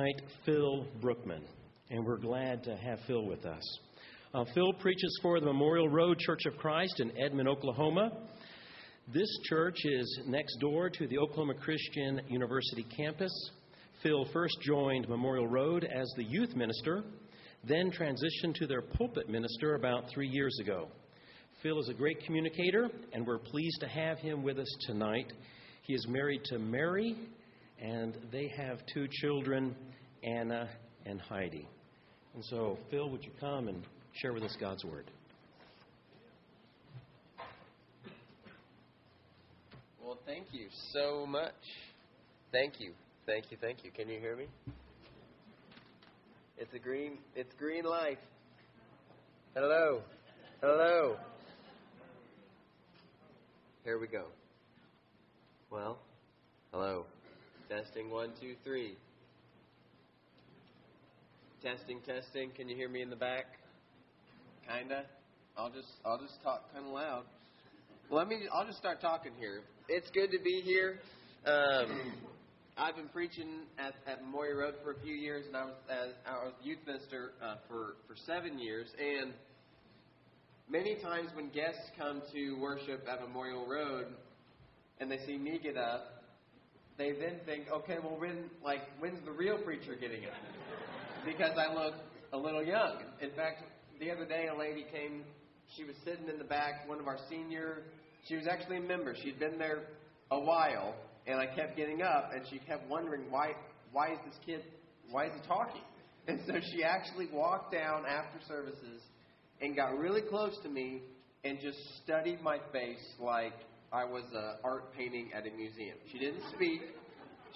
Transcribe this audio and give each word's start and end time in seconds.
tonight 0.00 0.22
Phil 0.46 0.86
Brookman, 1.02 1.42
and 1.90 2.06
we're 2.06 2.16
glad 2.16 2.62
to 2.64 2.74
have 2.74 3.00
Phil 3.06 3.26
with 3.26 3.44
us. 3.44 3.78
Uh, 4.32 4.44
Phil 4.54 4.72
preaches 4.74 5.18
for 5.20 5.40
the 5.40 5.46
Memorial 5.46 5.90
Road 5.90 6.18
Church 6.18 6.46
of 6.46 6.56
Christ 6.56 7.00
in 7.00 7.12
Edmond, 7.18 7.48
Oklahoma. 7.48 8.10
This 9.12 9.28
church 9.44 9.76
is 9.84 10.20
next 10.26 10.56
door 10.58 10.88
to 10.88 11.06
the 11.06 11.18
Oklahoma 11.18 11.54
Christian 11.54 12.22
University 12.28 12.86
campus. 12.96 13.30
Phil 14.02 14.24
first 14.32 14.56
joined 14.62 15.06
Memorial 15.06 15.46
Road 15.46 15.84
as 15.84 16.10
the 16.16 16.24
youth 16.24 16.56
minister, 16.56 17.02
then 17.64 17.90
transitioned 17.90 18.54
to 18.54 18.66
their 18.66 18.82
pulpit 18.82 19.28
minister 19.28 19.74
about 19.74 20.04
three 20.14 20.28
years 20.28 20.56
ago. 20.62 20.88
Phil 21.62 21.78
is 21.78 21.90
a 21.90 21.94
great 21.94 22.24
communicator, 22.24 22.88
and 23.12 23.26
we're 23.26 23.38
pleased 23.38 23.80
to 23.80 23.88
have 23.88 24.16
him 24.18 24.42
with 24.42 24.58
us 24.58 24.76
tonight. 24.86 25.30
He 25.82 25.92
is 25.92 26.06
married 26.08 26.42
to 26.44 26.58
Mary, 26.58 27.16
and 27.82 28.16
they 28.32 28.50
have 28.56 28.78
two 28.92 29.06
children, 29.10 29.74
Anna 30.22 30.68
and 31.06 31.20
Heidi. 31.20 31.66
And 32.34 32.44
so, 32.44 32.78
Phil, 32.90 33.10
would 33.10 33.24
you 33.24 33.30
come 33.40 33.68
and 33.68 33.82
share 34.14 34.32
with 34.32 34.42
us 34.42 34.56
God's 34.60 34.84
Word? 34.84 35.10
Well, 40.04 40.18
thank 40.26 40.46
you 40.52 40.66
so 40.92 41.26
much. 41.26 41.52
Thank 42.52 42.80
you. 42.80 42.92
Thank 43.26 43.50
you. 43.50 43.56
Thank 43.60 43.84
you. 43.84 43.90
Can 43.90 44.08
you 44.08 44.18
hear 44.18 44.36
me? 44.36 44.46
It's 46.58 46.74
a 46.74 46.78
green 46.78 47.18
it's 47.34 47.54
green 47.58 47.84
light. 47.84 48.18
Hello. 49.54 50.02
Hello. 50.60 51.16
Here 53.84 53.98
we 53.98 54.08
go. 54.08 54.26
Well, 55.70 55.98
hello. 56.72 57.06
Testing 57.68 58.10
one, 58.10 58.32
two, 58.40 58.54
three. 58.64 58.96
Testing, 61.62 62.00
testing. 62.06 62.52
Can 62.56 62.70
you 62.70 62.74
hear 62.76 62.88
me 62.88 63.02
in 63.02 63.10
the 63.10 63.16
back? 63.16 63.44
Kinda. 64.66 65.04
I'll 65.58 65.68
just 65.68 65.88
I'll 66.06 66.18
just 66.18 66.42
talk 66.42 66.72
kind 66.72 66.86
of 66.86 66.90
loud. 66.90 67.24
Let 68.10 68.28
me. 68.28 68.38
I'll 68.50 68.64
just 68.64 68.78
start 68.78 69.02
talking 69.02 69.32
here. 69.38 69.60
It's 69.86 70.08
good 70.12 70.30
to 70.30 70.38
be 70.42 70.62
here. 70.64 71.00
Um, 71.44 72.12
I've 72.78 72.96
been 72.96 73.08
preaching 73.08 73.66
at, 73.78 73.92
at 74.10 74.22
Memorial 74.22 74.56
Road 74.56 74.74
for 74.82 74.92
a 74.92 75.00
few 75.02 75.12
years, 75.12 75.44
and 75.48 75.54
I 75.54 75.64
was 75.66 75.74
as 75.90 76.08
was 76.26 76.54
youth 76.62 76.78
minister 76.86 77.32
uh, 77.44 77.56
for 77.68 77.96
for 78.08 78.16
seven 78.24 78.58
years. 78.58 78.88
And 78.98 79.34
many 80.66 80.96
times 81.02 81.28
when 81.34 81.50
guests 81.50 81.90
come 81.98 82.22
to 82.32 82.54
worship 82.54 83.06
at 83.06 83.20
Memorial 83.20 83.66
Road, 83.66 84.06
and 84.98 85.10
they 85.10 85.18
see 85.26 85.36
me 85.36 85.60
get 85.62 85.76
up, 85.76 86.24
they 86.96 87.12
then 87.12 87.34
think, 87.44 87.64
okay, 87.70 87.98
well, 88.02 88.18
when 88.18 88.48
like 88.64 88.80
when's 88.98 89.22
the 89.26 89.32
real 89.32 89.58
preacher 89.58 89.94
getting 89.94 90.24
up? 90.24 90.32
Because 91.24 91.52
I 91.56 91.72
look 91.74 91.94
a 92.32 92.38
little 92.38 92.64
young. 92.64 92.98
In 93.20 93.30
fact, 93.30 93.62
the 93.98 94.10
other 94.10 94.24
day, 94.24 94.48
a 94.54 94.58
lady 94.58 94.86
came. 94.92 95.24
She 95.76 95.84
was 95.84 95.94
sitting 96.04 96.28
in 96.28 96.38
the 96.38 96.44
back, 96.44 96.88
one 96.88 96.98
of 96.98 97.06
our 97.06 97.18
senior. 97.28 97.82
She 98.26 98.36
was 98.36 98.46
actually 98.50 98.78
a 98.78 98.82
member. 98.82 99.14
She'd 99.22 99.38
been 99.38 99.58
there 99.58 99.82
a 100.30 100.40
while, 100.40 100.94
and 101.26 101.38
I 101.38 101.46
kept 101.46 101.76
getting 101.76 102.02
up, 102.02 102.30
and 102.34 102.42
she 102.50 102.58
kept 102.60 102.88
wondering 102.88 103.30
why. 103.30 103.52
Why 103.92 104.12
is 104.12 104.18
this 104.24 104.36
kid? 104.46 104.64
Why 105.10 105.26
is 105.26 105.32
he 105.40 105.46
talking? 105.46 105.82
And 106.28 106.38
so 106.46 106.52
she 106.72 106.84
actually 106.84 107.28
walked 107.32 107.72
down 107.72 108.04
after 108.06 108.38
services 108.46 109.00
and 109.60 109.74
got 109.74 109.98
really 109.98 110.20
close 110.20 110.54
to 110.62 110.68
me 110.68 111.00
and 111.44 111.58
just 111.60 111.78
studied 112.04 112.42
my 112.42 112.58
face 112.72 113.04
like 113.18 113.54
I 113.90 114.04
was 114.04 114.24
an 114.32 114.56
art 114.62 114.92
painting 114.94 115.30
at 115.34 115.46
a 115.46 115.56
museum. 115.56 115.96
She 116.12 116.18
didn't 116.18 116.42
speak. 116.54 116.82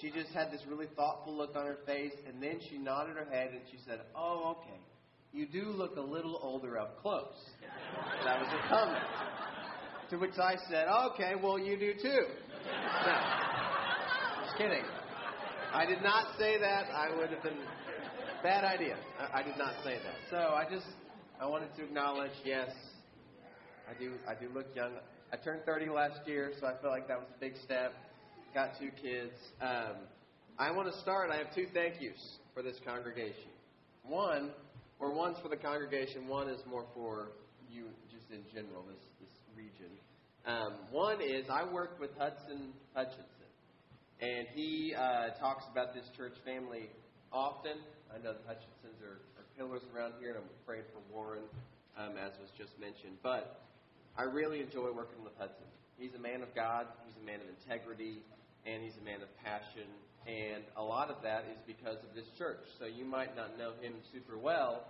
She 0.00 0.10
just 0.10 0.30
had 0.30 0.50
this 0.50 0.62
really 0.68 0.86
thoughtful 0.96 1.36
look 1.36 1.56
on 1.56 1.66
her 1.66 1.78
face, 1.86 2.12
and 2.26 2.42
then 2.42 2.58
she 2.68 2.78
nodded 2.78 3.16
her 3.16 3.24
head 3.30 3.50
and 3.52 3.60
she 3.70 3.78
said, 3.86 4.00
"Oh, 4.14 4.56
okay. 4.58 4.80
You 5.32 5.46
do 5.46 5.70
look 5.70 5.96
a 5.96 6.00
little 6.00 6.38
older 6.42 6.78
up 6.78 7.00
close." 7.00 7.34
That 8.24 8.40
was 8.40 8.48
her 8.48 8.68
comment. 8.68 9.04
To 10.10 10.18
which 10.18 10.38
I 10.38 10.56
said, 10.70 10.88
"Okay, 10.88 11.34
well 11.40 11.58
you 11.58 11.78
do 11.78 11.94
too." 11.94 12.27
No, 13.06 13.18
just 14.44 14.56
kidding. 14.58 14.84
I 15.72 15.86
did 15.86 16.02
not 16.02 16.38
say 16.38 16.58
that. 16.58 16.86
I 16.94 17.14
would 17.16 17.30
have 17.30 17.42
been 17.42 17.58
bad 18.42 18.64
idea. 18.64 18.96
I, 19.18 19.40
I 19.40 19.42
did 19.42 19.56
not 19.56 19.74
say 19.83 19.96
that. 19.96 20.16
So 20.30 20.36
I 20.36 20.64
just 20.70 20.86
I 21.40 21.46
wanted 21.46 21.74
to 21.77 21.84
acknowledge, 21.84 22.33
yes, 22.44 22.70
I 23.90 23.98
do 23.98 24.12
I 24.28 24.34
do 24.34 24.48
look 24.54 24.66
young. 24.74 24.92
I 25.33 25.36
turned 25.36 25.64
30 25.64 25.90
last 25.90 26.20
year, 26.27 26.52
so 26.60 26.66
I 26.66 26.80
feel 26.80 26.90
like 26.90 27.08
that 27.08 27.18
was 27.18 27.27
a 27.36 27.40
big 27.40 27.54
step. 27.64 27.92
Got 28.54 28.78
two 28.78 28.90
kids. 29.02 29.34
Um, 29.60 30.06
I 30.60 30.70
want 30.70 30.86
to 30.86 30.96
start. 31.00 31.30
I 31.32 31.38
have 31.38 31.52
two 31.52 31.66
thank 31.74 32.00
yous 32.00 32.38
for 32.54 32.62
this 32.62 32.76
congregation. 32.86 33.50
One, 34.06 34.52
or 35.00 35.12
one's 35.12 35.38
for 35.42 35.48
the 35.48 35.56
congregation. 35.56 36.28
One 36.28 36.48
is 36.48 36.60
more 36.70 36.86
for 36.94 37.32
you, 37.68 37.86
just 38.14 38.30
in 38.30 38.46
general, 38.54 38.86
this 38.86 39.02
this 39.18 39.34
region. 39.56 39.90
Um, 40.46 40.86
one 40.92 41.20
is 41.20 41.50
I 41.50 41.66
worked 41.66 41.98
with 41.98 42.10
Hudson 42.16 42.70
Hutchinson, 42.94 43.50
and 44.20 44.46
he 44.54 44.94
uh, 44.94 45.34
talks 45.40 45.64
about 45.72 45.92
this 45.92 46.06
church 46.16 46.34
family 46.44 46.90
often. 47.32 47.82
I 48.14 48.22
know 48.22 48.34
the 48.38 48.46
Hutchinsons 48.46 49.02
are, 49.02 49.18
are 49.34 49.46
pillars 49.58 49.82
around 49.90 50.14
here, 50.20 50.30
and 50.30 50.38
I'm 50.38 50.50
afraid 50.62 50.84
for 50.94 51.02
Warren, 51.12 51.42
um, 51.98 52.14
as 52.24 52.30
was 52.38 52.54
just 52.56 52.78
mentioned. 52.78 53.18
But 53.20 53.66
I 54.16 54.22
really 54.22 54.60
enjoy 54.60 54.94
working 54.94 55.24
with 55.24 55.34
Hudson. 55.38 55.66
He's 55.98 56.14
a 56.14 56.22
man 56.22 56.42
of 56.42 56.54
God, 56.54 56.86
he's 57.02 57.18
a 57.20 57.26
man 57.26 57.40
of 57.42 57.50
integrity, 57.50 58.22
and 58.67 58.83
he's 58.83 58.97
a 59.01 59.05
man 59.05 59.23
of 59.23 59.29
passion. 59.42 59.89
And 60.27 60.64
a 60.77 60.83
lot 60.83 61.11
of 61.11 61.20
that 61.23 61.45
is 61.52 61.61
because 61.67 61.98
of 62.01 62.14
this 62.14 62.25
church. 62.39 62.64
So 62.80 62.86
you 62.86 63.05
might 63.05 63.36
not 63.36 63.58
know 63.58 63.73
him 63.80 63.95
super 64.13 64.39
well, 64.39 64.89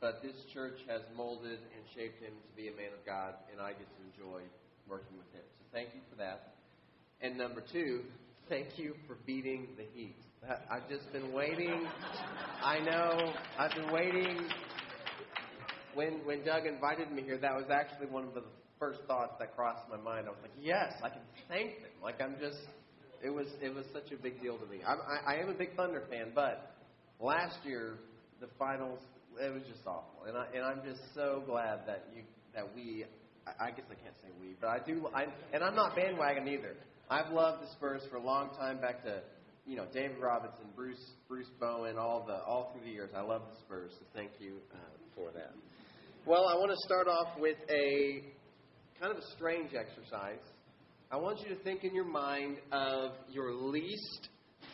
but 0.00 0.22
this 0.22 0.34
church 0.52 0.78
has 0.88 1.02
molded 1.16 1.58
and 1.62 1.82
shaped 1.94 2.20
him 2.20 2.34
to 2.34 2.50
be 2.56 2.66
a 2.68 2.74
man 2.74 2.90
of 2.90 3.06
God, 3.06 3.34
and 3.50 3.60
I 3.60 3.70
get 3.70 3.86
to 3.86 4.00
enjoy 4.10 4.42
working 4.88 5.16
with 5.16 5.30
him. 5.32 5.46
So 5.58 5.64
thank 5.72 5.94
you 5.94 6.00
for 6.10 6.16
that. 6.16 6.54
And 7.20 7.38
number 7.38 7.62
two, 7.72 8.02
thank 8.48 8.76
you 8.76 8.94
for 9.06 9.16
beating 9.24 9.68
the 9.76 9.84
heat. 9.94 10.16
I've 10.68 10.88
just 10.88 11.12
been 11.12 11.32
waiting. 11.32 11.86
I 12.64 12.80
know. 12.80 13.32
I've 13.56 13.70
been 13.70 13.92
waiting. 13.92 14.48
When 15.94 16.24
when 16.24 16.44
Doug 16.44 16.66
invited 16.66 17.12
me 17.12 17.22
here, 17.22 17.38
that 17.38 17.54
was 17.54 17.66
actually 17.70 18.08
one 18.08 18.24
of 18.24 18.34
the 18.34 18.42
first 18.80 18.98
thoughts 19.06 19.34
that 19.38 19.54
crossed 19.54 19.88
my 19.88 19.96
mind. 19.96 20.26
I 20.26 20.30
was 20.30 20.40
like, 20.42 20.50
yes, 20.60 20.94
I 21.04 21.10
can 21.10 21.22
thank 21.48 21.80
them. 21.82 21.92
Like 22.02 22.20
I'm 22.20 22.34
just, 22.40 22.58
it 23.22 23.30
was 23.30 23.46
it 23.60 23.74
was 23.74 23.84
such 23.92 24.12
a 24.12 24.20
big 24.20 24.40
deal 24.42 24.58
to 24.58 24.66
me. 24.66 24.80
I'm, 24.86 24.98
I, 25.00 25.34
I 25.34 25.40
am 25.40 25.48
a 25.48 25.54
big 25.54 25.76
Thunder 25.76 26.02
fan, 26.10 26.32
but 26.34 26.74
last 27.20 27.58
year 27.64 27.98
the 28.40 28.48
finals 28.58 28.98
it 29.40 29.52
was 29.52 29.62
just 29.62 29.86
awful, 29.86 30.24
and 30.26 30.36
I 30.36 30.46
and 30.54 30.64
I'm 30.64 30.82
just 30.84 31.00
so 31.14 31.42
glad 31.46 31.86
that 31.86 32.06
you 32.14 32.22
that 32.54 32.74
we. 32.74 33.04
I, 33.44 33.72
guess 33.72 33.86
I 33.90 33.98
can't 33.98 34.14
say 34.22 34.28
we, 34.40 34.54
but 34.60 34.68
I 34.68 34.78
do. 34.78 35.08
I 35.12 35.26
and 35.52 35.64
I'm 35.64 35.74
not 35.74 35.96
bandwagon 35.96 36.46
either. 36.46 36.76
I've 37.10 37.32
loved 37.32 37.64
the 37.64 37.66
Spurs 37.72 38.02
for 38.08 38.16
a 38.16 38.22
long 38.22 38.50
time, 38.56 38.80
back 38.80 39.02
to 39.02 39.20
you 39.66 39.76
know 39.76 39.86
David 39.92 40.18
Robinson, 40.22 40.66
Bruce 40.76 41.10
Bruce 41.28 41.50
Bowen, 41.58 41.98
all 41.98 42.24
the 42.24 42.36
all 42.44 42.72
through 42.72 42.86
the 42.86 42.92
years. 42.92 43.10
I 43.16 43.22
love 43.22 43.42
the 43.50 43.58
Spurs, 43.64 43.90
so 43.98 44.06
thank 44.14 44.30
you 44.38 44.58
uh, 44.72 44.78
for 45.16 45.32
that. 45.32 45.54
Well, 46.24 46.46
I 46.46 46.54
want 46.54 46.70
to 46.70 46.76
start 46.86 47.08
off 47.08 47.36
with 47.40 47.56
a 47.68 48.22
kind 49.00 49.10
of 49.10 49.18
a 49.18 49.26
strange 49.34 49.74
exercise. 49.74 50.38
I 51.12 51.16
want 51.16 51.40
you 51.40 51.54
to 51.54 51.62
think 51.62 51.84
in 51.84 51.94
your 51.94 52.06
mind 52.06 52.56
of 52.72 53.10
your 53.30 53.52
least 53.52 54.28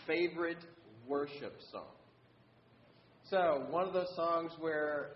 favorite 0.06 0.64
worship 1.08 1.56
song. 1.72 1.90
So, 3.28 3.66
one 3.70 3.88
of 3.88 3.92
those 3.92 4.14
songs 4.14 4.52
where 4.60 5.14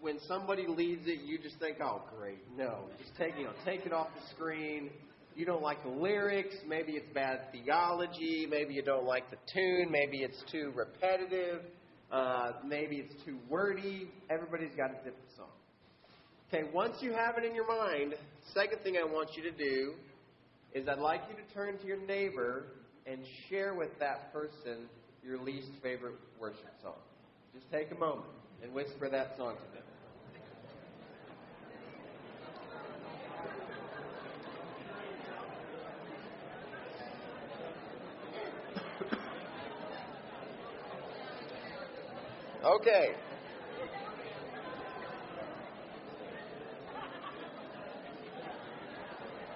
when 0.00 0.20
somebody 0.28 0.68
leads 0.68 1.08
it, 1.08 1.24
you 1.24 1.38
just 1.42 1.58
think, 1.58 1.78
oh, 1.82 2.02
great, 2.16 2.38
no. 2.56 2.84
Just 3.00 3.10
take, 3.18 3.36
you 3.36 3.42
know, 3.42 3.52
take 3.64 3.86
it 3.86 3.92
off 3.92 4.06
the 4.14 4.34
screen. 4.36 4.90
You 5.34 5.46
don't 5.46 5.62
like 5.62 5.82
the 5.82 5.90
lyrics. 5.90 6.54
Maybe 6.68 6.92
it's 6.92 7.12
bad 7.12 7.40
theology. 7.50 8.46
Maybe 8.48 8.72
you 8.72 8.82
don't 8.82 9.04
like 9.04 9.24
the 9.32 9.38
tune. 9.52 9.90
Maybe 9.90 10.18
it's 10.18 10.44
too 10.52 10.72
repetitive. 10.76 11.62
Uh, 12.12 12.52
maybe 12.64 12.98
it's 12.98 13.24
too 13.24 13.36
wordy. 13.48 14.08
Everybody's 14.30 14.76
got 14.76 14.90
a 14.90 14.96
different 14.98 15.16
song. 15.36 15.48
Okay, 16.54 16.70
once 16.72 16.98
you 17.00 17.14
have 17.14 17.36
it 17.36 17.44
in 17.44 17.52
your 17.52 17.66
mind, 17.66 18.14
second 18.54 18.78
thing 18.84 18.96
I 18.96 19.04
want 19.04 19.30
you 19.34 19.42
to 19.42 19.50
do 19.50 19.94
is 20.74 20.88
I'd 20.88 20.98
like 20.98 21.22
you 21.28 21.36
to 21.36 21.54
turn 21.54 21.78
to 21.78 21.86
your 21.86 21.98
neighbor 21.98 22.64
and 23.06 23.18
share 23.48 23.74
with 23.74 23.98
that 23.98 24.32
person 24.32 24.88
your 25.24 25.38
least 25.38 25.68
favorite 25.82 26.14
worship 26.40 26.72
song. 26.82 26.94
Just 27.54 27.70
take 27.70 27.90
a 27.90 27.94
moment 27.94 28.26
and 28.62 28.72
whisper 28.72 29.08
that 29.08 29.36
song 29.36 29.54
to 29.54 29.60
them. 29.74 29.82
Okay. 42.64 43.16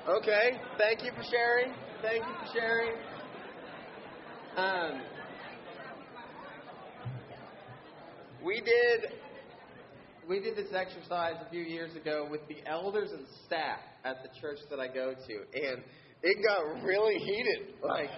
Okay. 0.08 0.52
Thank 0.78 1.02
you 1.02 1.10
for 1.16 1.24
sharing. 1.28 1.74
Thank 2.00 2.24
you 2.24 2.34
for 2.38 2.52
sharing. 2.56 2.92
Um, 4.56 5.02
we 8.44 8.60
did 8.60 9.10
we 10.28 10.38
did 10.38 10.56
this 10.56 10.72
exercise 10.72 11.34
a 11.44 11.50
few 11.50 11.62
years 11.62 11.96
ago 11.96 12.28
with 12.30 12.42
the 12.46 12.58
elders 12.66 13.10
and 13.10 13.26
staff 13.46 13.80
at 14.04 14.22
the 14.22 14.28
church 14.40 14.60
that 14.70 14.78
I 14.78 14.86
go 14.86 15.12
to, 15.12 15.34
and 15.34 15.82
it 16.22 16.38
got 16.46 16.84
really 16.84 17.16
heated. 17.18 17.74
Like 17.82 18.10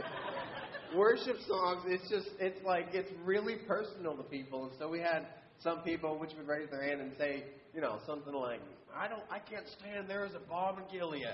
worship 0.94 1.36
songs, 1.48 1.84
it's 1.86 2.06
just 2.10 2.28
it's 2.38 2.62
like 2.66 2.88
it's 2.92 3.10
really 3.24 3.56
personal 3.66 4.14
to 4.14 4.24
people, 4.24 4.64
and 4.64 4.72
so 4.78 4.90
we 4.90 4.98
had 4.98 5.26
some 5.60 5.80
people 5.80 6.18
which 6.18 6.32
would 6.36 6.46
raise 6.46 6.68
their 6.68 6.82
hand 6.82 7.00
and 7.00 7.12
say, 7.16 7.44
you 7.74 7.80
know, 7.80 7.98
something 8.06 8.34
like, 8.34 8.60
"I 8.94 9.08
don't, 9.08 9.22
I 9.30 9.38
can't 9.38 9.66
stand 9.80 10.06
there 10.06 10.26
is 10.26 10.34
a 10.34 10.50
balm 10.50 10.76
in 10.80 10.84
Gilead." 10.92 11.24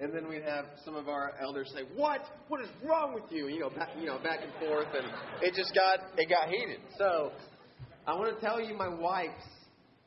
And 0.00 0.14
then 0.14 0.28
we'd 0.28 0.42
have 0.44 0.64
some 0.84 0.96
of 0.96 1.08
our 1.08 1.34
elders 1.40 1.70
say, 1.74 1.82
"What? 1.94 2.22
What 2.48 2.62
is 2.62 2.70
wrong 2.82 3.12
with 3.12 3.30
you?" 3.30 3.48
You 3.48 3.60
know, 3.60 3.70
back, 3.70 3.90
you 3.98 4.06
know, 4.06 4.18
back 4.18 4.40
and 4.42 4.52
forth, 4.54 4.88
and 4.94 5.06
it 5.42 5.54
just 5.54 5.74
got 5.74 5.98
it 6.16 6.28
got 6.28 6.48
heated. 6.48 6.80
So, 6.96 7.32
I 8.06 8.14
want 8.14 8.34
to 8.34 8.40
tell 8.40 8.60
you 8.60 8.74
my 8.74 8.88
wife's 8.88 9.44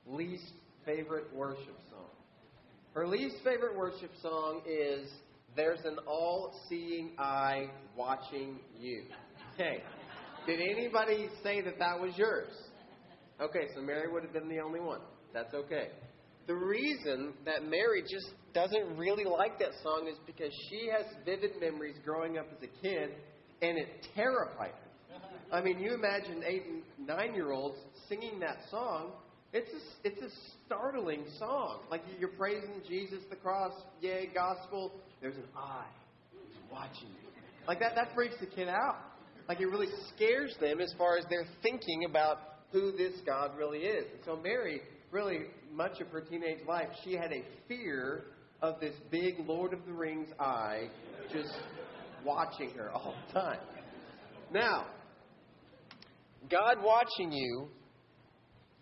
least 0.08 0.52
favorite 0.84 1.32
worship 1.34 1.78
song. 1.92 2.10
Her 2.96 3.08
least 3.08 3.36
favorite 3.44 3.78
worship 3.78 4.10
song 4.20 4.64
is 4.68 5.12
"There's 5.56 5.86
an 5.86 6.00
All-Seeing 6.08 7.12
Eye 7.20 7.70
Watching 7.96 8.60
You." 8.80 9.04
Okay, 9.54 9.84
did 10.48 10.60
anybody 10.60 11.30
say 11.44 11.62
that 11.62 11.78
that 11.78 12.00
was 12.00 12.18
yours? 12.18 12.52
Okay, 13.40 13.68
so 13.76 13.82
Mary 13.82 14.12
would 14.12 14.24
have 14.24 14.34
been 14.34 14.50
the 14.50 14.60
only 14.60 14.80
one. 14.80 15.02
That's 15.34 15.54
okay. 15.54 15.90
The 16.48 16.56
reason 16.56 17.34
that 17.46 17.64
Mary 17.64 18.02
just 18.02 18.34
doesn't 18.54 18.98
really 18.98 19.24
like 19.24 19.60
that 19.60 19.72
song 19.82 20.08
is 20.10 20.18
because 20.26 20.52
she 20.70 20.90
has 20.92 21.06
vivid 21.26 21.52
memories 21.60 21.96
growing 22.04 22.38
up 22.38 22.48
as 22.52 22.68
a 22.68 22.82
kid, 22.82 23.12
and 23.62 23.78
it 23.78 23.88
terrified 24.14 24.72
her. 24.72 25.18
I 25.52 25.62
mean, 25.62 25.80
you 25.80 25.94
imagine 25.94 26.44
eight 26.46 26.64
and 26.66 27.08
nine 27.08 27.34
year 27.34 27.52
olds 27.52 27.78
singing 28.10 28.40
that 28.40 28.58
song. 28.70 29.12
It's 29.54 29.70
a, 29.70 30.08
it's 30.08 30.22
a 30.22 30.30
startling 30.66 31.26
song. 31.38 31.82
Like 31.92 32.02
you're 32.20 32.30
praising 32.30 32.82
Jesus, 32.88 33.20
the 33.30 33.36
cross, 33.36 33.72
yay, 34.02 34.30
gospel. 34.34 34.92
There's 35.22 35.38
an 35.38 35.44
eye 35.56 35.86
watching 36.72 37.08
you. 37.10 37.30
Like 37.68 37.80
that, 37.80 37.94
that 37.96 38.10
freaks 38.16 38.36
the 38.40 38.48
kid 38.48 38.68
out. 38.68 38.98
Like 39.48 39.60
it 39.60 39.68
really 39.68 39.88
scares 40.16 40.56
them 40.60 40.82
as 40.82 40.94
far 40.98 41.18
as 41.18 41.26
they're 41.30 41.48
thinking 41.62 42.06
about 42.10 42.40
who 42.72 42.92
this 42.92 43.14
God 43.26 43.52
really 43.58 43.80
is. 43.80 44.06
And 44.12 44.22
so 44.26 44.36
Mary, 44.36 44.82
really 45.12 45.42
much 45.74 46.00
of 46.00 46.08
her 46.10 46.22
teenage 46.22 46.66
life, 46.68 46.88
she 47.04 47.14
had 47.14 47.32
a 47.32 47.44
fear 47.68 48.26
of 48.62 48.80
this 48.80 48.94
big 49.12 49.36
Lord 49.46 49.74
of 49.74 49.86
the 49.86 49.94
Rings 49.94 50.30
eye 50.40 50.88
just 51.32 51.54
watching 52.26 52.70
her 52.72 52.92
all 52.92 53.16
the 53.28 53.34
time. 53.34 53.60
Now, 54.54 54.86
God 56.50 56.78
watching 56.82 57.32
you, 57.32 57.68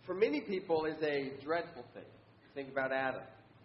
for 0.06 0.14
many 0.14 0.42
people, 0.42 0.86
is 0.86 1.02
a 1.02 1.32
dreadful 1.44 1.86
thing. 1.94 2.04
Think 2.54 2.72
about 2.72 2.92
Adam. 2.92 3.22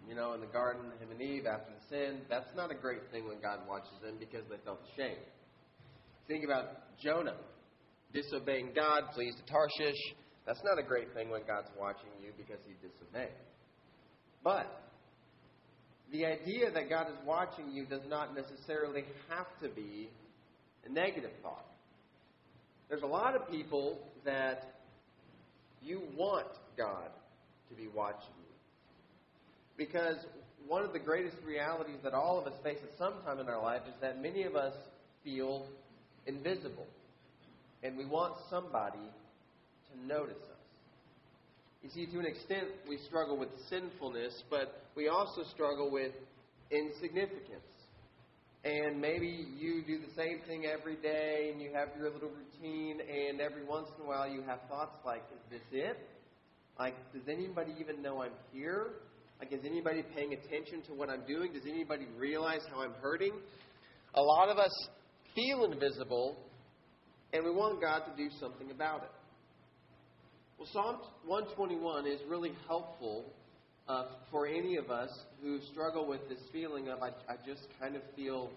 You 0.09 0.15
know, 0.15 0.35
in 0.35 0.41
the 0.41 0.47
garden, 0.47 0.85
him 1.01 1.11
and 1.11 1.21
Eve 1.21 1.47
after 1.47 1.73
the 1.73 1.89
sin. 1.89 2.21
That's 2.31 2.55
not 2.55 2.71
a 2.71 2.75
great 2.75 3.11
thing 3.11 3.27
when 3.27 3.41
God 3.41 3.67
watches 3.69 3.99
them 4.03 4.15
because 4.21 4.45
they 4.49 4.57
felt 4.65 4.79
ashamed. 4.93 5.27
Think 6.29 6.45
about 6.45 6.97
Jonah 7.03 7.35
disobeying 8.13 8.71
God, 8.75 9.03
flees 9.15 9.35
to 9.35 9.53
Tarshish. 9.53 10.01
That's 10.47 10.63
not 10.65 10.79
a 10.79 10.83
great 10.83 11.13
thing 11.13 11.31
when 11.31 11.43
God's 11.47 11.69
watching 11.79 12.11
you 12.23 12.31
because 12.37 12.61
he 12.65 12.75
disobeyed. 12.87 13.35
But 14.45 14.67
the 16.13 16.25
idea 16.25 16.71
that 16.71 16.89
God 16.89 17.09
is 17.09 17.17
watching 17.27 17.73
you 17.73 17.85
does 17.85 18.03
not 18.09 18.35
necessarily 18.35 19.05
have 19.29 19.47
to 19.61 19.69
be 19.69 20.09
a 20.85 20.93
negative 20.93 21.33
thought. 21.43 21.67
There's 22.89 23.03
a 23.03 23.07
lot 23.07 23.35
of 23.35 23.51
people 23.51 23.99
that 24.25 24.77
you 25.83 26.01
want 26.17 26.47
God 26.77 27.11
to 27.69 27.75
be 27.75 27.89
watching 27.89 28.31
you. 28.39 28.55
Because 29.77 30.17
one 30.69 30.85
of 30.85 30.93
the 30.93 30.99
greatest 31.01 31.37
realities 31.45 31.99
that 32.05 32.15
all 32.15 32.39
of 32.39 32.47
us 32.47 32.55
face 32.63 32.79
at 32.83 32.97
some 32.99 33.15
time 33.25 33.41
in 33.41 33.49
our 33.49 33.61
life 33.61 33.83
is 33.89 33.95
that 34.01 34.23
many 34.23 34.45
of 34.45 34.55
us 34.55 34.75
feel 35.25 35.67
invisible. 36.27 36.87
And 37.83 37.97
we 37.97 38.05
want 38.05 38.35
somebody 38.49 39.11
to 39.93 40.07
notice 40.07 40.43
us. 40.43 40.57
You 41.83 41.91
see, 41.91 42.07
to 42.13 42.19
an 42.19 42.27
extent, 42.27 42.69
we 42.89 42.99
struggle 43.07 43.37
with 43.39 43.51
sinfulness, 43.71 44.43
but 44.51 44.83
we 44.97 45.09
also 45.09 45.45
struggle 45.55 45.91
with 45.91 46.13
insignificance. 46.71 47.63
And 48.65 49.01
maybe 49.01 49.47
you 49.57 49.85
do 49.87 49.99
the 49.99 50.13
same 50.17 50.41
thing 50.49 50.67
every 50.67 50.97
day 50.97 51.51
and 51.53 51.63
you 51.63 51.71
have 51.73 51.89
your 51.97 52.11
little 52.11 52.31
routine, 52.31 53.01
and 53.01 53.41
every 53.41 53.65
once 53.65 53.87
in 53.97 54.05
a 54.05 54.09
while 54.09 54.29
you 54.29 54.43
have 54.43 54.61
thoughts 54.69 54.97
like, 55.05 55.23
is 55.33 55.51
this 55.51 55.63
it? 55.71 55.97
Like, 56.79 56.95
does 57.13 57.23
anybody 57.29 57.73
even 57.79 58.03
know 58.03 58.23
I'm 58.23 58.33
here? 58.53 58.89
Like, 59.39 59.53
is 59.53 59.61
anybody 59.65 60.03
paying 60.15 60.33
attention 60.33 60.83
to 60.89 60.95
what 60.95 61.09
I'm 61.09 61.25
doing? 61.27 61.53
Does 61.53 61.67
anybody 61.69 62.07
realize 62.19 62.63
how 62.71 62.83
I'm 62.83 62.95
hurting? 63.01 63.33
A 64.15 64.21
lot 64.21 64.49
of 64.49 64.59
us 64.59 64.73
feel 65.35 65.65
invisible, 65.71 66.37
and 67.33 67.45
we 67.45 67.51
want 67.51 67.81
God 67.81 68.01
to 68.01 68.17
do 68.17 68.29
something 68.41 68.71
about 68.71 69.05
it. 69.05 69.11
Well, 70.59 70.69
Psalm 70.73 70.97
121 71.27 72.07
is 72.07 72.21
really 72.29 72.53
helpful 72.67 73.27
uh, 73.89 74.05
for 74.31 74.47
any 74.47 74.77
of 74.77 74.91
us 74.91 75.11
who 75.43 75.59
struggle 75.71 76.09
with 76.09 76.27
this 76.31 76.39
feeling 76.51 76.89
of 76.89 77.03
I, 77.03 77.09
I 77.31 77.37
just 77.47 77.69
kind 77.79 77.95
of 77.95 78.01
feel 78.17 78.51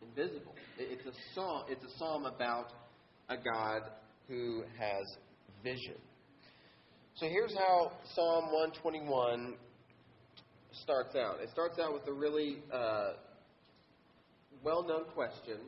invisible. 0.00 0.54
It's 0.78 1.04
a 1.06 1.12
psalm. 1.34 1.64
It's 1.68 1.82
a 1.82 1.98
psalm 1.98 2.24
about 2.24 2.68
a 3.28 3.36
God 3.36 3.82
who 4.28 4.62
has 4.78 5.04
vision. 5.64 5.96
So 7.16 7.26
here's 7.26 7.52
how 7.54 7.92
Psalm 8.14 8.44
121 8.52 9.54
starts 10.82 11.16
out. 11.16 11.40
It 11.42 11.50
starts 11.52 11.80
out 11.80 11.92
with 11.92 12.06
a 12.06 12.12
really 12.12 12.58
uh, 12.72 13.14
well-known 14.62 15.04
question, 15.14 15.58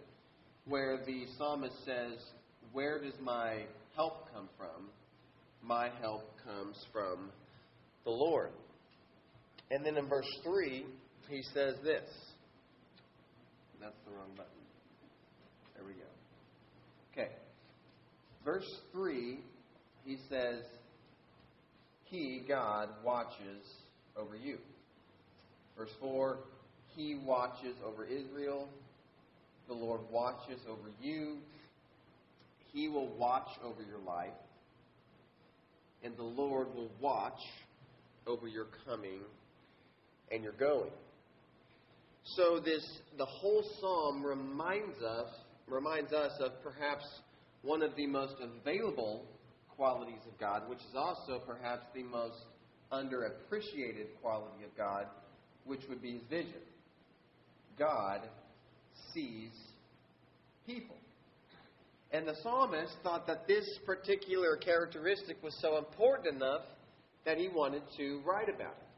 where 0.64 0.99
the 1.05 1.25
psalmist 1.37 1.75
says, 1.85 2.19
"Where 2.73 3.02
does 3.02 3.14
my 3.20 3.64
help 3.96 4.32
come 4.32 4.49
from?" 4.56 4.88
My 5.62 5.91
help 6.00 6.25
comes 6.44 6.76
from 6.93 7.31
the 8.05 8.11
Lord. 8.11 8.50
And 9.70 9.87
then 9.87 9.97
in 9.97 10.09
verse 10.09 10.29
3, 10.43 10.85
he 11.29 11.43
says 11.55 11.76
this. 11.85 12.03
That's 13.81 13.97
the 14.05 14.12
wrong 14.12 14.31
button. 14.37 14.50
There 15.75 15.85
we 15.85 15.93
go. 15.93 16.00
Okay. 17.12 17.31
Verse 18.44 18.69
3, 18.93 19.38
he 20.05 20.19
says, 20.29 20.62
He, 22.04 22.42
God, 22.47 22.88
watches 23.04 23.64
over 24.16 24.37
you. 24.37 24.59
Verse 25.78 25.90
4, 26.00 26.38
He 26.97 27.21
watches 27.25 27.76
over 27.87 28.04
Israel. 28.04 28.69
The 29.69 29.75
Lord 29.75 30.00
watches 30.11 30.59
over 30.69 30.90
you. 31.00 31.38
He 32.73 32.88
will 32.88 33.16
watch 33.16 33.49
over 33.64 33.83
your 33.83 34.00
life 34.04 34.33
and 36.04 36.16
the 36.16 36.23
Lord 36.23 36.75
will 36.75 36.90
watch 37.00 37.40
over 38.26 38.47
your 38.47 38.66
coming 38.87 39.21
and 40.30 40.42
your 40.42 40.52
going. 40.52 40.90
So 42.25 42.61
this 42.61 42.85
the 43.18 43.26
whole 43.26 43.64
psalm 43.80 44.25
reminds 44.25 45.02
us 45.02 45.28
reminds 45.66 46.12
us 46.12 46.32
of 46.40 46.52
perhaps 46.62 47.04
one 47.62 47.82
of 47.82 47.94
the 47.97 48.06
most 48.06 48.35
available 48.40 49.25
qualities 49.76 50.21
of 50.26 50.38
God, 50.38 50.68
which 50.68 50.78
is 50.78 50.94
also 50.94 51.40
perhaps 51.47 51.85
the 51.94 52.02
most 52.02 52.37
underappreciated 52.92 54.06
quality 54.21 54.64
of 54.64 54.76
God, 54.76 55.06
which 55.64 55.80
would 55.88 56.02
be 56.02 56.12
his 56.12 56.23
vision. 56.28 56.61
God 57.78 58.21
sees 59.14 59.50
people. 60.66 60.97
And 62.12 62.28
the 62.28 62.35
psalmist 62.42 62.95
thought 63.02 63.26
that 63.26 63.49
this 63.49 63.64
particular 63.87 64.57
characteristic 64.57 65.42
was 65.42 65.57
so 65.61 65.78
important 65.78 66.37
enough 66.37 66.62
that 67.25 67.38
he 67.38 67.49
wanted 67.49 67.83
to 67.97 68.21
write 68.26 68.49
about 68.49 68.76
it. 68.76 68.88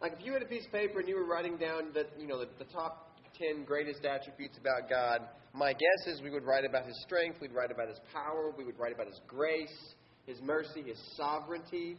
Like 0.00 0.14
if 0.18 0.24
you 0.24 0.32
had 0.32 0.42
a 0.42 0.46
piece 0.46 0.64
of 0.64 0.72
paper 0.72 1.00
and 1.00 1.08
you 1.08 1.16
were 1.16 1.26
writing 1.26 1.56
down 1.58 1.92
the 1.92 2.06
you 2.18 2.26
know 2.26 2.38
the, 2.38 2.48
the 2.58 2.70
top 2.72 3.18
ten 3.38 3.64
greatest 3.64 4.04
attributes 4.04 4.56
about 4.58 4.88
God, 4.88 5.28
my 5.52 5.72
guess 5.72 6.14
is 6.14 6.22
we 6.22 6.30
would 6.30 6.44
write 6.44 6.64
about 6.64 6.86
his 6.86 6.98
strength, 7.02 7.38
we'd 7.40 7.52
write 7.52 7.70
about 7.70 7.88
his 7.88 7.98
power, 8.12 8.52
we 8.56 8.64
would 8.64 8.78
write 8.78 8.94
about 8.94 9.08
his 9.08 9.20
grace, 9.26 9.94
his 10.26 10.40
mercy, 10.40 10.82
his 10.86 10.98
sovereignty. 11.16 11.98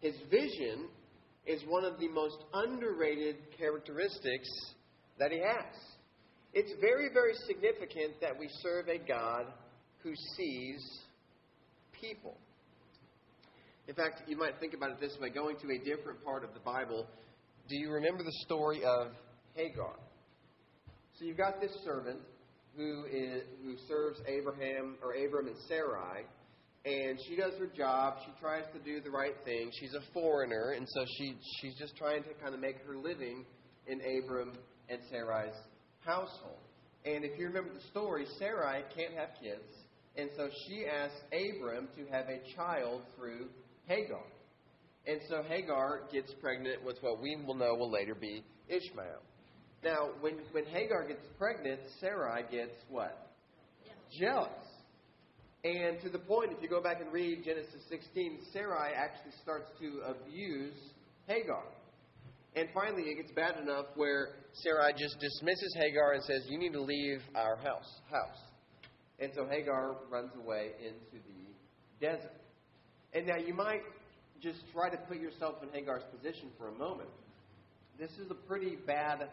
His 0.00 0.14
vision 0.30 0.88
is 1.46 1.62
one 1.68 1.84
of 1.84 2.00
the 2.00 2.08
most 2.08 2.38
underrated 2.54 3.36
characteristics 3.56 4.48
that 5.18 5.30
he 5.30 5.38
has. 5.38 5.89
It's 6.52 6.72
very, 6.80 7.08
very 7.12 7.34
significant 7.46 8.20
that 8.20 8.38
we 8.38 8.48
serve 8.62 8.88
a 8.88 8.98
God 8.98 9.46
who 10.02 10.12
sees 10.36 10.80
people. 12.00 12.36
In 13.86 13.94
fact, 13.94 14.22
you 14.26 14.36
might 14.36 14.58
think 14.58 14.74
about 14.74 14.90
it 14.90 15.00
this 15.00 15.16
way 15.20 15.30
going 15.30 15.56
to 15.58 15.68
a 15.70 15.78
different 15.78 16.24
part 16.24 16.44
of 16.44 16.52
the 16.54 16.60
Bible. 16.60 17.06
Do 17.68 17.76
you 17.76 17.90
remember 17.90 18.24
the 18.24 18.34
story 18.44 18.82
of 18.84 19.08
Hagar? 19.54 19.94
So 21.18 21.24
you've 21.24 21.36
got 21.36 21.60
this 21.60 21.72
servant 21.84 22.18
who, 22.76 23.04
is, 23.04 23.42
who 23.64 23.76
serves 23.88 24.20
Abraham 24.26 24.96
or 25.02 25.12
Abram 25.12 25.46
and 25.46 25.56
Sarai, 25.68 26.24
and 26.84 27.18
she 27.28 27.36
does 27.36 27.52
her 27.58 27.66
job. 27.66 28.14
She 28.24 28.32
tries 28.40 28.64
to 28.72 28.80
do 28.80 29.00
the 29.00 29.10
right 29.10 29.34
thing. 29.44 29.70
She's 29.78 29.94
a 29.94 30.00
foreigner, 30.12 30.72
and 30.76 30.86
so 30.88 31.04
she 31.18 31.34
she's 31.60 31.76
just 31.78 31.96
trying 31.96 32.22
to 32.22 32.30
kind 32.42 32.54
of 32.54 32.60
make 32.60 32.76
her 32.86 32.96
living 32.96 33.44
in 33.86 34.00
Abram 34.00 34.52
and 34.88 34.98
Sarai's 35.10 35.54
household. 36.04 36.58
And 37.04 37.24
if 37.24 37.38
you 37.38 37.46
remember 37.46 37.72
the 37.72 37.88
story, 37.90 38.26
Sarai 38.38 38.82
can't 38.94 39.14
have 39.14 39.30
kids, 39.42 39.64
and 40.16 40.28
so 40.36 40.48
she 40.66 40.84
asks 40.86 41.16
Abram 41.32 41.88
to 41.96 42.04
have 42.12 42.26
a 42.28 42.40
child 42.54 43.02
through 43.16 43.46
Hagar. 43.86 44.22
And 45.06 45.20
so 45.28 45.42
Hagar 45.42 46.02
gets 46.12 46.32
pregnant 46.42 46.84
with 46.84 46.98
what 47.00 47.22
we 47.22 47.36
will 47.36 47.54
know 47.54 47.74
will 47.74 47.90
later 47.90 48.14
be 48.14 48.44
Ishmael. 48.68 49.22
Now, 49.82 50.10
when, 50.20 50.34
when 50.52 50.66
Hagar 50.66 51.08
gets 51.08 51.24
pregnant, 51.38 51.80
Sarai 52.00 52.42
gets 52.50 52.76
what? 52.90 53.30
Jealous. 54.18 54.50
And 55.64 56.00
to 56.02 56.10
the 56.10 56.18
point, 56.18 56.52
if 56.52 56.62
you 56.62 56.68
go 56.68 56.82
back 56.82 57.00
and 57.00 57.12
read 57.12 57.44
Genesis 57.44 57.82
16, 57.88 58.40
Sarai 58.52 58.92
actually 58.94 59.32
starts 59.42 59.70
to 59.80 60.02
abuse 60.06 60.76
Hagar. 61.26 61.64
And 62.56 62.68
finally, 62.74 63.02
it 63.02 63.16
gets 63.16 63.32
bad 63.32 63.58
enough 63.62 63.86
where 63.94 64.30
Sarai 64.54 64.92
just 64.98 65.18
dismisses 65.20 65.76
Hagar 65.76 66.12
and 66.14 66.24
says, 66.24 66.42
You 66.48 66.58
need 66.58 66.72
to 66.72 66.82
leave 66.82 67.20
our 67.34 67.56
house. 67.56 68.00
house. 68.10 68.38
And 69.20 69.30
so 69.34 69.46
Hagar 69.46 69.96
runs 70.10 70.32
away 70.42 70.72
into 70.80 71.24
the 71.26 72.06
desert. 72.06 72.32
And 73.12 73.26
now 73.26 73.36
you 73.36 73.54
might 73.54 73.82
just 74.42 74.60
try 74.72 74.88
to 74.88 74.96
put 74.96 75.18
yourself 75.18 75.56
in 75.62 75.68
Hagar's 75.70 76.02
position 76.16 76.48
for 76.58 76.68
a 76.68 76.72
moment. 76.72 77.10
This 77.98 78.10
is 78.12 78.30
a 78.30 78.34
pretty 78.34 78.76
bad 78.86 79.28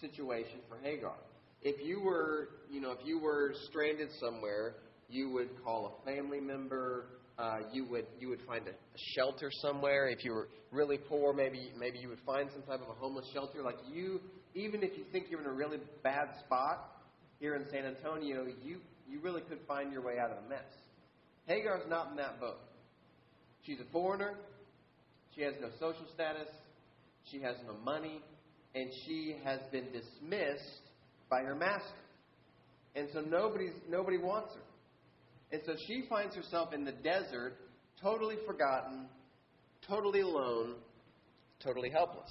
situation 0.00 0.60
for 0.68 0.78
Hagar. 0.82 1.16
If 1.62 1.84
you 1.86 2.00
were, 2.00 2.48
you 2.70 2.80
know, 2.80 2.92
if 2.92 3.06
you 3.06 3.20
were 3.20 3.52
stranded 3.68 4.08
somewhere, 4.18 4.76
you 5.10 5.30
would 5.30 5.50
call 5.62 6.00
a 6.00 6.10
family 6.10 6.40
member. 6.40 7.06
Uh, 7.38 7.58
you 7.72 7.84
would 7.86 8.06
you 8.18 8.28
would 8.28 8.40
find 8.46 8.66
a, 8.66 8.70
a 8.70 8.98
shelter 9.16 9.50
somewhere. 9.62 10.08
If 10.08 10.24
you 10.24 10.32
were 10.32 10.48
really 10.70 10.98
poor, 10.98 11.32
maybe 11.32 11.70
maybe 11.78 11.98
you 11.98 12.08
would 12.08 12.20
find 12.24 12.48
some 12.52 12.62
type 12.62 12.80
of 12.82 12.88
a 12.88 12.98
homeless 12.98 13.26
shelter. 13.32 13.62
Like 13.62 13.78
you, 13.92 14.20
even 14.54 14.82
if 14.82 14.96
you 14.96 15.04
think 15.12 15.26
you're 15.30 15.40
in 15.40 15.46
a 15.46 15.52
really 15.52 15.78
bad 16.02 16.28
spot 16.44 16.90
here 17.38 17.56
in 17.56 17.64
San 17.70 17.84
Antonio, 17.84 18.46
you 18.64 18.78
you 19.08 19.20
really 19.20 19.42
could 19.42 19.58
find 19.66 19.92
your 19.92 20.02
way 20.02 20.18
out 20.18 20.30
of 20.30 20.42
the 20.42 20.48
mess. 20.48 20.64
Hagar's 21.46 21.82
not 21.88 22.10
in 22.10 22.16
that 22.16 22.40
boat. 22.40 22.58
She's 23.64 23.80
a 23.80 23.92
foreigner. 23.92 24.34
She 25.34 25.42
has 25.42 25.54
no 25.60 25.68
social 25.78 26.06
status. 26.14 26.48
She 27.30 27.40
has 27.40 27.56
no 27.66 27.74
money. 27.84 28.20
And 28.74 28.88
she 29.04 29.36
has 29.44 29.58
been 29.72 29.86
dismissed 29.86 30.82
by 31.28 31.42
her 31.42 31.54
master. 31.54 31.84
And 32.94 33.08
so 33.12 33.20
nobody's, 33.20 33.74
nobody 33.88 34.18
wants 34.18 34.54
her. 34.54 34.60
And 35.52 35.60
so 35.66 35.72
she 35.88 36.04
finds 36.08 36.36
herself 36.36 36.72
in 36.72 36.84
the 36.84 36.92
desert, 36.92 37.54
totally 38.00 38.36
forgotten, 38.46 39.06
totally 39.90 40.20
alone, 40.20 40.76
totally 41.62 41.90
helpless. 41.90 42.30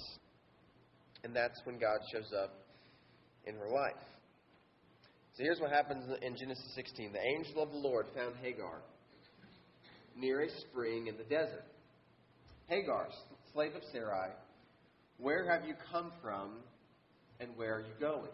And 1.22 1.36
that's 1.36 1.60
when 1.64 1.78
God 1.78 1.98
shows 2.10 2.32
up 2.42 2.54
in 3.46 3.54
her 3.54 3.68
life. 3.68 4.02
So 5.36 5.44
here's 5.44 5.60
what 5.60 5.70
happens 5.70 6.04
in 6.22 6.36
Genesis 6.36 6.72
16. 6.74 7.12
The 7.12 7.20
angel 7.20 7.62
of 7.62 7.70
the 7.70 7.76
Lord 7.76 8.06
found 8.16 8.34
Hagar 8.42 8.80
near 10.16 10.42
a 10.42 10.50
spring 10.62 11.06
in 11.06 11.16
the 11.16 11.24
desert. 11.24 11.64
Hagar, 12.66 13.08
slave 13.52 13.74
of 13.74 13.82
Sarai, 13.92 14.30
where 15.18 15.50
have 15.50 15.66
you 15.66 15.74
come 15.92 16.12
from 16.22 16.52
and 17.40 17.50
where 17.56 17.76
are 17.76 17.80
you 17.80 17.94
going? 18.00 18.30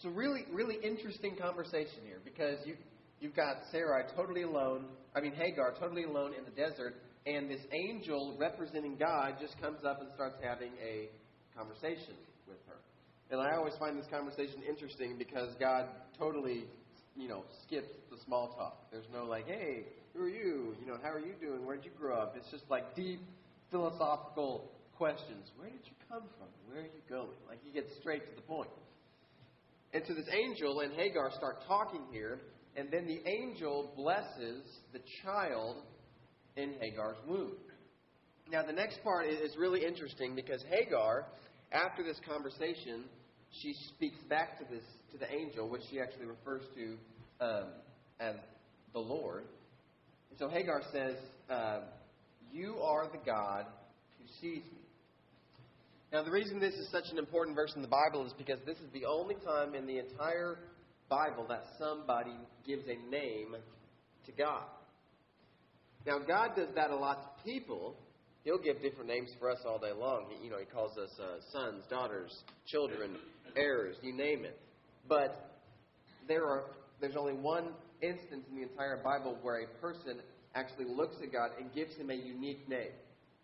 So 0.00 0.08
really, 0.08 0.44
really 0.52 0.76
interesting 0.82 1.36
conversation 1.36 2.00
here 2.04 2.18
because 2.24 2.58
you, 2.66 2.74
you've 3.20 3.36
got 3.36 3.56
Sarai 3.70 4.04
totally 4.16 4.42
alone, 4.42 4.86
I 5.14 5.20
mean 5.20 5.32
Hagar 5.34 5.74
totally 5.78 6.04
alone 6.04 6.32
in 6.36 6.44
the 6.44 6.50
desert, 6.50 6.94
and 7.26 7.48
this 7.48 7.60
angel 7.72 8.36
representing 8.38 8.96
God 8.96 9.36
just 9.40 9.60
comes 9.60 9.84
up 9.84 10.00
and 10.00 10.10
starts 10.14 10.36
having 10.42 10.72
a 10.82 11.08
conversation 11.56 12.14
with 12.48 12.58
her. 12.66 12.76
And 13.30 13.40
I 13.40 13.56
always 13.56 13.74
find 13.78 13.98
this 13.98 14.06
conversation 14.10 14.62
interesting 14.68 15.16
because 15.18 15.54
God 15.60 15.86
totally, 16.18 16.64
you 17.16 17.28
know, 17.28 17.44
skips 17.66 17.88
the 18.10 18.18
small 18.26 18.54
talk. 18.58 18.90
There's 18.90 19.08
no 19.12 19.24
like, 19.24 19.46
hey, 19.46 19.84
who 20.14 20.24
are 20.24 20.28
you? 20.28 20.74
You 20.80 20.86
know, 20.86 20.98
how 21.02 21.10
are 21.10 21.20
you 21.20 21.34
doing? 21.40 21.64
Where'd 21.64 21.84
you 21.84 21.92
grow 21.98 22.16
up? 22.16 22.34
It's 22.36 22.50
just 22.50 22.64
like 22.68 22.94
deep 22.94 23.20
philosophical 23.70 24.70
questions. 24.98 25.50
Where 25.56 25.70
did 25.70 25.80
you 25.84 25.96
come 26.08 26.24
from? 26.38 26.48
Where 26.68 26.82
are 26.82 26.86
you 26.86 27.02
going? 27.08 27.38
Like 27.48 27.58
he 27.64 27.72
gets 27.72 27.88
straight 28.00 28.28
to 28.28 28.34
the 28.36 28.42
point. 28.42 28.70
And 29.94 30.02
so 30.06 30.14
this 30.14 30.28
angel 30.32 30.80
and 30.80 30.92
Hagar 30.94 31.30
start 31.36 31.64
talking 31.66 32.02
here, 32.10 32.40
and 32.76 32.88
then 32.90 33.06
the 33.06 33.20
angel 33.28 33.92
blesses 33.96 34.62
the 34.92 35.00
child 35.22 35.76
in 36.56 36.74
Hagar's 36.80 37.16
womb. 37.26 37.52
Now, 38.50 38.62
the 38.64 38.72
next 38.72 39.02
part 39.02 39.26
is 39.26 39.56
really 39.56 39.84
interesting 39.84 40.34
because 40.34 40.62
Hagar, 40.68 41.26
after 41.72 42.02
this 42.02 42.20
conversation, 42.28 43.04
she 43.50 43.74
speaks 43.94 44.18
back 44.28 44.58
to 44.58 44.64
this 44.70 44.82
to 45.12 45.18
the 45.18 45.30
angel, 45.32 45.68
which 45.68 45.82
she 45.90 46.00
actually 46.00 46.26
refers 46.26 46.62
to 46.74 46.96
um, 47.44 47.64
as 48.20 48.36
the 48.92 48.98
Lord. 48.98 49.44
And 50.30 50.38
so 50.38 50.48
Hagar 50.48 50.82
says, 50.92 51.16
uh, 51.50 51.80
You 52.52 52.76
are 52.78 53.06
the 53.10 53.18
God 53.24 53.66
who 54.18 54.24
sees 54.40 54.64
me. 54.64 54.78
Now, 56.12 56.22
the 56.22 56.30
reason 56.30 56.60
this 56.60 56.74
is 56.74 56.90
such 56.90 57.04
an 57.10 57.18
important 57.18 57.56
verse 57.56 57.72
in 57.74 57.80
the 57.80 57.88
Bible 57.88 58.26
is 58.26 58.32
because 58.36 58.58
this 58.66 58.76
is 58.78 58.92
the 58.92 59.06
only 59.06 59.36
time 59.36 59.74
in 59.74 59.86
the 59.86 59.98
entire 59.98 60.58
Bible 61.08 61.46
that 61.48 61.64
somebody 61.78 62.36
gives 62.66 62.84
a 62.84 63.10
name 63.10 63.56
to 64.26 64.32
God. 64.32 64.64
Now, 66.06 66.18
God 66.18 66.50
does 66.56 66.68
that 66.74 66.90
a 66.90 66.96
lot 66.96 67.36
to 67.36 67.44
people. 67.44 67.96
He'll 68.44 68.58
give 68.58 68.82
different 68.82 69.08
names 69.08 69.30
for 69.38 69.50
us 69.50 69.58
all 69.66 69.78
day 69.78 69.92
long. 69.96 70.26
He, 70.30 70.44
you 70.44 70.50
know, 70.50 70.58
He 70.58 70.64
calls 70.64 70.98
us 70.98 71.10
uh, 71.20 71.40
sons, 71.52 71.84
daughters, 71.88 72.32
children, 72.66 73.16
heirs, 73.56 73.96
you 74.02 74.12
name 74.12 74.44
it. 74.44 74.58
But 75.08 75.60
there 76.26 76.44
are 76.46 76.64
there's 77.00 77.16
only 77.16 77.34
one 77.34 77.74
instance 78.00 78.44
in 78.48 78.56
the 78.56 78.62
entire 78.62 79.00
Bible 79.02 79.36
where 79.42 79.62
a 79.62 79.66
person 79.80 80.20
actually 80.54 80.86
looks 80.86 81.16
at 81.22 81.32
God 81.32 81.50
and 81.58 81.72
gives 81.74 81.94
him 81.96 82.10
a 82.10 82.14
unique 82.14 82.68
name. 82.68 82.92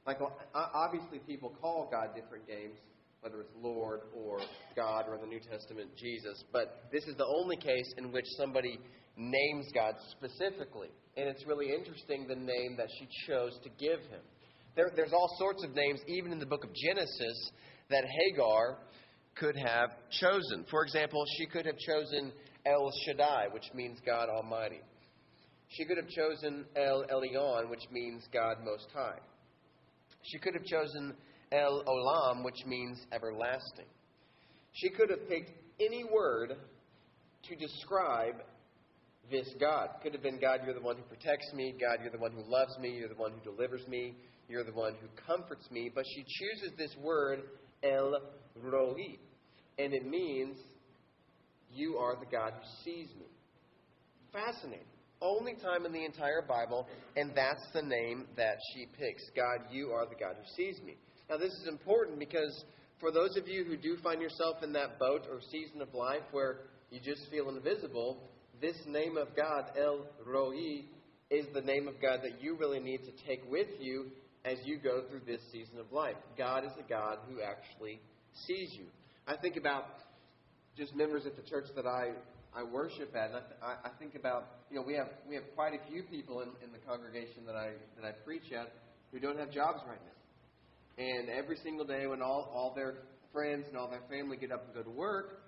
Like, 0.07 0.19
obviously, 0.55 1.19
people 1.27 1.53
call 1.61 1.89
God 1.91 2.15
different 2.15 2.49
names, 2.49 2.79
whether 3.21 3.41
it's 3.41 3.53
Lord 3.61 4.03
or 4.15 4.39
God 4.75 5.05
or 5.09 5.17
in 5.17 5.21
the 5.21 5.27
New 5.27 5.41
Testament, 5.41 5.91
Jesus. 5.97 6.45
But 6.53 6.89
this 6.93 7.05
is 7.05 7.17
the 7.17 7.27
only 7.27 7.57
case 7.57 7.93
in 7.99 8.13
which 8.13 8.25
somebody 8.39 8.79
names 9.17 9.67
God 9.75 9.95
specifically. 10.13 10.89
And 11.19 11.29
it's 11.29 11.45
really 11.47 11.73
interesting 11.75 12.29
the 12.29 12.37
name 12.37 12.77
that 12.77 12.87
she 12.97 13.09
chose 13.27 13.59
to 13.65 13.71
give 13.71 13.99
him. 13.99 14.21
There, 14.77 14.93
there's 14.95 15.13
all 15.13 15.29
sorts 15.37 15.65
of 15.65 15.75
names, 15.75 15.99
even 16.07 16.31
in 16.31 16.39
the 16.39 16.47
book 16.47 16.63
of 16.63 16.71
Genesis, 16.73 17.51
that 17.91 18.05
Hagar 18.05 18.79
could 19.35 19.57
have 19.57 19.91
chosen. 20.21 20.65
For 20.71 20.85
example, 20.85 21.25
she 21.37 21.47
could 21.47 21.67
have 21.67 21.77
chosen 21.77 22.31
El 22.65 22.93
Shaddai, 23.05 23.49
which 23.53 23.65
means 23.75 23.99
God 24.07 24.29
Almighty. 24.29 24.81
She 25.71 25.85
could 25.87 25.97
have 25.97 26.09
chosen 26.09 26.65
El 26.77 27.05
Elyon, 27.13 27.69
which 27.69 27.83
means 27.91 28.23
God 28.33 28.59
Most 28.65 28.87
High. 28.95 29.19
She 30.23 30.39
could 30.39 30.55
have 30.55 30.65
chosen 30.65 31.15
El 31.51 31.83
Olam, 31.85 32.45
which 32.45 32.65
means 32.65 33.05
everlasting. 33.11 33.87
She 34.73 34.91
could 34.91 35.11
have 35.11 35.29
picked 35.29 35.51
any 35.81 36.05
word 36.05 36.55
to 37.43 37.57
describe 37.57 38.37
this 39.31 39.49
God. 39.61 39.89
Could 40.03 40.13
have 40.13 40.23
been 40.23 40.41
God, 40.41 40.61
you're 40.65 40.75
the 40.75 40.81
one 40.81 40.97
who 40.97 41.03
protects 41.03 41.53
me. 41.55 41.75
God, 41.81 41.99
you're 42.03 42.13
the 42.13 42.19
one 42.19 42.33
who 42.33 42.43
loves 42.51 42.77
me. 42.81 42.91
You're 42.91 43.09
the 43.09 43.15
one 43.15 43.33
who 43.33 43.51
delivers 43.51 43.87
me. 43.89 44.15
You're 44.49 44.65
the 44.65 44.73
one 44.73 44.95
who 45.01 45.09
comforts 45.27 45.71
me. 45.71 45.91
But 45.95 46.05
she 46.15 46.25
chooses 46.25 46.77
this 46.77 46.95
word, 47.03 47.43
El 47.83 48.21
Roi. 48.63 49.19
And 49.79 49.93
it 49.93 50.07
means 50.07 50.57
you 51.73 51.97
are 51.97 52.17
the 52.17 52.27
God 52.31 52.53
who 52.55 52.85
sees 52.85 53.09
me. 53.19 53.27
Fascinating. 54.33 54.87
Only 55.21 55.55
time 55.55 55.85
in 55.85 55.93
the 55.93 56.05
entire 56.05 56.43
Bible, 56.43 56.87
and 57.17 57.33
that's 57.35 57.67
the 57.75 57.83
name 57.83 58.27
that 58.37 58.57
she 58.73 58.87
picks. 58.99 59.23
God, 59.35 59.67
you 59.71 59.91
are 59.91 60.07
the 60.07 60.15
God 60.15 60.37
who 60.37 60.49
sees 60.57 60.81
me. 60.83 60.97
Now, 61.29 61.39
this 61.39 61.53
is 61.53 61.67
important 61.67 62.21
because 62.21 62.65
for 63.01 63.11
those 63.11 63.37
of 63.37 63.49
you 63.49 63.65
who 63.65 63.77
do 63.77 63.97
find 64.03 64.21
yourself 64.23 64.63
in 64.63 64.73
that 64.75 64.99
boat 64.99 65.23
or 65.31 65.41
season 65.51 65.83
of 65.83 65.93
life 65.93 66.23
where 66.31 66.61
you 66.91 67.01
just 67.01 67.29
feel 67.31 67.49
invisible, 67.49 68.19
this 68.61 68.77
name 68.87 69.17
of 69.17 69.29
God, 69.37 69.67
El 69.79 70.07
Roi, 70.27 70.85
is 71.31 71.47
the 71.55 71.61
name 71.61 71.89
of 71.89 72.01
God 72.01 72.21
that 72.23 72.43
you 72.43 72.57
really 72.57 72.81
need 72.81 73.01
to 73.05 73.27
take 73.27 73.43
with 73.51 73.69
you 73.81 74.07
as 74.45 74.59
you 74.65 74.79
go 74.79 75.03
through 75.09 75.21
this 75.27 75.41
season 75.53 75.79
of 75.79 75.93
life. 75.93 76.17
God 76.37 76.65
is 76.65 76.73
a 76.79 76.89
God 76.89 77.19
who 77.29 77.43
actually 77.43 78.01
sees 78.47 78.71
you. 78.73 78.87
I 79.27 79.37
think 79.37 79.57
about 79.57 79.85
just 80.77 80.95
members 80.95 81.27
at 81.27 81.37
the 81.37 81.43
church 81.43 81.67
that 81.77 81.87
I, 81.87 82.13
I 82.55 82.63
worship 82.63 83.15
at. 83.15 83.31
And 83.31 83.43
I, 83.63 83.89
I 83.89 83.91
think 83.99 84.15
about, 84.15 84.47
you 84.71 84.77
know, 84.77 84.85
we 84.87 84.95
have, 84.95 85.09
we 85.29 85.35
have 85.35 85.45
quite 85.55 85.75
a 85.75 85.91
few 85.91 86.03
people 86.05 86.41
in, 86.41 86.49
in 86.65 86.73
the 86.73 86.79
congregation 86.79 87.45
that 87.47 87.57
I, 87.57 87.73
that 88.01 88.07
I 88.07 88.13
preach 88.25 88.53
at 88.53 88.73
who 89.13 89.19
don't 89.19 89.39
have 89.39 89.51
jobs 89.51 89.81
right 89.87 90.01
now. 90.01 91.05
And 91.05 91.29
every 91.29 91.57
single 91.63 91.85
day 91.85 92.07
when 92.07 92.23
all, 92.23 92.51
all 92.55 92.73
their 92.75 92.95
friends 93.33 93.67
and 93.69 93.77
all 93.77 93.89
their 93.91 94.03
family 94.11 94.37
get 94.37 94.51
up 94.51 94.65
and 94.67 94.75
go 94.75 94.83
to 94.83 94.97
work, 94.97 95.43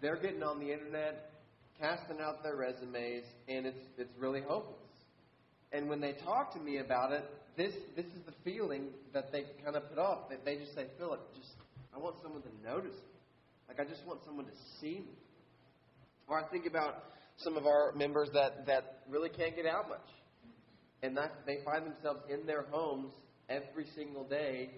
they're 0.00 0.20
getting 0.20 0.42
on 0.42 0.60
the 0.60 0.72
internet, 0.72 1.35
casting 1.80 2.20
out 2.20 2.42
their 2.42 2.56
resumes, 2.56 3.24
and 3.48 3.66
it's, 3.66 3.84
it's 3.98 4.12
really 4.18 4.40
hopeless. 4.40 4.76
And 5.72 5.88
when 5.88 6.00
they 6.00 6.12
talk 6.24 6.52
to 6.54 6.60
me 6.60 6.78
about 6.78 7.12
it, 7.12 7.24
this 7.56 7.72
this 7.96 8.06
is 8.06 8.22
the 8.26 8.34
feeling 8.44 8.88
that 9.12 9.32
they 9.32 9.44
kind 9.64 9.76
of 9.76 9.88
put 9.88 9.98
off. 9.98 10.28
That 10.30 10.44
they 10.44 10.56
just 10.56 10.74
say, 10.74 10.86
Philip, 10.98 11.20
just 11.34 11.50
I 11.94 11.98
want 11.98 12.16
someone 12.22 12.42
to 12.42 12.48
notice 12.64 12.94
me. 12.94 13.16
Like 13.68 13.80
I 13.80 13.84
just 13.84 14.06
want 14.06 14.20
someone 14.24 14.44
to 14.46 14.52
see 14.80 15.00
me. 15.00 15.16
Or 16.28 16.38
I 16.38 16.48
think 16.48 16.66
about 16.66 17.04
some 17.38 17.56
of 17.56 17.66
our 17.66 17.92
members 17.92 18.28
that, 18.34 18.66
that 18.66 19.00
really 19.08 19.28
can't 19.28 19.54
get 19.54 19.66
out 19.66 19.88
much. 19.88 20.08
And 21.02 21.16
that 21.16 21.32
they 21.46 21.58
find 21.64 21.86
themselves 21.86 22.20
in 22.28 22.46
their 22.46 22.62
homes 22.70 23.12
every 23.48 23.86
single 23.94 24.24
day 24.24 24.70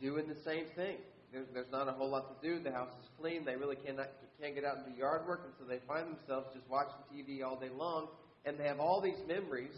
doing 0.00 0.28
the 0.28 0.36
same 0.44 0.66
thing. 0.76 0.96
There's, 1.32 1.46
there's 1.52 1.70
not 1.70 1.88
a 1.88 1.92
whole 1.92 2.10
lot 2.10 2.40
to 2.40 2.48
do. 2.48 2.62
The 2.62 2.72
house 2.72 2.90
is 3.02 3.08
clean. 3.20 3.44
They 3.44 3.56
really 3.56 3.76
cannot 3.76 4.08
can't 4.40 4.54
get 4.54 4.64
out 4.64 4.76
and 4.76 4.94
do 4.94 4.98
yard 4.98 5.26
work, 5.26 5.42
and 5.44 5.52
so 5.58 5.64
they 5.66 5.80
find 5.88 6.06
themselves 6.16 6.46
just 6.54 6.68
watching 6.70 6.94
TV 7.12 7.42
all 7.44 7.58
day 7.58 7.70
long. 7.76 8.06
And 8.44 8.56
they 8.56 8.64
have 8.64 8.78
all 8.78 9.00
these 9.00 9.18
memories 9.26 9.74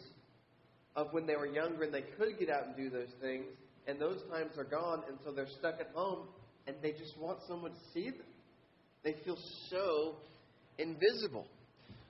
of 0.95 1.13
when 1.13 1.27
they 1.27 1.35
were 1.35 1.47
younger 1.47 1.85
and 1.85 1.95
they 1.95 2.05
could 2.19 2.39
get 2.39 2.51
out 2.51 2.67
and 2.67 2.77
do 2.77 2.91
those 2.91 3.09
things, 3.21 3.47
and 3.87 3.99
those 3.99 4.21
times 4.31 4.53
are 4.59 4.65
gone, 4.65 5.03
and 5.09 5.19
so 5.25 5.33
they're 5.33 5.49
stuck 5.59 5.81
at 5.81 5.89
home 5.95 6.29
and 6.67 6.77
they 6.83 6.93
just 6.93 7.19
want 7.19 7.39
someone 7.49 7.73
to 7.73 7.79
see 7.93 8.11
them. 8.11 8.27
They 9.03 9.17
feel 9.25 9.39
so 9.71 10.17
invisible. 10.79 11.47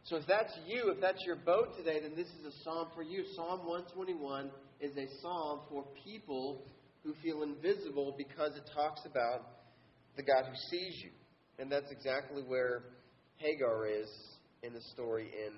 So 0.04 0.16
if 0.16 0.26
that's 0.26 0.52
you, 0.66 0.90
if 0.90 1.00
that's 1.00 1.22
your 1.24 1.36
boat 1.36 1.76
today, 1.76 2.00
then 2.00 2.12
this 2.16 2.26
is 2.26 2.46
a 2.46 2.64
psalm 2.64 2.88
for 2.94 3.02
you. 3.02 3.24
Psalm 3.36 3.66
121 3.66 4.50
is 4.80 4.96
a 4.96 5.06
psalm 5.20 5.60
for 5.68 5.84
people 6.04 6.62
who 7.04 7.14
feel 7.22 7.42
invisible 7.42 8.14
because 8.16 8.56
it 8.56 8.68
talks 8.74 9.00
about 9.06 9.46
the 10.16 10.22
God 10.22 10.44
who 10.46 10.56
sees 10.70 11.02
you. 11.02 11.10
And 11.58 11.70
that's 11.70 11.90
exactly 11.90 12.42
where 12.42 12.82
Hagar 13.36 13.86
is 13.86 14.08
in 14.62 14.72
the 14.72 14.80
story 14.92 15.30
in 15.46 15.54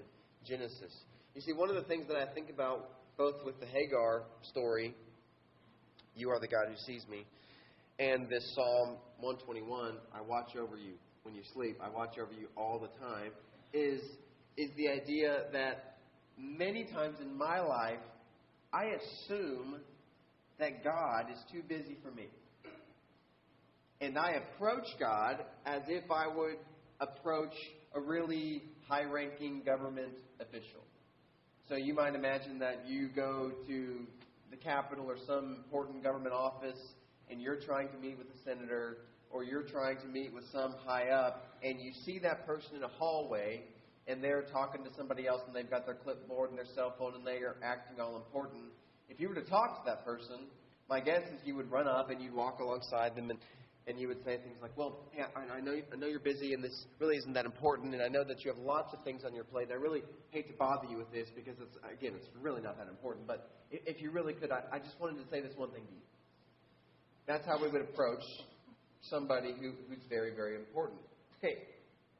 Genesis. 0.47 0.93
You 1.35 1.41
see, 1.41 1.53
one 1.53 1.69
of 1.69 1.77
the 1.77 1.83
things 1.83 2.07
that 2.09 2.17
I 2.17 2.33
think 2.33 2.51
about 2.51 2.91
both 3.17 3.45
with 3.45 3.59
the 3.61 3.67
Hagar 3.67 4.25
story, 4.43 4.95
you 6.15 6.31
are 6.31 6.41
the 6.41 6.49
God 6.49 6.67
who 6.69 6.77
sees 6.87 7.07
me, 7.09 7.25
and 7.99 8.29
this 8.29 8.53
Psalm 8.55 8.97
121, 9.21 9.95
I 10.15 10.21
watch 10.23 10.57
over 10.57 10.77
you 10.77 10.95
when 11.23 11.35
you 11.35 11.43
sleep, 11.55 11.79
I 11.83 11.89
watch 11.89 12.17
over 12.21 12.33
you 12.33 12.49
all 12.57 12.79
the 12.79 12.89
time, 13.05 13.31
is, 13.73 14.01
is 14.57 14.71
the 14.77 14.89
idea 14.89 15.45
that 15.53 15.99
many 16.39 16.85
times 16.85 17.17
in 17.21 17.37
my 17.37 17.61
life, 17.61 18.01
I 18.73 18.85
assume 18.85 19.77
that 20.59 20.85
God 20.85 21.27
is 21.31 21.39
too 21.53 21.63
busy 21.67 21.97
for 22.03 22.11
me. 22.11 22.29
And 24.01 24.19
I 24.19 24.33
approach 24.33 24.87
God 24.99 25.45
as 25.65 25.83
if 25.89 26.11
I 26.11 26.27
would 26.27 26.57
approach 27.01 27.55
a 27.95 28.01
really 28.01 28.63
high 28.89 29.05
ranking 29.05 29.63
government 29.65 30.15
official. 30.41 30.83
So 31.69 31.77
you 31.77 31.95
might 31.95 32.15
imagine 32.15 32.59
that 32.59 32.85
you 32.87 33.09
go 33.09 33.53
to 33.67 33.99
the 34.51 34.57
Capitol 34.57 35.07
or 35.09 35.17
some 35.27 35.57
important 35.65 36.03
government 36.03 36.35
office 36.35 36.79
and 37.31 37.41
you're 37.41 37.61
trying 37.61 37.89
to 37.89 37.97
meet 37.97 38.19
with 38.19 38.27
a 38.27 38.45
senator 38.45 38.99
or 39.31 39.45
you're 39.45 39.63
trying 39.63 39.99
to 39.99 40.07
meet 40.07 40.35
with 40.35 40.45
some 40.53 40.75
high 40.85 41.09
up 41.09 41.57
and 41.63 41.81
you 41.81 41.93
see 42.05 42.19
that 42.19 42.47
person 42.47 42.77
in 42.77 42.83
a 42.83 42.89
hallway 42.89 43.63
and 44.07 44.23
they're 44.23 44.45
talking 44.53 44.85
to 44.85 44.91
somebody 44.97 45.27
else 45.27 45.41
and 45.47 45.55
they've 45.55 45.71
got 45.71 45.87
their 45.87 45.95
clipboard 45.95 46.51
and 46.51 46.59
their 46.59 46.67
cell 46.75 46.95
phone 46.99 47.15
and 47.15 47.27
they 47.27 47.39
are 47.39 47.57
acting 47.63 48.01
all 48.01 48.17
important. 48.17 48.65
If 49.23 49.29
you 49.29 49.37
were 49.37 49.41
to 49.41 49.49
talk 49.49 49.85
to 49.85 49.89
that 49.89 50.05
person, 50.05 50.49
my 50.91 50.99
guess 50.99 51.23
is 51.23 51.39
you 51.45 51.55
would 51.55 51.71
run 51.71 51.87
up 51.87 52.11
and 52.11 52.21
you'd 52.21 52.35
walk 52.35 52.59
alongside 52.59 53.15
them 53.15 53.31
and, 53.31 53.39
and 53.87 53.97
you 53.97 54.09
would 54.09 54.19
say 54.25 54.39
things 54.39 54.59
like, 54.61 54.77
"Well, 54.77 54.99
yeah, 55.17 55.27
I, 55.37 55.59
I 55.59 55.61
know 55.61 55.77
I 55.93 55.95
know 55.95 56.09
you're 56.09 56.19
busy 56.19 56.55
and 56.55 56.65
this 56.65 56.87
really 56.99 57.19
isn't 57.19 57.33
that 57.35 57.45
important, 57.45 57.95
and 57.95 58.03
I 58.03 58.09
know 58.09 58.25
that 58.25 58.45
you 58.45 58.53
have 58.53 58.59
lots 58.59 58.93
of 58.93 58.99
things 59.05 59.23
on 59.25 59.33
your 59.33 59.45
plate. 59.45 59.69
I 59.71 59.75
really 59.75 60.03
hate 60.33 60.49
to 60.49 60.55
bother 60.55 60.89
you 60.91 60.97
with 60.97 61.13
this 61.13 61.29
because 61.37 61.55
it's 61.61 61.77
again, 61.87 62.15
it's 62.17 62.27
really 62.43 62.63
not 62.63 62.77
that 62.79 62.89
important. 62.89 63.29
But 63.29 63.49
if 63.71 64.03
you 64.03 64.11
really 64.11 64.35
could, 64.35 64.51
I, 64.51 64.63
I 64.73 64.81
just 64.81 64.99
wanted 65.01 65.23
to 65.23 65.31
say 65.31 65.41
this 65.41 65.53
one 65.57 65.71
thing 65.71 65.85
to 65.87 65.93
you. 65.93 66.03
That's 67.29 67.47
how 67.47 67.63
we 67.63 67.71
would 67.71 67.83
approach 67.83 68.25
somebody 69.03 69.53
who, 69.53 69.71
who's 69.89 70.03
very, 70.11 70.35
very 70.35 70.57
important. 70.57 70.99
Okay, 71.39 71.59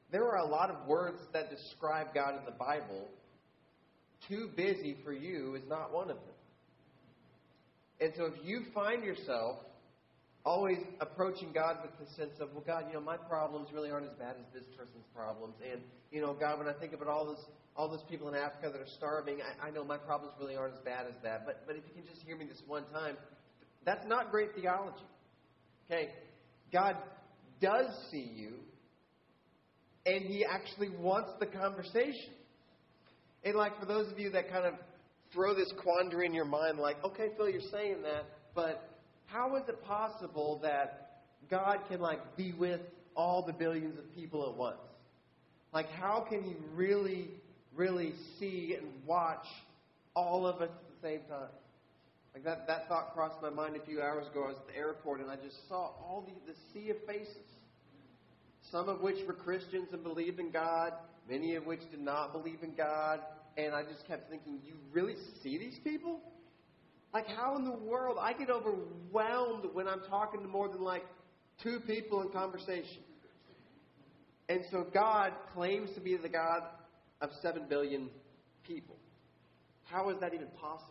there 0.09 0.25
are 0.29 0.37
a 0.37 0.47
lot 0.47 0.69
of 0.69 0.87
words 0.87 1.19
that 1.33 1.49
describe 1.49 2.13
God 2.15 2.39
in 2.39 2.45
the 2.45 2.57
Bible. 2.57 3.09
Too 4.29 4.47
busy 4.55 4.95
for 5.03 5.11
you 5.11 5.55
is 5.55 5.63
not 5.67 5.91
one 5.93 6.09
of 6.09 6.15
them. 6.15 6.32
And 8.03 8.11
so 8.17 8.25
if 8.25 8.33
you 8.43 8.63
find 8.73 9.01
yourself 9.01 9.59
always 10.43 10.77
approaching 10.99 11.53
God 11.53 11.77
with 11.81 11.91
the 11.97 12.13
sense 12.15 12.37
of, 12.41 12.49
well, 12.51 12.65
God, 12.67 12.83
you 12.89 12.95
know, 12.95 12.99
my 12.99 13.15
problems 13.15 13.69
really 13.73 13.91
aren't 13.91 14.07
as 14.07 14.17
bad 14.19 14.35
as 14.37 14.45
this 14.53 14.67
person's 14.75 15.05
problems. 15.15 15.55
And, 15.63 15.79
you 16.11 16.19
know, 16.19 16.33
God, 16.33 16.59
when 16.59 16.67
I 16.67 16.73
think 16.73 16.91
about 16.91 17.07
all 17.07 17.25
those 17.25 17.45
all 17.77 17.89
those 17.89 18.03
people 18.07 18.27
in 18.27 18.35
Africa 18.35 18.69
that 18.71 18.79
are 18.79 18.93
starving, 18.97 19.39
I, 19.41 19.69
I 19.69 19.71
know 19.71 19.85
my 19.85 19.97
problems 19.97 20.35
really 20.37 20.57
aren't 20.57 20.75
as 20.75 20.81
bad 20.81 21.07
as 21.07 21.13
that. 21.23 21.45
But 21.45 21.63
but 21.65 21.77
if 21.77 21.83
you 21.87 21.93
can 21.95 22.03
just 22.03 22.21
hear 22.23 22.35
me 22.35 22.43
this 22.45 22.61
one 22.67 22.83
time, 22.91 23.15
that's 23.85 24.05
not 24.05 24.31
great 24.31 24.49
theology. 24.53 25.05
Okay? 25.89 26.09
God 26.73 26.97
does 27.61 27.87
see 28.11 28.29
you, 28.35 28.55
and 30.05 30.25
He 30.25 30.43
actually 30.43 30.89
wants 30.89 31.31
the 31.39 31.45
conversation. 31.45 32.35
And, 33.45 33.55
like, 33.55 33.79
for 33.79 33.85
those 33.85 34.11
of 34.11 34.19
you 34.19 34.29
that 34.31 34.51
kind 34.51 34.65
of 34.65 34.73
throw 35.33 35.53
this 35.53 35.71
quandary 35.81 36.25
in 36.25 36.33
your 36.33 36.45
mind, 36.45 36.79
like, 36.79 37.03
okay, 37.03 37.29
Phil, 37.35 37.49
you're 37.49 37.61
saying 37.71 38.03
that, 38.03 38.25
but 38.55 38.89
how 39.25 39.55
is 39.55 39.63
it 39.67 39.83
possible 39.85 40.59
that 40.63 41.21
God 41.49 41.79
can, 41.89 41.99
like, 41.99 42.37
be 42.37 42.53
with 42.53 42.81
all 43.15 43.45
the 43.45 43.53
billions 43.53 43.97
of 43.97 44.15
people 44.15 44.49
at 44.49 44.55
once? 44.55 44.77
Like, 45.73 45.89
how 45.89 46.25
can 46.29 46.43
He 46.43 46.53
really, 46.75 47.29
really 47.75 48.13
see 48.39 48.75
and 48.77 48.87
watch 49.05 49.45
all 50.15 50.45
of 50.45 50.61
us 50.61 50.69
at 50.69 51.01
the 51.01 51.07
same 51.07 51.21
time? 51.27 51.49
Like 52.33 52.43
that, 52.45 52.67
that 52.67 52.87
thought 52.87 53.13
crossed 53.13 53.41
my 53.41 53.49
mind 53.49 53.75
a 53.75 53.85
few 53.85 54.01
hours 54.01 54.27
ago. 54.27 54.45
I 54.45 54.47
was 54.47 54.57
at 54.57 54.67
the 54.67 54.75
airport 54.75 55.21
and 55.21 55.29
I 55.29 55.35
just 55.35 55.67
saw 55.69 55.91
all 56.01 56.25
the, 56.27 56.51
the 56.51 56.57
sea 56.73 56.89
of 56.89 56.97
faces. 57.05 57.37
Some 58.71 58.89
of 58.89 59.01
which 59.01 59.17
were 59.27 59.33
Christians 59.33 59.89
and 59.93 60.03
believed 60.03 60.39
in 60.39 60.49
God, 60.49 60.93
many 61.29 61.55
of 61.55 61.65
which 61.65 61.81
did 61.91 61.99
not 61.99 62.33
believe 62.33 62.63
in 62.63 62.73
God. 62.75 63.19
And 63.57 63.73
I 63.75 63.83
just 63.83 64.07
kept 64.07 64.29
thinking, 64.29 64.59
you 64.65 64.73
really 64.91 65.15
see 65.43 65.57
these 65.57 65.77
people? 65.83 66.19
Like, 67.13 67.27
how 67.27 67.55
in 67.55 67.65
the 67.65 67.71
world? 67.71 68.17
I 68.19 68.33
get 68.33 68.49
overwhelmed 68.49 69.65
when 69.73 69.87
I'm 69.87 70.01
talking 70.09 70.41
to 70.41 70.47
more 70.47 70.67
than 70.67 70.81
like 70.81 71.03
two 71.61 71.79
people 71.85 72.21
in 72.21 72.29
conversation. 72.29 73.03
And 74.49 74.61
so 74.71 74.87
God 74.93 75.33
claims 75.53 75.89
to 75.95 76.01
be 76.01 76.17
the 76.17 76.29
God 76.29 76.63
of 77.21 77.29
seven 77.41 77.63
billion 77.69 78.09
people. 78.67 78.95
How 79.85 80.09
is 80.09 80.19
that 80.21 80.33
even 80.33 80.47
possible? 80.59 80.89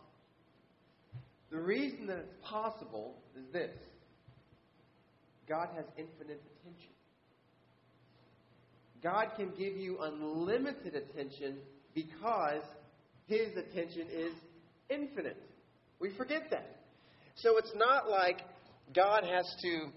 The 1.51 1.59
reason 1.59 2.07
that 2.07 2.17
it's 2.17 2.33
possible 2.41 3.15
is 3.37 3.43
this 3.51 3.71
God 5.47 5.69
has 5.75 5.85
infinite 5.97 6.41
attention. 6.61 6.89
God 9.03 9.27
can 9.35 9.49
give 9.57 9.75
you 9.75 9.99
unlimited 10.01 10.95
attention 10.95 11.57
because 11.93 12.63
His 13.27 13.55
attention 13.57 14.07
is 14.11 14.33
infinite. 14.89 15.37
We 15.99 16.11
forget 16.17 16.43
that. 16.51 16.77
So 17.35 17.57
it's 17.57 17.73
not 17.75 18.09
like 18.09 18.41
God 18.95 19.23
has 19.23 19.45
to 19.61 19.87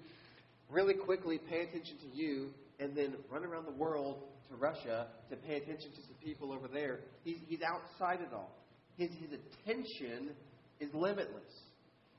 really 0.70 0.94
quickly 0.94 1.38
pay 1.38 1.60
attention 1.62 1.96
to 1.98 2.16
you 2.16 2.50
and 2.78 2.96
then 2.96 3.14
run 3.30 3.44
around 3.44 3.66
the 3.66 3.72
world 3.72 4.22
to 4.48 4.56
Russia 4.56 5.08
to 5.30 5.36
pay 5.36 5.56
attention 5.56 5.90
to 5.90 6.02
some 6.02 6.16
people 6.24 6.52
over 6.52 6.68
there. 6.68 7.00
He's, 7.24 7.38
he's 7.46 7.60
outside 7.62 8.20
it 8.20 8.32
all. 8.32 8.56
His, 8.96 9.10
his 9.10 9.30
attention 9.32 10.30
is 10.80 10.92
limitless. 10.94 11.42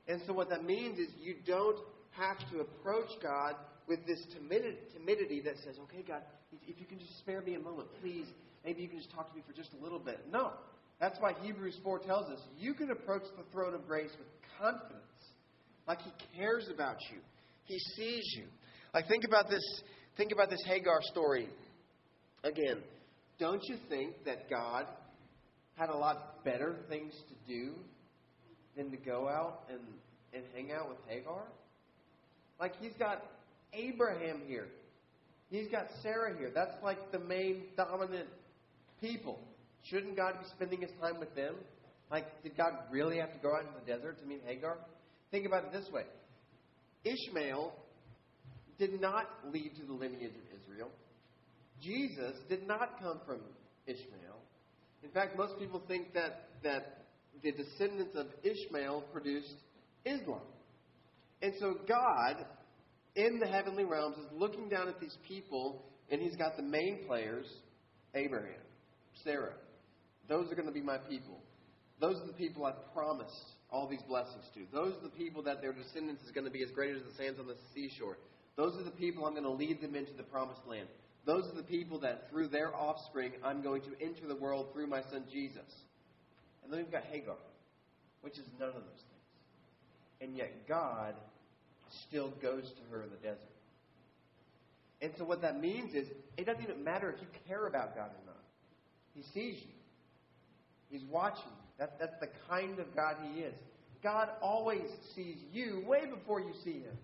And 0.06 0.20
so 0.26 0.32
what 0.32 0.48
that 0.50 0.64
means 0.64 0.98
is 0.98 1.08
you 1.20 1.36
don't 1.46 1.78
have 2.12 2.38
to 2.52 2.60
approach 2.60 3.08
God 3.22 3.54
with 3.86 4.06
this 4.06 4.20
timidity 4.34 5.40
that 5.42 5.54
says, 5.64 5.76
okay, 5.84 6.04
God, 6.06 6.22
if 6.66 6.78
you 6.78 6.86
can 6.86 6.98
just 6.98 7.18
spare 7.18 7.40
me 7.42 7.54
a 7.54 7.60
moment, 7.60 7.88
please, 8.00 8.26
maybe 8.68 8.82
you 8.82 8.88
can 8.88 8.98
just 8.98 9.10
talk 9.10 9.30
to 9.30 9.34
me 9.34 9.42
for 9.46 9.54
just 9.54 9.70
a 9.80 9.82
little 9.82 9.98
bit. 9.98 10.20
No. 10.30 10.52
That's 11.00 11.18
why 11.20 11.32
Hebrews 11.42 11.78
4 11.82 12.00
tells 12.00 12.30
us 12.30 12.38
you 12.58 12.74
can 12.74 12.90
approach 12.90 13.22
the 13.38 13.44
throne 13.50 13.74
of 13.74 13.86
grace 13.86 14.10
with 14.18 14.28
confidence, 14.60 15.00
like 15.86 16.00
He 16.02 16.10
cares 16.36 16.68
about 16.72 16.96
you. 17.10 17.18
He 17.64 17.78
sees 17.96 18.24
you. 18.36 18.44
Like 18.92 19.08
think 19.08 19.24
about 19.26 19.48
this, 19.48 19.62
think 20.18 20.32
about 20.32 20.50
this 20.50 20.60
Hagar 20.66 20.98
story. 21.02 21.48
Again, 22.44 22.82
don't 23.38 23.62
you 23.64 23.76
think 23.88 24.24
that 24.26 24.50
God 24.50 24.84
had 25.76 25.88
a 25.88 25.96
lot 25.96 26.44
better 26.44 26.76
things 26.90 27.14
to 27.28 27.52
do 27.52 27.72
than 28.76 28.90
to 28.90 28.96
go 28.98 29.28
out 29.28 29.62
and, 29.70 29.80
and 30.34 30.42
hang 30.54 30.72
out 30.72 30.90
with 30.90 30.98
Hagar? 31.08 31.44
Like, 32.60 32.74
he's 32.80 32.94
got 32.98 33.22
Abraham 33.72 34.42
here. 34.46 34.66
He's 35.50 35.68
got 35.68 35.86
Sarah 36.02 36.36
here. 36.36 36.50
That's 36.54 36.74
like 36.82 37.12
the 37.12 37.20
main 37.20 37.62
dominant 37.76 38.28
people. 39.00 39.38
Shouldn't 39.84 40.16
God 40.16 40.34
be 40.40 40.46
spending 40.54 40.80
his 40.80 40.90
time 41.00 41.18
with 41.18 41.34
them? 41.34 41.54
Like, 42.10 42.42
did 42.42 42.56
God 42.56 42.72
really 42.90 43.18
have 43.18 43.32
to 43.32 43.38
go 43.38 43.54
out 43.54 43.62
into 43.62 43.74
the 43.84 43.92
desert 43.92 44.18
to 44.20 44.26
meet 44.26 44.42
Hagar? 44.46 44.78
Think 45.30 45.46
about 45.46 45.64
it 45.64 45.72
this 45.72 45.88
way 45.92 46.04
Ishmael 47.04 47.72
did 48.78 49.00
not 49.00 49.26
lead 49.52 49.72
to 49.80 49.86
the 49.86 49.92
lineage 49.92 50.32
of 50.32 50.60
Israel. 50.60 50.90
Jesus 51.82 52.36
did 52.48 52.66
not 52.66 53.00
come 53.00 53.20
from 53.26 53.40
Ishmael. 53.86 54.38
In 55.02 55.10
fact, 55.10 55.36
most 55.36 55.58
people 55.58 55.82
think 55.86 56.12
that, 56.14 56.48
that 56.64 57.04
the 57.42 57.52
descendants 57.52 58.16
of 58.16 58.26
Ishmael 58.42 59.04
produced 59.12 59.54
Islam. 60.04 60.40
And 61.40 61.52
so 61.60 61.76
God, 61.88 62.44
in 63.14 63.38
the 63.38 63.46
heavenly 63.46 63.84
realms, 63.84 64.16
is 64.16 64.26
looking 64.32 64.68
down 64.68 64.88
at 64.88 65.00
these 65.00 65.16
people, 65.26 65.84
and 66.10 66.20
He's 66.20 66.36
got 66.36 66.56
the 66.56 66.62
main 66.62 67.04
players 67.06 67.46
Abraham, 68.14 68.60
Sarah. 69.24 69.54
Those 70.28 70.50
are 70.52 70.54
going 70.54 70.68
to 70.68 70.74
be 70.74 70.82
my 70.82 70.98
people. 70.98 71.40
Those 72.00 72.16
are 72.16 72.26
the 72.26 72.32
people 72.32 72.64
I've 72.64 72.92
promised 72.94 73.32
all 73.70 73.88
these 73.88 74.02
blessings 74.02 74.44
to. 74.54 74.60
Those 74.72 74.94
are 74.94 75.02
the 75.02 75.16
people 75.16 75.42
that 75.42 75.60
their 75.60 75.72
descendants 75.72 76.22
is 76.24 76.30
going 76.30 76.44
to 76.44 76.50
be 76.50 76.62
as 76.62 76.70
great 76.70 76.94
as 76.94 77.02
the 77.02 77.14
sands 77.22 77.38
on 77.38 77.46
the 77.46 77.56
seashore. 77.74 78.18
Those 78.56 78.78
are 78.80 78.84
the 78.84 78.90
people 78.90 79.24
I'm 79.24 79.32
going 79.32 79.44
to 79.44 79.50
lead 79.50 79.80
them 79.80 79.94
into 79.94 80.12
the 80.12 80.22
promised 80.22 80.60
land. 80.66 80.88
Those 81.26 81.44
are 81.46 81.54
the 81.54 81.62
people 81.62 82.00
that 82.00 82.30
through 82.30 82.48
their 82.48 82.74
offspring 82.74 83.32
I'm 83.44 83.62
going 83.62 83.82
to 83.82 83.90
enter 84.00 84.26
the 84.26 84.36
world 84.36 84.68
through 84.72 84.86
my 84.86 85.02
son 85.10 85.24
Jesus. 85.32 85.70
And 86.62 86.72
then 86.72 86.80
we've 86.80 86.92
got 86.92 87.04
Hagar, 87.04 87.36
which 88.22 88.34
is 88.34 88.46
none 88.58 88.68
of 88.68 88.74
those 88.74 88.82
things. 88.82 90.20
And 90.20 90.36
yet 90.36 90.66
God 90.68 91.14
still 92.08 92.32
goes 92.42 92.64
to 92.64 92.82
her 92.90 93.02
in 93.02 93.10
the 93.10 93.16
desert. 93.16 93.38
And 95.00 95.12
so 95.16 95.24
what 95.24 95.42
that 95.42 95.60
means 95.60 95.94
is 95.94 96.08
it 96.36 96.46
doesn't 96.46 96.62
even 96.62 96.82
matter 96.82 97.10
if 97.10 97.20
you 97.20 97.28
care 97.46 97.66
about 97.66 97.94
God 97.94 98.10
or 98.10 98.26
not. 98.26 98.27
He 99.18 99.24
sees 99.34 99.60
you. 99.60 99.74
He's 100.90 101.08
watching. 101.10 101.52
That, 101.78 101.98
that's 101.98 102.18
the 102.20 102.28
kind 102.48 102.78
of 102.78 102.94
God 102.94 103.16
He 103.32 103.40
is. 103.40 103.54
God 104.02 104.28
always 104.40 104.86
sees 105.14 105.36
you 105.52 105.84
way 105.86 106.02
before 106.06 106.40
you 106.40 106.52
see 106.64 106.80
Him. 106.80 106.96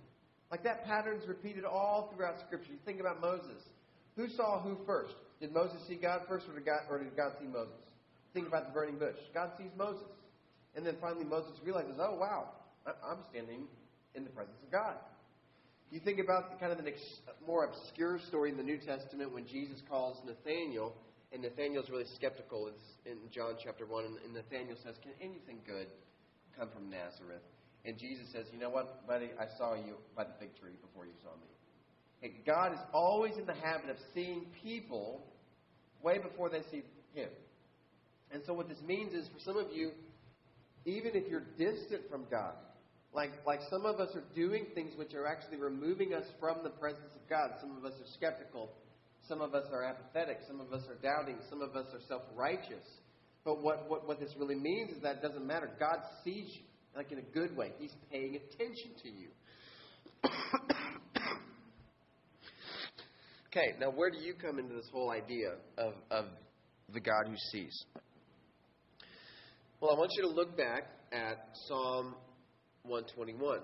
Like 0.51 0.63
that 0.63 0.85
pattern's 0.85 1.27
repeated 1.27 1.65
all 1.65 2.13
throughout 2.15 2.37
Scripture. 2.47 2.71
You 2.73 2.79
think 2.85 3.01
about 3.01 3.21
Moses. 3.21 3.63
Who 4.17 4.29
saw 4.29 4.61
who 4.61 4.79
first? 4.87 5.15
Did 5.41 5.53
Moses 5.53 5.79
see 5.89 5.97
God 5.97 6.23
first, 6.29 6.47
or 6.49 6.55
did 6.55 6.65
God, 6.65 6.81
or 6.89 6.99
did 6.99 7.17
God 7.17 7.33
see 7.41 7.47
Moses? 7.47 7.75
Think 8.33 8.47
about 8.47 8.69
the 8.69 8.73
burning 8.73 8.99
bush. 8.99 9.17
God 9.33 9.51
sees 9.59 9.71
Moses. 9.77 10.07
And 10.77 10.87
then 10.87 10.97
finally 11.01 11.25
Moses 11.25 11.53
realizes, 11.65 11.97
oh, 11.99 12.17
wow, 12.19 12.51
I'm 12.87 13.19
standing 13.31 13.67
in 14.15 14.25
the 14.25 14.31
presence 14.31 14.57
of 14.65 14.71
God. 14.71 14.95
You 15.91 16.01
think 16.01 16.19
about 16.19 16.51
the, 16.51 16.57
kind 16.59 16.73
of 16.73 16.79
an 16.79 16.89
ex- 16.89 17.21
more 17.47 17.65
obscure 17.65 18.19
story 18.29 18.51
in 18.51 18.57
the 18.57 18.63
New 18.63 18.79
Testament 18.79 19.33
when 19.33 19.47
Jesus 19.47 19.81
calls 19.89 20.19
Nathanael 20.27 20.93
and 21.35 21.43
Nathanael's 21.43 21.91
really 21.91 22.07
skeptical. 22.15 22.69
It's 22.69 22.87
in 23.05 23.19
John 23.33 23.55
chapter 23.63 23.85
1. 23.85 24.05
And 24.25 24.33
Nathaniel 24.33 24.77
says, 24.85 24.95
Can 25.03 25.11
anything 25.21 25.59
good 25.67 25.89
come 26.57 26.69
from 26.73 26.89
Nazareth? 26.89 27.43
And 27.85 27.99
Jesus 27.99 28.27
says, 28.33 28.47
You 28.53 28.61
know 28.61 28.71
what, 28.71 29.07
buddy? 29.07 29.31
I 29.39 29.47
saw 29.59 29.75
you 29.75 29.97
by 30.17 30.25
the 30.25 30.33
fig 30.39 30.55
tree 30.61 30.79
before 30.81 31.05
you 31.05 31.13
saw 31.23 31.35
me. 31.35 31.51
And 32.23 32.33
God 32.47 32.73
is 32.73 32.79
always 32.95 33.37
in 33.37 33.47
the 33.47 33.55
habit 33.55 33.91
of 33.91 33.97
seeing 34.15 34.47
people 34.63 35.27
way 36.03 36.19
before 36.19 36.49
they 36.49 36.63
see 36.71 36.83
Him. 37.15 37.29
And 38.31 38.43
so, 38.47 38.55
what 38.55 38.69
this 38.69 38.81
means 38.87 39.13
is 39.13 39.27
for 39.27 39.41
some 39.41 39.59
of 39.59 39.67
you, 39.73 39.91
even 40.87 41.11
if 41.15 41.29
you're 41.29 41.45
distant 41.59 42.09
from 42.09 42.25
God, 42.31 42.55
like, 43.13 43.31
like 43.47 43.61
some 43.71 43.87
of 43.87 44.01
us 44.01 44.15
are 44.15 44.25
doing 44.35 44.67
things 44.75 44.93
which 44.97 45.15
are 45.15 45.27
actually 45.27 45.59
removing 45.59 46.15
us 46.15 46.25
from 46.39 46.59
the 46.63 46.71
presence 46.71 47.13
of 47.15 47.29
God. 47.29 47.51
Some 47.61 47.77
of 47.77 47.85
us 47.85 47.93
are 47.93 48.11
skeptical. 48.15 48.71
Some 49.29 49.41
of 49.41 49.55
us 49.55 49.65
are 49.73 49.83
apathetic. 49.85 50.39
Some 50.47 50.61
of 50.61 50.73
us 50.73 50.83
are 50.89 50.97
doubting. 51.03 51.37
Some 51.49 51.63
of 51.63 51.75
us 51.77 51.87
are 51.95 52.01
self 52.09 52.23
righteous. 52.37 52.85
But 53.45 53.63
what, 53.63 53.89
what, 53.89 54.07
what 54.07 54.21
this 54.21 54.35
really 54.39 54.55
means 54.55 54.91
is 54.91 55.03
that 55.03 55.17
it 55.17 55.23
doesn't 55.23 55.47
matter. 55.47 55.71
God 55.79 55.99
sees 56.25 56.47
you, 56.49 56.63
like 56.97 57.13
in 57.13 57.19
a 57.19 57.23
good 57.23 57.57
way. 57.57 57.73
He's 57.79 57.95
paying 58.11 58.37
attention 58.37 58.93
to 59.03 59.09
you. 59.11 59.29
okay, 63.49 63.75
now 63.79 63.91
where 63.91 64.11
do 64.11 64.19
you 64.19 64.35
come 64.35 64.59
into 64.59 64.75
this 64.75 64.89
whole 64.93 65.11
idea 65.11 65.57
of, 65.77 65.95
of 66.11 66.27
the 66.93 67.01
God 67.01 67.27
who 67.27 67.37
sees? 67.53 67.85
Well, 69.81 69.95
I 69.95 69.99
want 69.99 70.11
you 70.17 70.23
to 70.23 70.31
look 70.31 70.57
back 70.57 70.85
at 71.13 71.49
Psalm 71.69 72.15
121. 72.85 73.61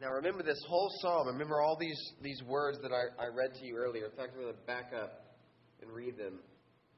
Now 0.00 0.10
remember 0.12 0.42
this 0.42 0.62
whole 0.68 0.90
psalm. 1.00 1.28
Remember 1.28 1.60
all 1.60 1.76
these, 1.78 2.00
these 2.22 2.42
words 2.42 2.78
that 2.82 2.92
I, 2.92 3.22
I 3.22 3.26
read 3.28 3.54
to 3.60 3.66
you 3.66 3.76
earlier. 3.76 4.06
In 4.06 4.10
fact, 4.12 4.32
I'm 4.34 4.42
going 4.42 4.52
to 4.52 4.60
back 4.66 4.92
up 4.94 5.36
and 5.80 5.90
read 5.92 6.16
them 6.16 6.40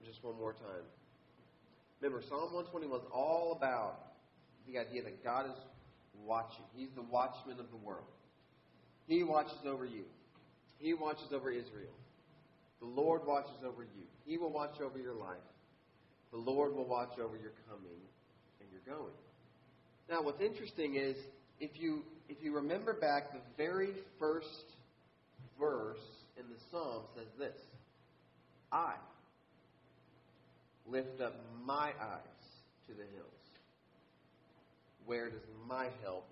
just 0.05 0.23
one 0.23 0.37
more 0.37 0.53
time. 0.53 0.87
Remember, 2.01 2.23
Psalm 2.29 2.53
121 2.53 3.01
is 3.01 3.07
all 3.13 3.57
about 3.57 4.13
the 4.67 4.79
idea 4.79 5.03
that 5.03 5.25
God 5.25 5.47
is 5.47 5.57
watching. 6.25 6.65
He's 6.75 6.91
the 6.95 7.03
watchman 7.03 7.59
of 7.59 7.71
the 7.71 7.77
world. 7.77 8.07
He 9.07 9.23
watches 9.23 9.59
over 9.67 9.85
you. 9.85 10.05
He 10.79 10.95
watches 10.95 11.29
over 11.33 11.51
Israel. 11.51 11.95
The 12.81 12.87
Lord 12.87 13.23
watches 13.27 13.57
over 13.65 13.83
you. 13.83 14.05
He 14.25 14.37
will 14.37 14.53
watch 14.53 14.81
over 14.85 14.99
your 14.99 15.15
life. 15.15 15.39
The 16.33 16.39
Lord 16.39 16.75
will 16.75 16.87
watch 16.87 17.19
over 17.19 17.37
your 17.37 17.53
coming 17.69 18.01
and 18.61 18.69
your 18.71 18.83
going. 18.87 19.15
Now, 20.11 20.23
what's 20.23 20.41
interesting 20.41 20.97
is 20.97 21.17
if 21.61 21.71
you 21.81 22.03
if 22.29 22.43
you 22.43 22.55
remember 22.55 22.95
back, 22.95 23.33
the 23.33 23.41
very 23.57 23.91
first 24.19 24.47
verse 25.59 25.99
in 26.39 26.45
the 26.49 26.57
psalm 26.71 27.03
says 27.15 27.29
this 27.39 27.57
I 28.73 28.95
lift 30.87 31.21
up 31.21 31.35
my 31.65 31.93
eyes 32.01 32.47
to 32.87 32.93
the 32.95 33.05
hills. 33.15 33.33
Where 35.05 35.31
does 35.31 35.41
my 35.69 35.89
help 36.03 36.29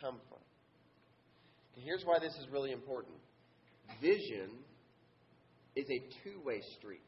come 0.00 0.16
from? 0.28 0.38
And 1.74 1.84
here's 1.84 2.02
why 2.04 2.18
this 2.18 2.34
is 2.34 2.46
really 2.52 2.72
important 2.72 3.14
vision 4.00 4.50
is 5.74 5.86
a 5.90 6.02
two 6.22 6.40
way 6.44 6.62
street. 6.78 7.00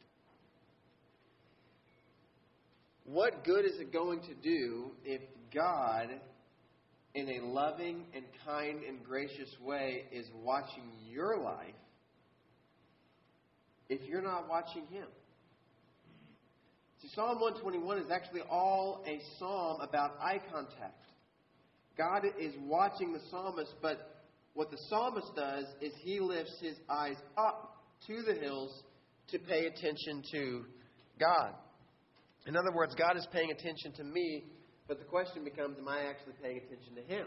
What 3.04 3.44
good 3.44 3.64
is 3.64 3.78
it 3.78 3.92
going 3.92 4.20
to 4.22 4.34
do 4.34 4.92
if 5.04 5.20
God 5.52 6.08
in 7.14 7.28
a 7.28 7.44
loving 7.44 8.04
and 8.14 8.24
kind 8.46 8.82
and 8.84 9.04
gracious 9.04 9.54
way 9.62 10.04
is 10.12 10.26
watching 10.42 10.90
your 11.10 11.38
life 11.38 11.74
if 13.88 14.00
you're 14.08 14.22
not 14.22 14.48
watching 14.48 14.86
Him. 14.86 15.06
See, 17.02 17.08
Psalm 17.14 17.40
121 17.40 17.98
is 17.98 18.10
actually 18.10 18.42
all 18.48 19.04
a 19.06 19.20
psalm 19.38 19.80
about 19.80 20.12
eye 20.20 20.40
contact. 20.50 21.04
God 21.98 22.24
is 22.40 22.54
watching 22.64 23.12
the 23.12 23.20
psalmist, 23.30 23.74
but 23.82 24.24
what 24.54 24.70
the 24.70 24.78
psalmist 24.88 25.34
does 25.36 25.66
is 25.80 25.92
he 26.02 26.20
lifts 26.20 26.58
his 26.60 26.76
eyes 26.88 27.16
up 27.36 27.82
to 28.06 28.22
the 28.22 28.34
hills 28.34 28.82
to 29.28 29.38
pay 29.38 29.66
attention 29.66 30.22
to 30.32 30.64
God. 31.18 31.54
In 32.46 32.56
other 32.56 32.72
words, 32.74 32.94
God 32.94 33.16
is 33.16 33.26
paying 33.32 33.50
attention 33.50 33.92
to 33.96 34.04
me 34.04 34.44
but 34.88 34.98
the 34.98 35.04
question 35.04 35.44
becomes, 35.44 35.78
am 35.78 35.88
I 35.88 36.04
actually 36.10 36.34
paying 36.42 36.58
attention 36.58 36.94
to 36.96 37.02
Him? 37.02 37.26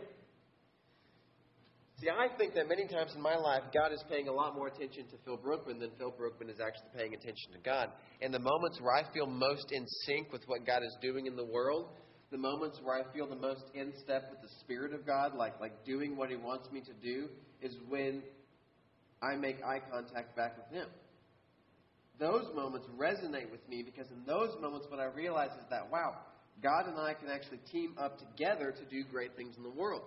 See, 2.02 2.10
I 2.10 2.28
think 2.38 2.56
that 2.56 2.68
many 2.68 2.88
times 2.88 3.14
in 3.16 3.22
my 3.22 3.38
life, 3.38 3.64
God 3.74 3.94
is 3.94 4.04
paying 4.10 4.28
a 4.28 4.34
lot 4.34 4.54
more 4.54 4.68
attention 4.68 5.08
to 5.12 5.18
Phil 5.24 5.38
Brookman 5.38 5.80
than 5.80 5.92
Phil 5.98 6.12
Brookman 6.12 6.50
is 6.50 6.60
actually 6.60 6.92
paying 6.94 7.14
attention 7.14 7.54
to 7.54 7.60
God. 7.64 7.90
And 8.22 8.34
the 8.34 8.40
moments 8.40 8.82
where 8.82 8.94
I 8.94 9.12
feel 9.14 9.26
most 9.26 9.72
in 9.72 9.86
sync 10.06 10.32
with 10.34 10.42
what 10.48 10.66
God 10.68 10.84
is 10.84 10.94
doing 11.02 11.26
in 11.26 11.38
the 11.38 11.46
world, 11.46 11.88
the 12.32 12.38
moments 12.38 12.82
where 12.84 13.00
I 13.00 13.14
feel 13.14 13.28
the 13.28 13.38
most 13.38 13.64
in 13.74 13.94
step 14.04 14.28
with 14.30 14.42
the 14.42 14.50
Spirit 14.60 14.94
of 14.94 15.06
God, 15.06 15.36
like, 15.36 15.58
like 15.62 15.86
doing 15.86 16.18
what 16.18 16.30
He 16.30 16.36
wants 16.36 16.70
me 16.70 16.82
to 16.82 16.94
do, 17.02 17.30
is 17.62 17.78
when 17.88 18.24
I 19.24 19.38
make 19.38 19.64
eye 19.64 19.80
contact 19.90 20.36
back 20.36 20.58
with 20.58 20.78
Him. 20.78 20.90
Those 22.20 22.46
moments 22.54 22.88
resonate 22.98 23.50
with 23.52 23.66
me 23.70 23.84
because 23.84 24.12
in 24.12 24.26
those 24.26 24.50
moments, 24.62 24.88
what 24.90 25.00
I 25.00 25.06
realize 25.06 25.52
is 25.52 25.66
that, 25.70 25.90
wow, 25.90 26.16
God 26.62 26.88
and 26.88 26.98
I 26.98 27.14
can 27.14 27.30
actually 27.30 27.60
team 27.72 27.94
up 27.98 28.18
together 28.18 28.72
to 28.72 28.86
do 28.86 29.04
great 29.12 29.36
things 29.36 29.56
in 29.58 29.64
the 29.64 29.70
world. 29.70 30.02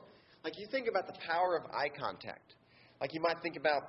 Like 0.44 0.58
you 0.58 0.66
think 0.70 0.88
about 0.88 1.06
the 1.06 1.18
power 1.26 1.56
of 1.56 1.70
eye 1.70 1.90
contact. 1.90 2.54
Like 3.00 3.14
you 3.14 3.20
might 3.20 3.40
think 3.42 3.56
about 3.56 3.82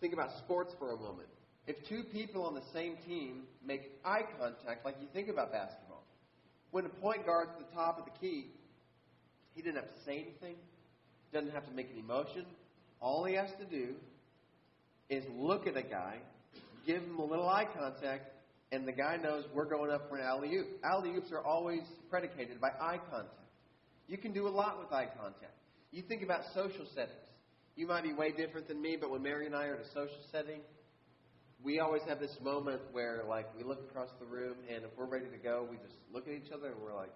think 0.00 0.14
about 0.14 0.30
sports 0.38 0.72
for 0.78 0.92
a 0.92 0.96
moment. 0.96 1.28
If 1.66 1.76
two 1.88 2.02
people 2.10 2.44
on 2.44 2.54
the 2.54 2.62
same 2.72 2.96
team 3.06 3.42
make 3.64 3.82
eye 4.04 4.22
contact, 4.38 4.84
like 4.84 4.96
you 5.00 5.08
think 5.12 5.28
about 5.28 5.52
basketball, 5.52 6.02
when 6.70 6.84
the 6.84 6.90
point 6.90 7.26
guard's 7.26 7.50
at 7.58 7.58
the 7.58 7.74
top 7.74 7.98
of 7.98 8.04
the 8.06 8.18
key, 8.18 8.46
he 9.54 9.62
didn't 9.62 9.76
have 9.76 9.88
to 9.88 10.04
say 10.04 10.14
anything, 10.14 10.56
doesn't 11.32 11.52
have 11.52 11.66
to 11.66 11.72
make 11.72 11.88
any 11.92 12.02
motion. 12.02 12.44
All 13.00 13.24
he 13.24 13.34
has 13.34 13.50
to 13.58 13.64
do 13.64 13.94
is 15.08 15.24
look 15.36 15.66
at 15.66 15.76
a 15.76 15.82
guy, 15.82 16.18
give 16.86 17.02
him 17.02 17.18
a 17.18 17.24
little 17.24 17.48
eye 17.48 17.66
contact, 17.76 18.30
and 18.72 18.86
the 18.86 18.92
guy 18.92 19.16
knows 19.16 19.44
we're 19.54 19.68
going 19.68 19.90
up 19.90 20.08
for 20.08 20.16
an 20.16 20.24
alley 20.24 20.54
oop. 20.54 20.66
Alley 20.84 21.10
oops 21.16 21.32
are 21.32 21.44
always 21.44 21.82
predicated 22.08 22.60
by 22.60 22.68
eye 22.68 23.00
contact. 23.10 23.34
You 24.06 24.18
can 24.18 24.32
do 24.32 24.46
a 24.46 24.50
lot 24.50 24.78
with 24.78 24.92
eye 24.92 25.08
contact. 25.20 25.54
You 25.92 26.02
think 26.02 26.22
about 26.22 26.42
social 26.54 26.86
settings. 26.94 27.16
You 27.76 27.86
might 27.86 28.04
be 28.04 28.12
way 28.12 28.32
different 28.32 28.68
than 28.68 28.80
me, 28.80 28.96
but 29.00 29.10
when 29.10 29.22
Mary 29.22 29.46
and 29.46 29.54
I 29.54 29.64
are 29.66 29.74
in 29.74 29.80
a 29.80 29.88
social 29.88 30.20
setting, 30.30 30.60
we 31.62 31.78
always 31.78 32.02
have 32.08 32.20
this 32.20 32.36
moment 32.42 32.80
where, 32.92 33.22
like, 33.28 33.46
we 33.56 33.64
look 33.64 33.80
across 33.88 34.08
the 34.18 34.26
room, 34.26 34.54
and 34.72 34.84
if 34.84 34.90
we're 34.96 35.06
ready 35.06 35.26
to 35.26 35.36
go, 35.36 35.66
we 35.68 35.76
just 35.76 35.94
look 36.12 36.26
at 36.26 36.34
each 36.34 36.50
other 36.52 36.68
and 36.68 36.80
we're 36.80 36.94
like, 36.94 37.10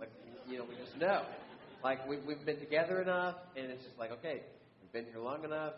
like, 0.00 0.10
you 0.48 0.58
know, 0.58 0.64
we 0.64 0.74
just 0.76 0.96
know. 0.98 1.22
Like, 1.82 2.08
we've, 2.08 2.24
we've 2.26 2.44
been 2.44 2.58
together 2.58 3.02
enough, 3.02 3.36
and 3.56 3.66
it's 3.70 3.84
just 3.84 3.98
like, 3.98 4.10
okay, 4.12 4.42
we've 4.80 4.92
been 4.92 5.04
here 5.12 5.22
long 5.22 5.44
enough. 5.44 5.74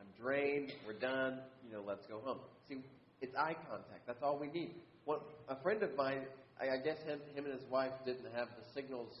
I'm 0.00 0.06
drained. 0.20 0.72
We're 0.86 0.98
done. 0.98 1.38
You 1.66 1.72
know, 1.72 1.82
let's 1.86 2.06
go 2.06 2.20
home. 2.24 2.38
See, 2.68 2.78
it's 3.20 3.36
eye 3.36 3.56
contact. 3.68 4.06
That's 4.06 4.22
all 4.22 4.38
we 4.38 4.48
need. 4.48 4.74
One, 5.04 5.18
a 5.48 5.56
friend 5.56 5.82
of 5.82 5.94
mine, 5.96 6.22
I, 6.60 6.76
guess 6.76 6.98
him, 7.02 7.20
him 7.34 7.44
and 7.44 7.54
his 7.54 7.68
wife 7.70 7.92
didn't 8.04 8.32
have 8.34 8.48
the 8.58 8.64
signals 8.74 9.12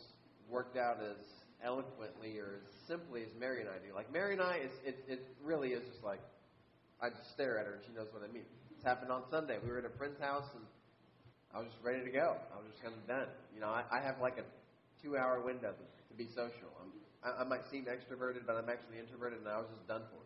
worked 0.48 0.76
out 0.76 0.98
as 1.02 1.16
eloquently 1.64 2.38
or 2.38 2.60
as 2.60 2.88
simply 2.88 3.22
as 3.22 3.28
Mary 3.38 3.60
and 3.60 3.68
I 3.68 3.78
do. 3.86 3.94
Like 3.94 4.12
Mary 4.12 4.32
and 4.32 4.42
I, 4.42 4.60
it's, 4.62 4.76
it, 4.84 5.04
it 5.08 5.20
really 5.44 5.70
is 5.70 5.82
just 5.90 6.04
like 6.04 6.20
I 7.00 7.08
just 7.08 7.32
stare 7.32 7.58
at 7.58 7.66
her 7.66 7.74
and 7.74 7.82
she 7.86 7.92
knows 7.92 8.08
what 8.12 8.22
I 8.22 8.32
mean. 8.32 8.44
It's 8.74 8.84
happened 8.84 9.12
on 9.12 9.22
Sunday. 9.30 9.58
We 9.62 9.70
were 9.70 9.78
at 9.78 9.84
a 9.84 9.96
friend's 9.96 10.20
house 10.20 10.48
and 10.54 10.64
I 11.54 11.58
was 11.58 11.68
just 11.68 11.82
ready 11.82 12.04
to 12.04 12.10
go. 12.12 12.36
I 12.52 12.56
was 12.56 12.66
just 12.70 12.82
kind 12.82 12.94
of 12.94 13.02
done. 13.08 13.28
You 13.54 13.60
know, 13.60 13.68
I, 13.68 13.82
I 13.90 14.00
have 14.00 14.22
like 14.22 14.38
a 14.38 14.46
two-hour 15.02 15.42
window 15.42 15.74
to, 15.74 15.84
to 15.84 16.14
be 16.14 16.28
social. 16.30 16.70
I'm, 16.78 16.92
I, 17.26 17.42
I 17.42 17.44
might 17.44 17.66
seem 17.70 17.90
extroverted, 17.90 18.46
but 18.46 18.54
I'm 18.54 18.70
actually 18.70 19.02
introverted, 19.02 19.40
and 19.40 19.48
I 19.48 19.58
was 19.58 19.66
just 19.74 19.86
done 19.88 20.02
for. 20.14 20.22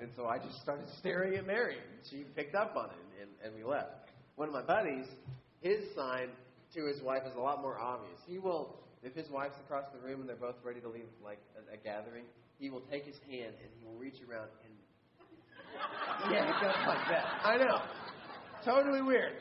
And 0.00 0.10
so 0.14 0.26
I 0.26 0.38
just 0.38 0.60
started 0.60 0.86
staring 0.98 1.36
at 1.36 1.46
Mary. 1.46 1.76
She 2.10 2.24
picked 2.34 2.54
up 2.54 2.76
on 2.76 2.86
it, 2.86 3.22
and, 3.22 3.30
and 3.44 3.54
we 3.54 3.64
left. 3.64 4.10
One 4.36 4.48
of 4.48 4.54
my 4.54 4.62
buddies, 4.62 5.06
his 5.60 5.80
sign 5.94 6.28
to 6.74 6.86
his 6.86 7.02
wife 7.02 7.22
is 7.26 7.34
a 7.36 7.40
lot 7.40 7.62
more 7.62 7.78
obvious. 7.78 8.18
He 8.26 8.38
will, 8.38 8.76
if 9.02 9.14
his 9.14 9.30
wife's 9.30 9.56
across 9.64 9.84
the 9.94 10.06
room 10.06 10.20
and 10.20 10.28
they're 10.28 10.36
both 10.36 10.56
ready 10.62 10.80
to 10.80 10.88
leave, 10.88 11.06
like 11.24 11.38
a, 11.56 11.74
a 11.74 11.76
gathering, 11.78 12.24
he 12.58 12.68
will 12.68 12.82
take 12.90 13.04
his 13.04 13.16
hand 13.30 13.54
and 13.62 13.70
he 13.72 13.86
will 13.86 13.96
reach 13.98 14.16
around 14.28 14.48
and 14.64 14.72
yeah, 16.32 16.46
he 16.46 16.52
goes 16.64 16.74
like 16.86 17.08
that. 17.10 17.24
I 17.44 17.56
know, 17.58 17.82
totally 18.64 19.02
weird. 19.02 19.32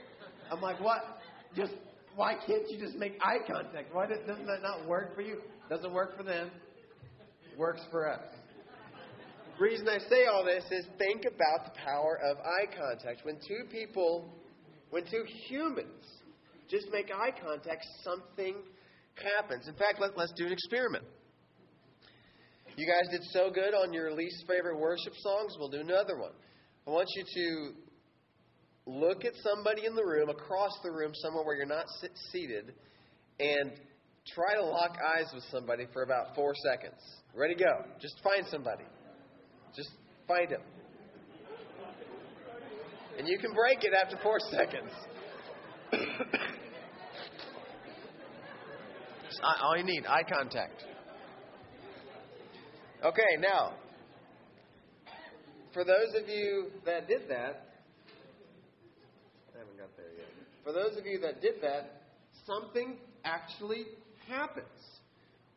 I'm 0.52 0.62
like, 0.62 0.80
what? 0.82 1.22
Just 1.56 1.74
why 2.16 2.36
can't 2.46 2.70
you 2.70 2.80
just 2.80 2.96
make 2.96 3.18
eye 3.22 3.40
contact? 3.48 3.94
Why 3.94 4.08
does, 4.08 4.20
doesn't 4.28 4.46
that 4.46 4.62
not 4.62 4.88
work 4.88 5.16
for 5.16 5.22
you? 5.22 5.42
Doesn't 5.70 5.94
work 5.94 6.18
for 6.18 6.24
them. 6.24 6.50
Works 7.58 7.82
for 7.92 8.10
us. 8.10 8.24
The 9.58 9.64
reason 9.64 9.88
I 9.88 10.00
say 10.10 10.26
all 10.26 10.44
this 10.44 10.66
is 10.70 10.86
think 10.98 11.24
about 11.24 11.64
the 11.64 11.80
power 11.80 12.20
of 12.22 12.38
eye 12.40 12.68
contact. 12.76 13.26
When 13.26 13.36
two 13.36 13.64
people, 13.72 14.26
when 14.90 15.04
two 15.06 15.24
humans 15.48 16.04
just 16.70 16.88
make 16.92 17.10
eye 17.10 17.32
contact, 17.42 17.86
something 18.04 18.56
happens. 19.16 19.70
In 19.70 19.76
fact, 19.76 20.02
let, 20.02 20.18
let's 20.18 20.34
do 20.36 20.46
an 20.46 20.52
experiment. 20.52 21.06
You 22.76 22.86
guys 22.86 23.10
did 23.10 23.22
so 23.32 23.50
good 23.50 23.74
on 23.74 23.94
your 23.94 24.12
least 24.14 24.44
favorite 24.46 24.78
worship 24.78 25.14
songs. 25.20 25.56
We'll 25.58 25.70
do 25.70 25.80
another 25.80 26.18
one. 26.18 26.34
I 26.86 26.90
want 26.92 27.08
you 27.16 27.24
to 27.24 28.92
look 28.92 29.24
at 29.24 29.34
somebody 29.42 29.86
in 29.86 29.96
the 29.96 30.04
room, 30.04 30.28
across 30.28 30.74
the 30.84 30.92
room, 30.92 31.14
somewhere 31.16 31.46
where 31.46 31.56
you're 31.56 31.66
not 31.66 31.86
seated, 32.34 32.74
and 33.40 33.72
try 34.34 34.56
to 34.56 34.66
lock 34.66 34.98
eyes 35.16 35.32
with 35.34 35.44
somebody 35.50 35.86
for 35.94 36.04
about 36.04 36.36
four 36.36 36.54
seconds. 36.70 37.00
Ready, 37.34 37.56
go. 37.56 37.86
Just 38.02 38.16
find 38.22 38.46
somebody. 38.52 38.84
Just 39.76 39.92
find 40.28 40.50
him. 40.50 40.62
And 43.18 43.28
you 43.28 43.38
can 43.40 43.54
break 43.54 43.84
it 43.84 43.94
after 43.94 44.18
four 44.22 44.40
seconds. 44.52 44.92
all 49.62 49.78
you 49.78 49.84
need 49.84 50.06
eye 50.06 50.24
contact. 50.28 50.84
Okay, 53.04 53.38
now, 53.40 53.74
for 55.74 55.84
those 55.84 56.16
of 56.22 56.28
you 56.30 56.72
that 56.86 57.08
did 57.08 57.30
that, 57.30 57.70
I 59.54 59.60
haven't 59.60 59.78
got 59.78 59.96
there 59.98 60.12
yet. 60.18 60.28
For 60.64 60.72
those 60.72 60.98
of 60.98 61.06
you 61.06 61.20
that 61.20 61.42
did 61.42 61.62
that, 61.62 62.02
something 62.46 62.98
actually 63.24 63.86
happens 64.28 64.66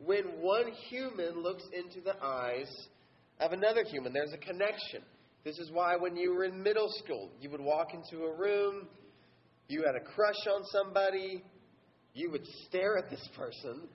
when 0.05 0.25
one 0.41 0.73
human 0.89 1.43
looks 1.43 1.65
into 1.73 2.01
the 2.01 2.23
eyes 2.23 2.89
of 3.41 3.53
another 3.53 3.85
human. 3.85 4.13
There's 4.13 4.33
a 4.33 4.39
connection. 4.39 5.03
This 5.45 5.59
is 5.59 5.71
why 5.73 5.97
when 5.97 6.17
you 6.17 6.35
were 6.35 6.45
in 6.45 6.63
middle 6.63 6.89
school, 7.05 7.31
you 7.41 7.51
would 7.51 7.61
walk 7.61 7.95
into 7.95 8.25
a 8.25 8.37
room, 8.37 8.89
you 9.69 9.85
had 9.85 9.95
a 9.95 10.05
crush 10.15 10.47
on 10.53 10.63
somebody, 10.73 11.43
you 12.15 12.31
would 12.31 12.47
stare 12.67 12.99
at 12.99 13.09
this 13.11 13.27
person, 13.37 13.89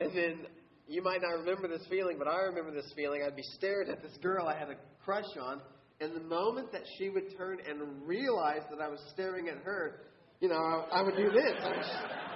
and 0.00 0.14
then 0.14 0.46
you 0.86 1.02
might 1.02 1.22
not 1.22 1.38
remember 1.38 1.68
this 1.68 1.86
feeling, 1.88 2.18
but 2.18 2.28
I 2.28 2.40
remember 2.40 2.72
this 2.72 2.92
feeling. 2.94 3.22
I'd 3.26 3.36
be 3.36 3.42
staring 3.54 3.88
at 3.90 4.02
this 4.02 4.16
girl 4.22 4.46
I 4.46 4.58
had 4.58 4.68
a 4.68 4.76
crush 5.04 5.36
on, 5.40 5.60
and 6.00 6.14
the 6.14 6.20
moment 6.20 6.72
that 6.72 6.82
she 6.98 7.08
would 7.08 7.36
turn 7.36 7.58
and 7.68 8.06
realize 8.06 8.62
that 8.70 8.80
I 8.80 8.88
was 8.88 9.00
staring 9.12 9.48
at 9.48 9.58
her, 9.64 10.00
you 10.40 10.48
know, 10.48 10.56
I, 10.56 10.98
I 10.98 11.02
would 11.02 11.16
do 11.16 11.30
this. 11.30 11.54
I 11.62 11.76
was, 11.76 11.90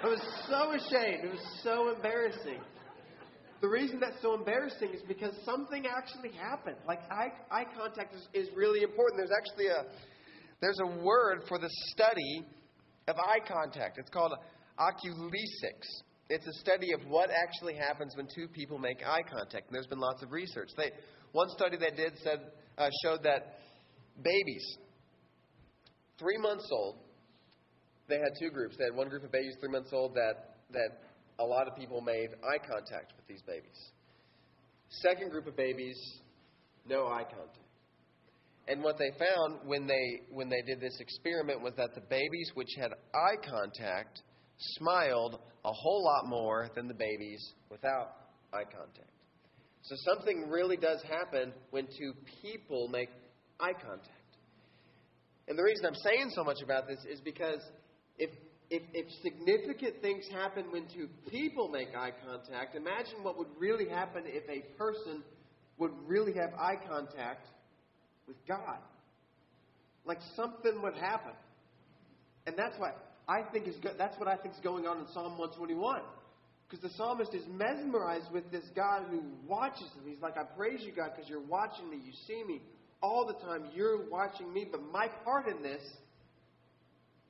I 0.05 0.07
was 0.07 0.21
so 0.49 0.71
ashamed. 0.73 1.25
It 1.25 1.31
was 1.33 1.61
so 1.64 1.92
embarrassing. 1.95 2.61
The 3.61 3.69
reason 3.69 4.01
that's 4.01 4.21
so 4.21 4.35
embarrassing 4.35 4.90
is 4.92 5.03
because 5.09 5.33
something 5.45 5.87
actually 5.87 6.33
happened. 6.33 6.77
Like 6.87 7.01
eye, 7.11 7.33
eye 7.51 7.64
contact 7.77 8.14
is, 8.14 8.29
is 8.35 8.49
really 8.55 8.83
important. 8.83 9.19
There's 9.19 9.37
actually 9.37 9.69
a 9.69 9.85
there's 10.61 10.79
a 10.81 11.03
word 11.03 11.42
for 11.49 11.59
the 11.59 11.71
study 11.92 12.45
of 13.09 13.16
eye 13.16 13.40
contact. 13.47 13.99
It's 13.99 14.11
called 14.11 14.33
oculesics. 14.79 16.03
It's 16.29 16.47
a 16.47 16.53
study 16.61 16.92
of 16.92 17.01
what 17.09 17.31
actually 17.31 17.77
happens 17.77 18.14
when 18.16 18.27
two 18.35 18.49
people 18.49 18.79
make 18.79 18.99
eye 19.05 19.23
contact. 19.23 19.69
And 19.69 19.75
there's 19.75 19.87
been 19.87 20.01
lots 20.01 20.23
of 20.23 20.33
research. 20.33 20.71
They, 20.77 20.90
one 21.33 21.49
study 21.51 21.77
they 21.77 21.95
did 21.95 22.19
said 22.25 22.40
uh, 22.79 22.90
showed 23.05 23.23
that 23.23 23.59
babies, 24.23 24.79
three 26.19 26.38
months 26.38 26.69
old, 26.73 26.97
they 28.09 28.16
had 28.16 28.31
two 28.40 28.51
groups. 28.51 28.77
They 28.79 28.85
had 28.85 28.95
one 28.95 29.09
group 29.09 29.25
of 29.25 29.33
babies, 29.33 29.55
three 29.61 29.71
months 29.71 29.90
old, 29.92 30.14
that 30.14 30.57
that 30.73 31.06
a 31.38 31.44
lot 31.44 31.68
of 31.68 31.77
people 31.77 32.01
made 32.01 32.29
eye 32.42 32.59
contact 32.59 33.12
with 33.16 33.27
these 33.29 33.42
babies. 33.42 33.90
Second 34.88 35.31
group 35.31 35.46
of 35.46 35.57
babies, 35.57 35.99
no 36.88 37.07
eye 37.07 37.25
contact. 37.25 37.59
And 38.68 38.83
what 38.83 38.99
they 38.99 39.11
found 39.18 39.61
when 39.64 39.87
they 39.87 40.22
when 40.31 40.49
they 40.49 40.62
did 40.62 40.81
this 40.81 40.99
experiment 40.99 41.62
was 41.62 41.75
that 41.77 41.94
the 41.94 42.01
babies 42.01 42.51
which 42.55 42.70
had 42.79 42.90
eye 43.14 43.37
contact 43.49 44.22
smiled 44.59 45.38
a 45.64 45.72
whole 45.72 46.05
lot 46.05 46.29
more 46.29 46.68
than 46.75 46.88
the 46.88 46.94
babies 46.94 47.53
without 47.70 48.16
eye 48.53 48.64
contact. 48.64 49.11
So 49.83 49.94
something 50.14 50.49
really 50.49 50.77
does 50.77 51.01
happen 51.03 51.53
when 51.70 51.87
two 51.87 52.12
people 52.42 52.88
make 52.88 53.09
eye 53.61 53.72
contact. 53.72 54.11
And 55.49 55.57
the 55.57 55.62
reason 55.62 55.87
I'm 55.87 55.94
saying 55.94 56.31
so 56.35 56.42
much 56.42 56.61
about 56.62 56.88
this 56.88 56.99
is 57.09 57.20
because 57.20 57.61
if 58.18 58.31
if, 58.70 58.83
if 58.92 59.07
significant 59.22 60.00
things 60.02 60.24
happen 60.33 60.70
when 60.70 60.87
two 60.94 61.09
people 61.31 61.68
make 61.68 61.88
eye 61.96 62.12
contact, 62.26 62.74
imagine 62.74 63.22
what 63.22 63.38
would 63.38 63.48
really 63.59 63.88
happen 63.88 64.24
if 64.26 64.42
a 64.48 64.66
person 64.76 65.22
would 65.79 65.92
really 66.07 66.33
have 66.35 66.52
eye 66.55 66.76
contact 66.88 67.46
with 68.26 68.37
God. 68.46 68.79
Like 70.05 70.18
something 70.35 70.83
would 70.83 70.94
happen. 70.94 71.33
And 72.46 72.57
that's 72.57 72.79
what 72.79 72.96
I 73.29 73.42
think 73.52 73.66
is 73.68 73.76
go- 73.76 73.94
that's 73.96 74.18
what 74.18 74.29
I 74.29 74.37
think 74.37 74.55
is 74.55 74.61
going 74.61 74.87
on 74.87 74.98
in 74.98 75.07
Psalm 75.12 75.38
121. 75.38 76.00
Because 76.68 76.83
the 76.83 76.96
psalmist 76.96 77.33
is 77.35 77.44
mesmerized 77.48 78.33
with 78.33 78.50
this 78.50 78.64
God 78.74 79.05
who 79.11 79.22
watches 79.46 79.87
him. 79.94 80.02
He's 80.05 80.20
like, 80.20 80.37
I 80.37 80.42
praise 80.42 80.81
you, 80.83 80.92
God, 80.92 81.12
because 81.14 81.31
you're 81.31 81.40
watching 81.40 81.88
me. 81.88 81.98
You 82.05 82.12
see 82.26 82.42
me 82.42 82.61
all 83.00 83.24
the 83.24 83.35
time. 83.35 83.66
You're 83.72 84.09
watching 84.09 84.52
me. 84.52 84.66
But 84.68 84.83
my 84.92 85.09
part 85.24 85.46
in 85.46 85.62
this 85.62 85.81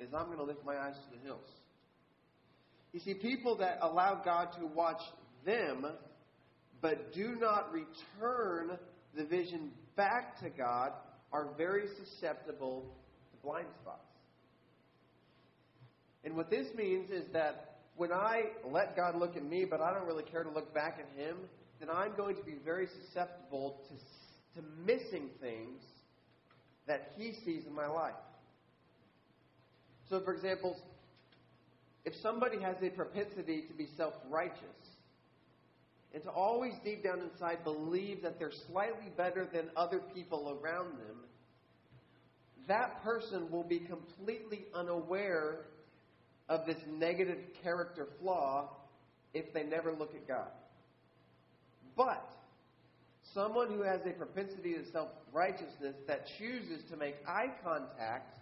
is 0.00 0.12
I'm 0.14 0.26
going 0.26 0.38
to 0.38 0.44
lift 0.44 0.64
my 0.64 0.76
eyes 0.76 0.94
to 0.94 1.18
the 1.18 1.24
hills. 1.24 1.48
You 2.92 3.00
see, 3.00 3.14
people 3.14 3.56
that 3.58 3.78
allow 3.82 4.22
God 4.24 4.48
to 4.58 4.66
watch 4.66 5.00
them, 5.44 5.86
but 6.80 7.12
do 7.12 7.36
not 7.40 7.70
return 7.72 8.78
the 9.16 9.24
vision 9.24 9.70
back 9.96 10.40
to 10.40 10.50
God, 10.50 10.92
are 11.32 11.48
very 11.56 11.84
susceptible 11.98 12.84
to 13.30 13.46
blind 13.46 13.66
spots. 13.82 14.00
And 16.24 16.36
what 16.36 16.50
this 16.50 16.66
means 16.74 17.10
is 17.10 17.24
that 17.32 17.76
when 17.96 18.12
I 18.12 18.44
let 18.70 18.96
God 18.96 19.16
look 19.16 19.36
at 19.36 19.44
me, 19.44 19.64
but 19.64 19.80
I 19.80 19.92
don't 19.92 20.06
really 20.06 20.24
care 20.24 20.42
to 20.42 20.50
look 20.50 20.74
back 20.74 20.98
at 20.98 21.20
Him, 21.20 21.36
then 21.80 21.88
I'm 21.90 22.14
going 22.16 22.36
to 22.36 22.42
be 22.42 22.56
very 22.64 22.88
susceptible 23.02 23.80
to, 23.88 24.60
to 24.60 24.66
missing 24.84 25.30
things 25.40 25.82
that 26.86 27.12
He 27.16 27.32
sees 27.44 27.66
in 27.66 27.74
my 27.74 27.86
life. 27.86 28.14
So, 30.08 30.20
for 30.20 30.34
example, 30.34 30.76
if 32.04 32.14
somebody 32.22 32.60
has 32.60 32.76
a 32.82 32.90
propensity 32.90 33.62
to 33.62 33.74
be 33.74 33.88
self 33.96 34.14
righteous 34.30 34.60
and 36.14 36.22
to 36.22 36.30
always 36.30 36.72
deep 36.84 37.02
down 37.02 37.20
inside 37.20 37.64
believe 37.64 38.22
that 38.22 38.38
they're 38.38 38.52
slightly 38.70 39.10
better 39.16 39.48
than 39.52 39.64
other 39.76 40.00
people 40.14 40.58
around 40.62 40.92
them, 40.92 41.16
that 42.68 43.02
person 43.02 43.50
will 43.50 43.64
be 43.64 43.80
completely 43.80 44.66
unaware 44.74 45.66
of 46.48 46.64
this 46.66 46.78
negative 46.98 47.38
character 47.62 48.06
flaw 48.20 48.68
if 49.34 49.52
they 49.52 49.64
never 49.64 49.92
look 49.92 50.14
at 50.14 50.26
God. 50.28 50.48
But 51.96 52.24
someone 53.34 53.68
who 53.70 53.82
has 53.82 54.00
a 54.06 54.10
propensity 54.10 54.74
to 54.74 54.90
self 54.92 55.08
righteousness 55.32 55.96
that 56.06 56.26
chooses 56.38 56.82
to 56.90 56.96
make 56.96 57.16
eye 57.26 57.50
contact 57.64 58.38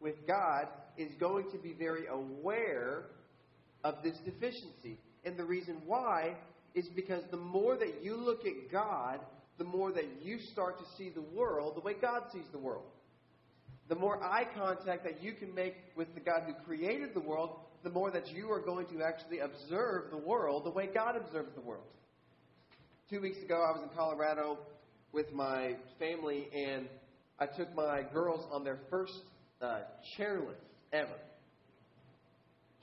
with 0.00 0.14
God 0.26 0.68
is 0.98 1.12
going 1.18 1.50
to 1.52 1.58
be 1.58 1.72
very 1.72 2.06
aware 2.06 3.04
of 3.84 3.96
this 4.02 4.16
deficiency. 4.24 4.98
And 5.24 5.36
the 5.36 5.44
reason 5.44 5.76
why 5.86 6.34
is 6.74 6.86
because 6.94 7.22
the 7.30 7.36
more 7.36 7.76
that 7.76 8.02
you 8.02 8.16
look 8.16 8.44
at 8.44 8.70
God, 8.70 9.20
the 9.58 9.64
more 9.64 9.92
that 9.92 10.04
you 10.22 10.38
start 10.52 10.78
to 10.78 10.84
see 10.96 11.10
the 11.10 11.22
world 11.22 11.76
the 11.76 11.80
way 11.80 11.94
God 12.00 12.22
sees 12.32 12.44
the 12.52 12.58
world. 12.58 12.86
The 13.88 13.94
more 13.94 14.22
eye 14.22 14.46
contact 14.54 15.04
that 15.04 15.22
you 15.22 15.32
can 15.32 15.54
make 15.54 15.74
with 15.96 16.14
the 16.14 16.20
God 16.20 16.42
who 16.46 16.52
created 16.64 17.14
the 17.14 17.20
world, 17.20 17.60
the 17.82 17.90
more 17.90 18.10
that 18.10 18.28
you 18.28 18.50
are 18.50 18.60
going 18.60 18.86
to 18.88 19.02
actually 19.02 19.38
observe 19.38 20.10
the 20.10 20.18
world 20.18 20.64
the 20.64 20.70
way 20.70 20.88
God 20.92 21.16
observes 21.16 21.54
the 21.54 21.60
world. 21.60 21.86
Two 23.08 23.22
weeks 23.22 23.38
ago, 23.42 23.54
I 23.54 23.72
was 23.72 23.80
in 23.82 23.96
Colorado 23.96 24.58
with 25.12 25.32
my 25.32 25.76
family, 25.98 26.48
and 26.54 26.86
I 27.38 27.46
took 27.46 27.74
my 27.74 28.02
girls 28.12 28.46
on 28.52 28.64
their 28.64 28.78
first 28.90 29.14
uh, 29.62 29.80
chairlift 30.18 30.67
ever. 30.92 31.18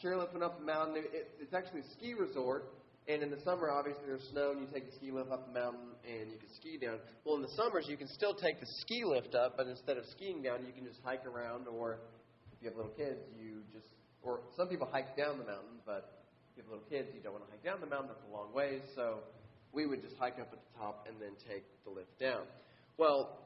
Chairlift 0.04 0.41
up 0.41 0.60
the 0.60 0.65
mountain. 0.65 0.98
It, 0.98 1.10
it, 1.13 1.32
it's 1.41 1.54
actually 1.54 1.82
a 1.82 1.89
ski 1.98 2.13
resort, 2.13 2.74
and 3.08 3.24
in 3.24 3.32
the 3.32 3.39
summer, 3.46 3.70
obviously, 3.70 4.04
there's 4.06 4.28
snow, 4.32 4.52
and 4.52 4.62
you 4.62 4.68
take 4.74 4.89
the 4.89 4.96
ski 4.98 5.12
lift 5.12 5.32
up 5.32 5.48
the 5.48 5.60
mountain, 5.60 5.96
and 6.04 6.32
you 6.32 6.38
can 6.38 6.50
ski 6.56 6.78
down. 6.78 7.00
Well, 7.24 7.36
in 7.36 7.41
the 7.41 7.54
summers, 7.56 7.86
you 7.88 7.98
can 7.98 8.08
still 8.10 8.34
take 8.34 8.60
the 8.60 8.68
ski 8.82 9.04
lift 9.06 9.36
up, 9.36 9.56
but 9.58 9.68
instead 9.68 9.98
of 9.98 10.06
skiing 10.12 10.41
down, 10.41 10.65
you 10.65 10.74
can 10.74 10.86
just 10.86 11.00
hike 11.04 11.26
around, 11.26 11.68
or 11.68 12.00
if 12.52 12.62
you 12.62 12.70
have 12.70 12.78
little 12.78 12.94
kids, 12.98 13.22
you 13.39 13.62
just, 13.72 13.88
or 14.22 14.41
some 14.58 14.68
people 14.68 14.88
hike 14.91 15.15
down 15.15 15.38
the 15.38 15.46
mountain, 15.46 15.80
but 15.86 16.26
if 16.52 16.58
you 16.58 16.63
have 16.63 16.72
little 16.72 16.89
kids, 16.89 17.10
you 17.13 17.22
don't 17.22 17.34
want 17.34 17.46
to 17.46 17.52
hike 17.52 17.63
down 17.63 17.80
the 17.80 17.88
mountain. 17.88 18.10
That's 18.10 18.26
a 18.28 18.34
long 18.34 18.54
ways, 18.54 18.82
so 18.96 19.20
we 19.72 19.86
would 19.86 20.02
just 20.02 20.15
hike 20.18 20.39
up 20.39 20.50
at 20.52 20.60
the 20.60 20.80
top 20.80 21.08
and 21.08 21.22
then 21.22 21.38
take 21.48 21.63
the 21.86 21.91
lift 21.91 22.18
down. 22.20 22.44
Well, 22.98 23.44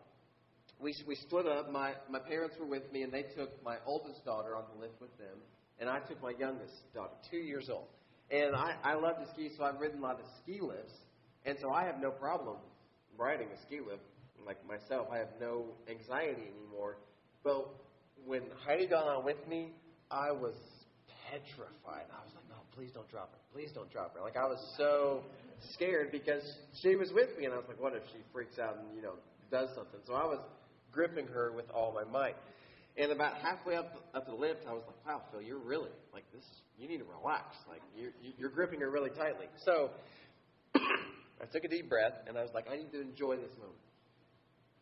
we, 0.82 0.96
we 1.08 1.16
split 1.16 1.46
up. 1.46 1.72
My, 1.72 1.94
my 2.10 2.20
parents 2.20 2.56
were 2.60 2.66
with 2.66 2.92
me, 2.92 3.04
and 3.04 3.12
they 3.12 3.24
took 3.36 3.64
my 3.64 3.78
oldest 3.86 4.24
daughter 4.26 4.56
on 4.56 4.64
the 4.74 4.82
lift 4.82 5.00
with 5.02 5.16
them, 5.18 5.38
and 5.80 5.90
I 5.90 6.00
took 6.00 6.22
my 6.22 6.34
youngest 6.40 6.74
daughter, 6.94 7.14
two 7.30 7.38
years 7.38 7.70
old. 7.70 7.88
And 8.32 8.56
I, 8.56 8.76
I 8.84 8.94
love 8.94 9.18
to 9.18 9.28
ski, 9.34 9.50
so 9.58 9.64
I've 9.64 9.80
ridden 9.80 10.00
a 10.00 10.02
lot 10.02 10.20
of 10.20 10.26
ski 10.44 10.60
lifts. 10.62 10.94
And 11.46 11.58
so 11.62 11.72
I 11.72 11.84
have 11.86 12.00
no 12.00 12.12
problem 12.12 12.58
riding 13.18 13.48
a 13.48 13.62
ski 13.66 13.80
lift. 13.80 14.04
Like 14.46 14.58
myself, 14.68 15.08
I 15.12 15.18
have 15.18 15.30
no 15.42 15.66
anxiety 15.90 16.44
anymore. 16.56 16.98
But 17.44 17.68
when 18.26 18.44
Heidi 18.66 18.88
got 18.88 19.08
on 19.08 19.26
with 19.26 19.48
me, 19.48 19.72
I 20.12 20.32
was 20.32 20.56
petrified. 21.30 22.08
I 22.12 22.24
was 22.24 22.34
like, 22.36 22.48
no, 22.50 22.56
please 22.76 22.92
don't 22.94 23.10
drop 23.10 23.32
her. 23.32 23.40
Please 23.54 23.70
don't 23.74 23.92
drop 23.92 24.16
her. 24.16 24.22
Like 24.22 24.38
I 24.38 24.46
was 24.46 24.60
so 24.78 25.24
scared 25.74 26.12
because 26.12 26.44
she 26.82 26.96
was 26.96 27.12
with 27.12 27.38
me, 27.38 27.46
and 27.46 27.54
I 27.54 27.58
was 27.58 27.66
like, 27.68 27.82
what 27.82 27.94
if 27.94 28.04
she 28.14 28.20
freaks 28.32 28.60
out 28.60 28.78
and 28.78 28.96
you 28.96 29.02
know 29.02 29.14
does 29.52 29.70
something? 29.76 30.00
So 30.06 30.14
I 30.14 30.26
was 30.26 30.40
gripping 30.92 31.28
her 31.28 31.52
with 31.52 31.70
all 31.72 31.94
my 31.94 32.04
might. 32.04 32.36
And 32.98 33.12
about 33.12 33.38
halfway 33.38 33.76
up 33.76 34.10
up 34.14 34.26
the 34.26 34.34
lift, 34.34 34.66
I 34.68 34.74
was 34.74 34.84
like, 34.86 35.06
"Wow, 35.06 35.22
Phil, 35.32 35.42
you're 35.42 35.60
really 35.60 35.92
like 36.14 36.26
this. 36.34 36.44
You 36.78 36.88
need 36.88 36.98
to 36.98 37.06
relax. 37.06 37.56
Like 37.68 37.82
you're 37.96 38.12
you're 38.38 38.50
gripping 38.50 38.82
her 38.82 38.90
really 38.90 39.12
tightly." 39.12 39.48
So 39.64 39.92
I 40.76 41.46
took 41.52 41.64
a 41.64 41.70
deep 41.70 41.90
breath, 41.90 42.14
and 42.28 42.38
I 42.38 42.42
was 42.42 42.52
like, 42.54 42.66
"I 42.70 42.76
need 42.76 42.92
to 42.92 43.02
enjoy 43.02 43.38
this 43.38 43.56
moment." 43.58 43.80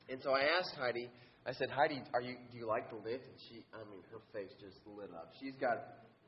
And 0.10 0.22
so 0.24 0.32
I 0.32 0.58
asked 0.58 0.76
Heidi. 0.80 1.10
I 1.46 1.54
said, 1.54 1.70
"Heidi, 1.70 2.02
are 2.13 2.22
you 2.22 2.36
do 2.52 2.58
you 2.58 2.65
like 2.65 2.89
the 2.89 2.98
lift?" 2.98 3.28
And 3.28 3.38
she, 3.50 3.65
I 3.74 3.84
mean, 3.91 4.02
her 4.12 4.20
face 4.34 4.52
just 4.60 4.78
lit 4.88 5.12
up. 5.13 5.34
She's 5.39 5.56
got 5.60 5.78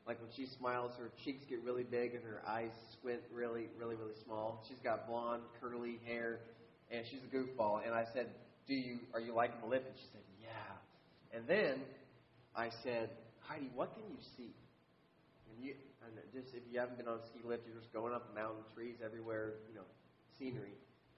like 0.10 0.20
when 0.22 0.34
she 0.36 0.48
smiles, 0.58 0.92
her 0.98 1.12
cheeks 1.24 1.46
get 1.50 1.62
really 1.64 1.84
big 1.84 2.16
and 2.16 2.24
her 2.24 2.42
eyes 2.48 2.74
squint 2.98 3.22
really, 3.32 3.70
really, 3.78 3.96
really 3.96 4.18
small. 4.26 4.66
She's 4.68 4.80
got 4.84 5.08
blonde, 5.08 5.44
curly 5.62 6.00
hair, 6.04 6.40
and 6.90 7.06
she's 7.06 7.22
a 7.22 7.30
goofball. 7.30 7.86
And 7.86 7.94
I 7.94 8.06
said, 8.14 8.26
"Do 8.70 8.76
you 8.76 9.00
are 9.14 9.20
you 9.20 9.34
liking 9.34 9.60
the 9.60 9.68
lift?" 9.68 9.90
And 9.90 9.98
she 9.98 10.06
said, 10.14 10.22
"Yeah." 10.40 11.38
And 11.38 11.48
then 11.48 11.82
I 12.56 12.70
said, 12.84 13.10
Heidi, 13.42 13.70
what 13.74 13.94
can 13.94 14.04
you 14.10 14.22
see? 14.38 14.54
And 15.50 15.66
you, 15.66 15.74
and 16.06 16.14
just 16.34 16.54
if 16.54 16.64
you 16.72 16.80
haven't 16.80 16.98
been 16.98 17.08
on 17.08 17.18
a 17.18 17.26
ski 17.30 17.42
lift, 17.46 17.66
you're 17.66 17.78
just 17.78 17.94
going 17.94 18.14
up 18.14 18.34
mountain 18.34 18.64
trees 18.76 18.96
everywhere, 19.04 19.54
you 19.70 19.76
know, 19.76 19.88
scenery. 20.38 20.74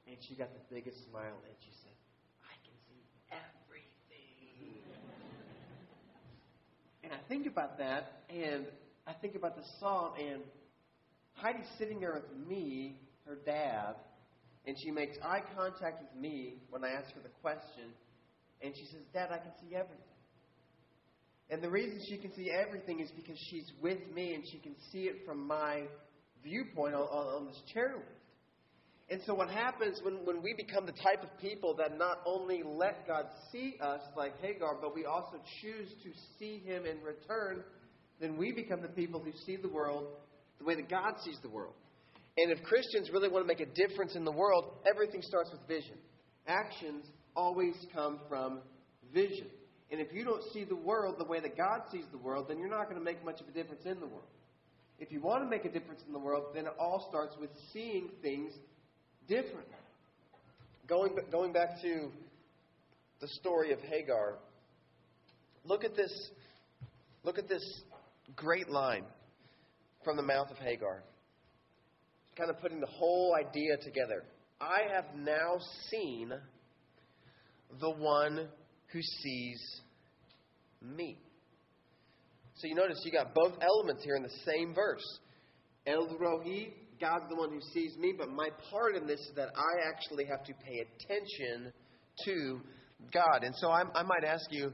And 0.08 0.18
she 0.28 0.36
got 0.36 0.50
the 0.52 0.64
biggest 0.74 0.98
smile, 1.10 1.36
and 1.44 1.56
she 1.60 1.72
said, 1.84 1.96
I 2.44 2.56
can 2.64 2.76
see 2.88 3.04
everything. 3.32 4.80
and 7.04 7.14
I 7.14 7.20
think 7.28 7.48
about 7.48 7.78
that, 7.78 8.24
and 8.30 8.66
I 9.08 9.14
think 9.14 9.36
about 9.36 9.56
the 9.56 9.68
song, 9.80 10.14
and 10.20 10.42
Heidi's 11.34 11.70
sitting 11.78 12.00
there 12.00 12.14
with 12.14 12.48
me, 12.48 12.98
her 13.26 13.38
dad, 13.46 13.96
and 14.65 14.78
she 14.80 14.91
makes 14.91 15.17
eye 15.24 15.41
contact 15.56 16.02
with 16.02 16.21
me 16.21 16.56
when 16.69 16.84
I 16.84 16.89
ask 16.89 17.13
her 17.15 17.21
the 17.21 17.34
question. 17.41 17.93
And 18.62 18.74
she 18.76 18.86
says, 18.86 19.02
Dad, 19.13 19.30
I 19.32 19.38
can 19.38 19.52
see 19.60 19.76
everything. 19.76 19.97
And 21.50 21.62
the 21.62 21.69
reason 21.69 22.00
she 22.08 22.17
can 22.17 22.34
see 22.34 22.50
everything 22.50 23.00
is 23.00 23.10
because 23.12 23.38
she's 23.50 23.69
with 23.82 24.00
me 24.13 24.36
and 24.36 24.43
she 24.52 24.60
can 24.60 24.76
see 24.91 25.04
it 25.04 25.26
from 25.26 25.45
my 25.45 25.84
viewpoint 26.43 26.95
on, 26.95 27.02
on, 27.02 27.41
on 27.41 27.45
this 27.47 27.60
chairlift. 27.76 28.06
And 29.10 29.19
so, 29.26 29.34
what 29.34 29.50
happens 29.50 30.00
when, 30.04 30.26
when 30.26 30.41
we 30.41 30.54
become 30.54 30.86
the 30.86 30.93
type 30.93 31.21
of 31.21 31.38
people 31.41 31.76
that 31.76 31.97
not 31.97 32.21
only 32.26 32.63
let 32.63 33.06
God 33.06 33.26
see 33.52 33.76
us 33.82 34.00
like 34.15 34.39
Hagar, 34.41 34.78
but 34.80 34.95
we 34.95 35.04
also 35.04 35.41
choose 35.62 35.89
to 36.04 36.12
see 36.39 36.60
Him 36.60 36.86
in 36.86 37.02
return, 37.04 37.65
then 38.21 38.38
we 38.38 38.54
become 38.54 38.82
the 38.82 38.88
people 38.88 39.19
who 39.19 39.34
see 39.45 39.58
the 39.58 39.67
world 39.67 40.06
the 40.60 40.65
way 40.65 40.76
that 40.76 40.89
God 40.89 41.15
sees 41.26 41.38
the 41.41 41.50
world. 41.50 41.74
And 42.38 42.52
if 42.52 42.63
Christians 42.63 43.10
really 43.12 43.28
want 43.28 43.44
to 43.44 43.48
make 43.48 43.60
a 43.60 43.72
difference 43.74 44.15
in 44.15 44.24
the 44.24 44.32
world, 44.32 44.72
everything 44.89 45.22
starts 45.22 45.52
with 45.52 45.60
vision. 45.67 45.96
Actions 46.48 47.06
always 47.36 47.76
come 47.94 48.20
from 48.30 48.60
vision. 49.13 49.48
And 49.91 50.00
if 50.00 50.13
you 50.13 50.24
don't 50.24 50.44
see 50.54 50.63
the 50.63 50.76
world 50.76 51.15
the 51.20 51.26
way 51.26 51.41
that 51.41 51.58
God 51.58 51.82
sees 51.91 52.06
the 52.12 52.17
world, 52.17 52.46
then 52.48 52.58
you're 52.58 52.70
not 52.70 52.86
going 52.86 52.98
to 52.98 53.04
make 53.04 53.24
much 53.26 53.41
of 53.41 53.48
a 53.50 53.52
difference 53.52 53.86
in 53.86 54.00
the 54.00 54.08
world. 54.08 54.28
If 55.00 55.12
you 55.12 55.20
want 55.20 55.44
to 55.44 55.50
make 55.50 55.65
a 55.65 55.70
difference 55.70 56.02
in 56.08 56.13
the 56.13 56.20
world, 56.20 56.46
then 56.54 56.67
it 56.67 56.74
all 56.80 57.06
starts 57.10 57.36
with 57.39 57.50
seeing 57.74 58.10
things 58.22 58.54
differently. 59.28 59.76
Going, 60.88 61.15
going 61.32 61.52
back 61.52 61.82
to 61.82 62.10
the 63.20 63.28
story 63.28 63.74
of 63.74 63.80
Hagar, 63.80 64.36
look 65.65 65.84
at 65.84 65.96
this, 65.96 66.30
look 67.24 67.38
at 67.38 67.50
this 67.50 67.63
great 68.36 68.70
line 68.70 69.04
from 70.04 70.15
the 70.17 70.24
mouth 70.24 70.50
of 70.52 70.58
Hagar. 70.58 71.04
Kind 72.38 72.50
of 72.50 72.60
putting 72.62 72.80
the 72.80 72.88
whole 72.88 73.36
idea 73.36 73.78
together. 73.78 74.24
I 74.60 74.94
have 74.94 75.15
now 75.15 75.58
seen 75.89 76.32
the 77.80 77.91
one 77.91 78.48
who 78.91 79.02
sees 79.02 79.82
me. 80.82 81.17
So 82.56 82.67
you 82.67 82.76
notice 82.76 83.02
you 83.04 83.12
got 83.12 83.34
both 83.34 83.54
elements 83.62 84.04
here 84.04 84.15
in 84.15 84.24
the 84.24 84.34
same 84.46 84.74
verse. 84.74 85.04
El 85.88 86.15
Roi, 86.20 86.74
God's 87.00 87.26
the 87.30 87.36
one 87.36 87.50
who 87.50 87.62
sees 87.74 87.98
me, 87.98 88.13
but 88.15 88.30
my 88.30 88.50
part 88.70 88.96
in 88.96 89.08
this 89.08 89.20
is 89.20 89.32
that 89.36 89.50
I 89.56 89.89
actually 89.89 90.26
have 90.26 90.44
to 90.46 90.54
pay 90.54 90.86
attention 90.86 91.74
to 92.26 92.62
God. 93.12 93.44
And 93.44 93.56
so 93.56 93.70
I, 93.70 93.84
I 93.96 94.04
might 94.04 94.24
ask 94.24 94.46
you, 94.52 94.72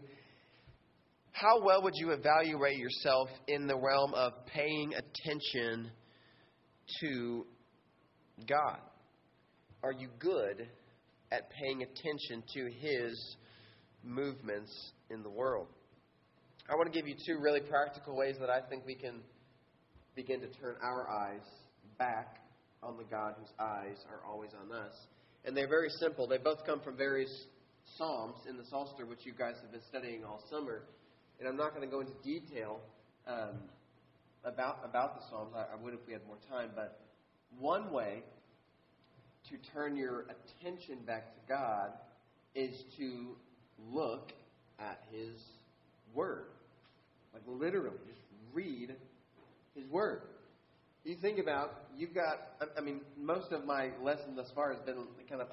how 1.31 1.63
well 1.63 1.83
would 1.83 1.93
you 1.95 2.11
evaluate 2.11 2.77
yourself 2.77 3.29
in 3.47 3.67
the 3.67 3.77
realm 3.77 4.13
of 4.15 4.33
paying 4.47 4.93
attention 4.93 5.91
to 7.01 7.45
God? 8.47 8.79
Are 9.83 9.91
you 9.91 10.09
good 10.19 10.67
at 11.31 11.49
paying 11.51 11.83
attention 11.83 12.43
to 12.53 12.71
his 12.71 13.35
movements 14.03 14.71
in 15.09 15.23
the 15.23 15.29
world. 15.29 15.67
I 16.69 16.75
want 16.75 16.91
to 16.91 16.97
give 16.97 17.07
you 17.07 17.15
two 17.15 17.39
really 17.41 17.61
practical 17.61 18.15
ways 18.15 18.35
that 18.39 18.49
I 18.49 18.61
think 18.69 18.85
we 18.85 18.95
can 18.95 19.21
begin 20.15 20.41
to 20.41 20.47
turn 20.47 20.75
our 20.81 21.09
eyes 21.09 21.45
back 21.97 22.37
on 22.83 22.97
the 22.97 23.03
God 23.03 23.35
whose 23.39 23.51
eyes 23.59 23.97
are 24.09 24.21
always 24.29 24.51
on 24.53 24.75
us. 24.75 24.93
And 25.45 25.55
they're 25.55 25.67
very 25.67 25.89
simple. 25.99 26.27
They 26.27 26.37
both 26.37 26.65
come 26.65 26.81
from 26.81 26.97
various 26.97 27.31
Psalms 27.97 28.35
in 28.49 28.57
the 28.57 28.65
Psalter, 28.69 29.05
which 29.05 29.25
you 29.25 29.31
guys 29.31 29.55
have 29.61 29.71
been 29.71 29.81
studying 29.87 30.25
all 30.25 30.43
summer. 30.49 30.83
And 31.39 31.47
I'm 31.47 31.55
not 31.55 31.73
going 31.73 31.87
to 31.87 31.91
go 31.91 32.01
into 32.01 32.13
detail 32.23 32.81
um, 33.27 33.55
about, 34.43 34.79
about 34.83 35.15
the 35.15 35.21
Psalms. 35.29 35.53
I, 35.55 35.73
I 35.73 35.83
would 35.83 35.93
if 35.93 35.99
we 36.07 36.13
had 36.13 36.25
more 36.27 36.37
time. 36.49 36.69
But 36.75 36.99
one 37.59 37.91
way 37.91 38.23
to 39.49 39.57
turn 39.73 39.95
your 39.95 40.25
attention 40.61 40.99
back 41.05 41.33
to 41.33 41.39
God 41.47 41.91
is 42.55 42.75
to 42.97 43.35
look 43.91 44.31
at 44.79 44.99
His 45.11 45.39
Word. 46.13 46.45
Like 47.33 47.43
literally, 47.47 47.97
just 48.07 48.19
read 48.53 48.95
His 49.75 49.87
Word. 49.89 50.21
You 51.03 51.15
think 51.21 51.39
about, 51.39 51.71
you've 51.95 52.13
got, 52.13 52.35
I 52.77 52.81
mean, 52.81 52.99
most 53.17 53.53
of 53.53 53.63
my 53.63 53.91
lesson 54.03 54.35
thus 54.35 54.51
far 54.53 54.73
has 54.73 54.81
been 54.81 55.07
kind 55.29 55.41
of 55.41 55.47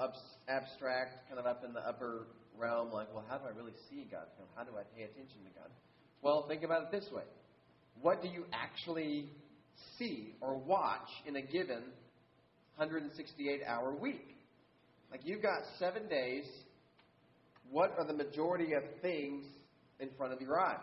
abstract, 0.48 1.28
kind 1.28 1.38
of 1.38 1.46
up 1.46 1.62
in 1.64 1.72
the 1.72 1.80
upper 1.80 2.26
realm, 2.58 2.90
like, 2.90 3.06
well, 3.14 3.24
how 3.28 3.38
do 3.38 3.44
I 3.46 3.56
really 3.56 3.74
see 3.88 4.06
God? 4.10 4.26
How 4.56 4.64
do 4.64 4.72
I 4.72 4.82
pay 4.96 5.04
attention 5.04 5.44
to 5.44 5.60
God? 5.60 5.70
Well, 6.22 6.46
think 6.48 6.64
about 6.64 6.82
it 6.82 6.90
this 6.90 7.08
way. 7.12 7.22
What 8.00 8.22
do 8.22 8.28
you 8.28 8.44
actually 8.52 9.28
see 9.98 10.34
or 10.40 10.56
watch 10.56 11.08
in 11.26 11.36
a 11.36 11.42
given 11.42 11.82
168 12.76 13.60
hour 13.66 13.94
week. 13.94 14.36
Like 15.10 15.20
you've 15.24 15.42
got 15.42 15.60
seven 15.78 16.08
days. 16.08 16.44
What 17.70 17.94
are 17.98 18.04
the 18.04 18.12
majority 18.12 18.74
of 18.74 18.82
things 19.00 19.44
in 20.00 20.10
front 20.16 20.32
of 20.32 20.40
your 20.40 20.60
eyes? 20.60 20.78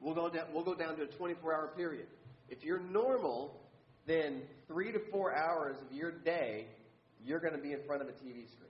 We'll 0.00 0.14
go 0.14 0.28
down, 0.28 0.46
we'll 0.52 0.64
go 0.64 0.74
down 0.74 0.96
to 0.96 1.02
a 1.02 1.06
24 1.06 1.54
hour 1.54 1.70
period. 1.76 2.06
If 2.48 2.62
you're 2.62 2.80
normal, 2.80 3.60
then 4.06 4.42
three 4.66 4.92
to 4.92 4.98
four 5.10 5.34
hours 5.34 5.76
of 5.86 5.96
your 5.96 6.10
day, 6.10 6.66
you're 7.24 7.40
going 7.40 7.54
to 7.54 7.62
be 7.62 7.72
in 7.72 7.78
front 7.86 8.02
of 8.02 8.08
a 8.08 8.12
TV 8.12 8.48
screen. 8.50 8.68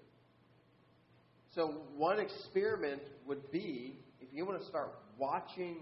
So, 1.55 1.83
one 1.97 2.19
experiment 2.19 3.03
would 3.27 3.51
be 3.51 3.99
if 4.21 4.29
you 4.33 4.47
want 4.47 4.61
to 4.61 4.67
start 4.67 4.93
watching 5.19 5.79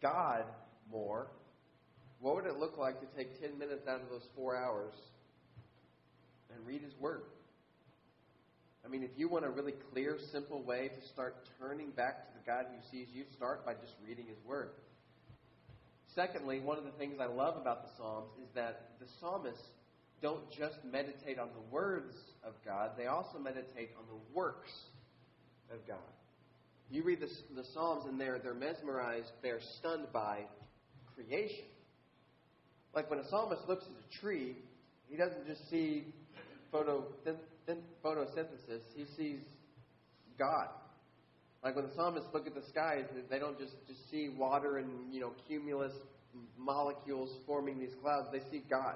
God 0.00 0.44
more, 0.90 1.28
what 2.20 2.34
would 2.36 2.46
it 2.46 2.58
look 2.58 2.76
like 2.76 3.00
to 3.00 3.06
take 3.16 3.40
10 3.40 3.58
minutes 3.58 3.88
out 3.88 4.00
of 4.00 4.10
those 4.10 4.26
four 4.36 4.56
hours 4.56 4.92
and 6.54 6.66
read 6.66 6.82
His 6.82 6.92
Word? 7.00 7.22
I 8.84 8.88
mean, 8.88 9.02
if 9.02 9.10
you 9.16 9.28
want 9.28 9.44
a 9.44 9.50
really 9.50 9.74
clear, 9.92 10.18
simple 10.32 10.62
way 10.62 10.88
to 10.88 11.08
start 11.08 11.36
turning 11.60 11.90
back 11.90 12.26
to 12.26 12.38
the 12.38 12.46
God 12.46 12.66
who 12.70 12.80
sees 12.90 13.08
you, 13.14 13.24
start 13.36 13.64
by 13.64 13.74
just 13.74 13.94
reading 14.06 14.26
His 14.26 14.38
Word. 14.46 14.70
Secondly, 16.14 16.60
one 16.60 16.76
of 16.76 16.84
the 16.84 16.90
things 16.92 17.16
I 17.20 17.26
love 17.26 17.56
about 17.56 17.84
the 17.84 17.90
Psalms 17.96 18.30
is 18.42 18.48
that 18.54 18.90
the 19.00 19.06
psalmists 19.20 19.62
don't 20.20 20.50
just 20.50 20.76
meditate 20.84 21.38
on 21.38 21.48
the 21.54 21.74
words 21.74 22.14
of 22.44 22.52
God, 22.64 22.90
they 22.98 23.06
also 23.06 23.38
meditate 23.38 23.90
on 23.98 24.04
the 24.08 24.34
works 24.34 24.70
of 25.72 25.78
God. 25.86 25.98
You 26.90 27.04
read 27.04 27.20
the, 27.20 27.28
the 27.54 27.64
Psalms 27.72 28.04
and 28.06 28.20
they're, 28.20 28.38
they're 28.38 28.54
mesmerized, 28.54 29.30
they're 29.42 29.60
stunned 29.78 30.12
by 30.12 30.40
creation. 31.24 31.64
Like 32.94 33.10
when 33.10 33.20
a 33.20 33.28
psalmist 33.28 33.62
looks 33.68 33.84
at 33.84 33.90
a 33.90 34.20
tree, 34.20 34.56
he 35.08 35.16
doesn't 35.16 35.46
just 35.46 35.68
see 35.70 36.04
photo, 36.72 37.04
photosynthesis, 38.04 38.82
he 38.94 39.04
sees 39.16 39.40
God. 40.38 40.68
Like 41.62 41.76
when 41.76 41.86
the 41.86 41.94
psalmists 41.94 42.28
look 42.32 42.46
at 42.46 42.54
the 42.54 42.62
skies, 42.70 43.04
they 43.30 43.38
don't 43.38 43.58
just, 43.58 43.74
just 43.86 44.10
see 44.10 44.30
water 44.30 44.78
and 44.78 45.12
you 45.12 45.20
know 45.20 45.32
cumulus 45.46 45.92
molecules 46.58 47.30
forming 47.46 47.78
these 47.78 47.94
clouds. 48.02 48.28
They 48.32 48.40
see 48.50 48.64
God. 48.68 48.94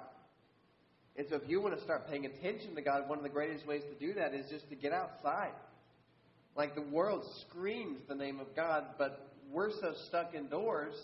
And 1.16 1.26
so 1.28 1.36
if 1.36 1.42
you 1.48 1.60
want 1.60 1.76
to 1.76 1.84
start 1.84 2.08
paying 2.08 2.26
attention 2.26 2.74
to 2.74 2.82
God, 2.82 3.08
one 3.08 3.18
of 3.18 3.24
the 3.24 3.30
greatest 3.30 3.66
ways 3.66 3.82
to 3.82 4.06
do 4.06 4.14
that 4.14 4.34
is 4.34 4.50
just 4.50 4.68
to 4.70 4.74
get 4.74 4.92
outside. 4.92 5.52
Like 6.56 6.74
the 6.74 6.82
world 6.82 7.24
screams 7.42 8.00
the 8.08 8.14
name 8.14 8.40
of 8.40 8.56
God, 8.56 8.84
but 8.98 9.30
we're 9.52 9.70
so 9.70 9.92
stuck 10.08 10.34
indoors 10.34 10.94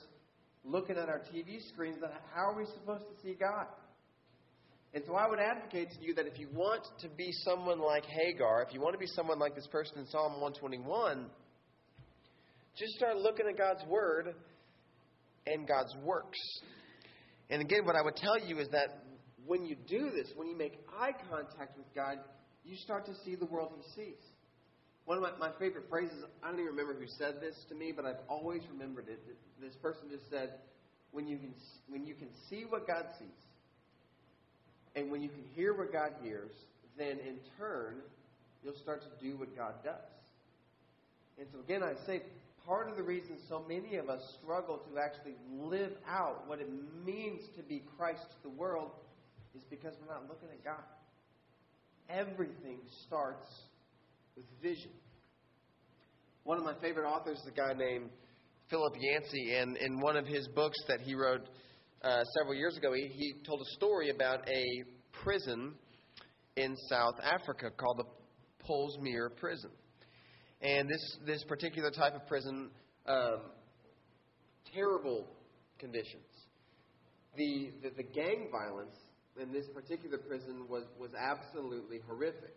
looking 0.64 0.96
at 0.96 1.08
our 1.08 1.20
TV 1.20 1.60
screens 1.72 2.00
that 2.00 2.12
how 2.34 2.50
are 2.50 2.56
we 2.56 2.64
supposed 2.66 3.04
to 3.04 3.22
see 3.22 3.34
God? 3.34 3.66
And 4.92 5.04
so 5.06 5.14
I 5.14 5.28
would 5.28 5.38
advocate 5.38 5.90
to 5.90 6.04
you 6.04 6.14
that 6.14 6.26
if 6.26 6.38
you 6.38 6.48
want 6.52 6.82
to 7.00 7.08
be 7.08 7.30
someone 7.44 7.80
like 7.80 8.04
Hagar, 8.04 8.62
if 8.66 8.74
you 8.74 8.80
want 8.80 8.94
to 8.94 8.98
be 8.98 9.06
someone 9.06 9.38
like 9.38 9.54
this 9.54 9.68
person 9.68 9.98
in 9.98 10.06
Psalm 10.06 10.40
121, 10.40 11.26
just 12.76 12.92
start 12.94 13.16
looking 13.16 13.46
at 13.48 13.56
God's 13.56 13.84
Word 13.88 14.34
and 15.46 15.66
God's 15.66 15.94
works. 16.02 16.38
And 17.50 17.62
again, 17.62 17.84
what 17.84 17.94
I 17.94 18.02
would 18.02 18.16
tell 18.16 18.38
you 18.38 18.58
is 18.58 18.68
that 18.72 19.04
when 19.46 19.64
you 19.64 19.76
do 19.88 20.10
this, 20.10 20.32
when 20.36 20.48
you 20.48 20.56
make 20.56 20.78
eye 20.98 21.12
contact 21.30 21.76
with 21.76 21.86
God, 21.94 22.18
you 22.64 22.76
start 22.76 23.06
to 23.06 23.12
see 23.24 23.36
the 23.36 23.46
world 23.46 23.72
He 23.76 24.02
sees. 24.02 24.18
One 25.10 25.18
of 25.18 25.24
my, 25.24 25.48
my 25.48 25.58
favorite 25.58 25.90
phrases, 25.90 26.22
I 26.40 26.52
don't 26.52 26.60
even 26.60 26.70
remember 26.70 26.94
who 26.94 27.08
said 27.18 27.40
this 27.40 27.56
to 27.68 27.74
me, 27.74 27.90
but 27.90 28.04
I've 28.04 28.22
always 28.28 28.62
remembered 28.70 29.08
it. 29.08 29.18
This 29.60 29.74
person 29.82 30.02
just 30.08 30.30
said, 30.30 30.50
when 31.10 31.26
you 31.26 31.36
can, 31.36 31.52
when 31.88 32.06
you 32.06 32.14
can 32.14 32.28
see 32.48 32.62
what 32.68 32.86
God 32.86 33.06
sees, 33.18 33.42
and 34.94 35.10
when 35.10 35.20
you 35.20 35.28
can 35.28 35.42
hear 35.56 35.74
what 35.74 35.92
God 35.92 36.12
hears, 36.22 36.52
then 36.96 37.18
in 37.26 37.38
turn, 37.58 37.96
you'll 38.62 38.76
start 38.76 39.02
to 39.02 39.26
do 39.26 39.36
what 39.36 39.56
God 39.56 39.74
does. 39.82 39.96
And 41.40 41.48
so, 41.52 41.58
again, 41.58 41.82
I 41.82 41.94
say 42.06 42.22
part 42.64 42.88
of 42.88 42.96
the 42.96 43.02
reason 43.02 43.36
so 43.48 43.64
many 43.68 43.96
of 43.96 44.08
us 44.08 44.22
struggle 44.40 44.80
to 44.92 45.00
actually 45.00 45.34
live 45.60 45.90
out 46.08 46.46
what 46.46 46.60
it 46.60 46.68
means 47.04 47.40
to 47.56 47.64
be 47.64 47.82
Christ 47.98 48.22
to 48.22 48.48
the 48.48 48.56
world 48.56 48.92
is 49.56 49.62
because 49.70 49.92
we're 50.00 50.14
not 50.14 50.28
looking 50.28 50.50
at 50.50 50.64
God. 50.64 50.86
Everything 52.08 52.78
starts 53.08 53.48
with 54.40 54.62
vision. 54.62 54.90
One 56.44 56.56
of 56.56 56.64
my 56.64 56.74
favorite 56.80 57.06
authors 57.06 57.38
is 57.38 57.46
a 57.46 57.50
guy 57.50 57.74
named 57.74 58.10
Philip 58.70 58.94
Yancey, 58.98 59.54
and 59.56 59.76
in 59.76 60.00
one 60.00 60.16
of 60.16 60.26
his 60.26 60.48
books 60.48 60.78
that 60.88 61.00
he 61.00 61.14
wrote 61.14 61.42
uh, 62.02 62.22
several 62.38 62.54
years 62.54 62.76
ago, 62.76 62.92
he, 62.94 63.08
he 63.08 63.34
told 63.46 63.60
a 63.60 63.70
story 63.76 64.10
about 64.10 64.48
a 64.48 64.64
prison 65.22 65.74
in 66.56 66.74
South 66.88 67.16
Africa 67.22 67.70
called 67.76 67.98
the 67.98 68.64
Pollsmoor 68.66 69.36
Prison. 69.36 69.70
And 70.62 70.88
this, 70.88 71.18
this 71.26 71.44
particular 71.44 71.90
type 71.90 72.14
of 72.14 72.26
prison, 72.26 72.70
um, 73.06 73.40
terrible 74.72 75.26
conditions. 75.78 76.24
The, 77.36 77.72
the, 77.82 77.90
the 77.96 78.02
gang 78.02 78.48
violence 78.50 78.96
in 79.40 79.52
this 79.52 79.66
particular 79.74 80.18
prison 80.18 80.66
was, 80.68 80.84
was 80.98 81.10
absolutely 81.18 82.00
horrific. 82.06 82.54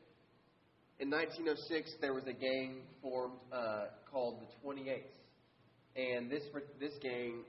In 1.03 1.11
1906, 1.11 1.99
there 1.99 2.13
was 2.13 2.23
a 2.27 2.31
gang 2.31 2.79
formed 3.01 3.35
uh, 3.51 3.91
called 4.09 4.39
the 4.39 4.47
28th. 4.63 5.11
And 5.99 6.31
this, 6.31 6.43
this 6.79 6.95
gang, 7.03 7.43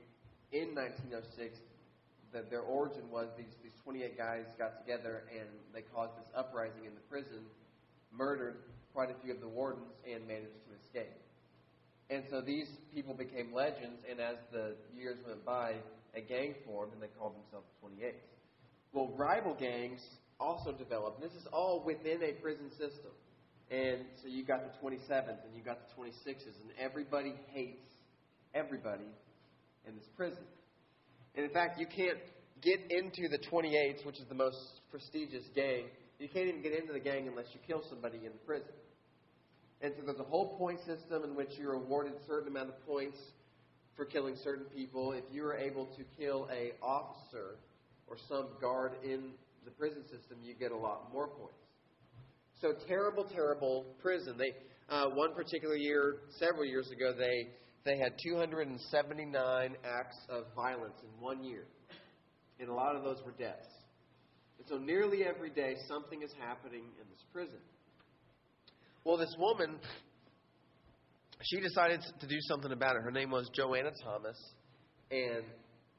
in 0.51 0.75
1906, 0.75 1.55
the, 2.33 2.43
their 2.51 2.67
origin 2.67 3.07
was 3.09 3.29
these, 3.37 3.55
these 3.63 3.71
28 3.85 4.17
guys 4.17 4.43
got 4.59 4.83
together 4.83 5.23
and 5.31 5.47
they 5.73 5.87
caused 5.95 6.19
this 6.19 6.27
uprising 6.35 6.83
in 6.83 6.95
the 6.95 7.05
prison, 7.07 7.47
murdered 8.11 8.57
quite 8.93 9.07
a 9.09 9.15
few 9.23 9.31
of 9.31 9.39
the 9.39 9.47
wardens, 9.47 9.87
and 10.03 10.27
managed 10.27 10.59
to 10.67 10.75
escape. 10.83 11.15
And 12.09 12.25
so 12.29 12.41
these 12.41 12.67
people 12.93 13.13
became 13.13 13.53
legends, 13.53 14.03
and 14.03 14.19
as 14.19 14.35
the 14.51 14.75
years 14.93 15.15
went 15.25 15.45
by, 15.45 15.75
a 16.13 16.19
gang 16.19 16.55
formed, 16.67 16.91
and 16.91 17.01
they 17.01 17.07
called 17.17 17.35
themselves 17.39 17.67
the 17.79 17.87
28th. 17.87 18.19
Well, 18.91 19.15
rival 19.15 19.55
gangs 19.57 20.03
also 20.41 20.73
developed. 20.73 21.21
This 21.21 21.31
is 21.39 21.47
all 21.53 21.81
within 21.85 22.21
a 22.21 22.33
prison 22.43 22.69
system. 22.71 23.15
And 23.71 24.05
so 24.21 24.27
you 24.27 24.45
got 24.45 24.61
the 24.61 24.87
27th, 24.87 25.43
and 25.45 25.55
you 25.55 25.63
got 25.63 25.79
the 25.87 26.01
26s, 26.01 26.53
and 26.61 26.71
everybody 26.79 27.33
hates 27.51 27.89
everybody 28.53 29.09
in 29.87 29.95
this 29.95 30.07
prison. 30.15 30.43
And 31.35 31.45
in 31.45 31.51
fact, 31.51 31.79
you 31.79 31.87
can't 31.87 32.19
get 32.61 32.79
into 32.89 33.27
the 33.29 33.39
28th, 33.51 34.05
which 34.05 34.19
is 34.19 34.27
the 34.29 34.35
most 34.35 34.57
prestigious 34.91 35.43
gang. 35.55 35.85
You 36.19 36.29
can't 36.29 36.47
even 36.47 36.61
get 36.61 36.73
into 36.73 36.93
the 36.93 36.99
gang 36.99 37.27
unless 37.27 37.47
you 37.53 37.59
kill 37.67 37.83
somebody 37.89 38.17
in 38.17 38.31
the 38.31 38.45
prison. 38.45 38.71
And 39.81 39.93
so 39.97 40.05
there's 40.05 40.19
a 40.19 40.23
whole 40.23 40.57
point 40.57 40.79
system 40.85 41.23
in 41.23 41.35
which 41.35 41.49
you're 41.59 41.73
awarded 41.73 42.13
a 42.13 42.25
certain 42.25 42.47
amount 42.47 42.69
of 42.69 42.85
points 42.87 43.17
for 43.95 44.05
killing 44.05 44.35
certain 44.43 44.65
people. 44.65 45.11
If 45.11 45.25
you 45.31 45.43
are 45.45 45.55
able 45.55 45.87
to 45.97 46.03
kill 46.17 46.47
a 46.51 46.71
officer 46.83 47.57
or 48.07 48.17
some 48.29 48.47
guard 48.61 48.93
in 49.03 49.31
the 49.65 49.71
prison 49.71 50.03
system, 50.03 50.37
you 50.43 50.53
get 50.53 50.71
a 50.71 50.77
lot 50.77 51.11
more 51.11 51.27
points. 51.27 51.64
So 52.65 52.73
terrible, 52.87 53.25
terrible 53.25 53.85
prison. 54.01 54.37
They 54.39 54.55
uh, 54.89 55.09
one 55.09 55.35
particular 55.35 55.75
year, 55.75 56.21
several 56.39 56.65
years 56.65 56.89
ago, 56.89 57.13
they 57.15 57.49
they 57.83 57.95
had 57.99 58.13
279 58.23 59.75
acts 59.85 60.17
of 60.29 60.45
violence 60.55 60.95
in 61.03 61.23
one 61.23 61.43
year, 61.43 61.65
and 62.59 62.67
a 62.67 62.73
lot 62.73 62.95
of 62.95 63.03
those 63.03 63.17
were 63.23 63.33
deaths. 63.33 63.67
And 64.57 64.67
so 64.67 64.77
nearly 64.79 65.23
every 65.23 65.51
day, 65.51 65.75
something 65.87 66.23
is 66.23 66.31
happening 66.39 66.85
in 66.99 67.07
this 67.11 67.23
prison. 67.31 67.59
Well, 69.03 69.17
this 69.17 69.35
woman, 69.37 69.75
she 71.43 71.59
decided 71.61 72.01
to 72.19 72.27
do 72.27 72.37
something 72.47 72.71
about 72.71 72.95
it. 72.95 73.03
Her 73.03 73.11
name 73.11 73.29
was 73.29 73.47
Joanna 73.53 73.91
Thomas, 74.03 74.41
and 75.11 75.43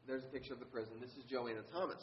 there's 0.09 0.25
a 0.25 0.33
picture 0.33 0.55
of 0.55 0.59
the 0.59 0.67
prison. 0.67 0.95
This 1.01 1.13
is 1.13 1.23
Joanna 1.31 1.63
Thomas. 1.73 2.03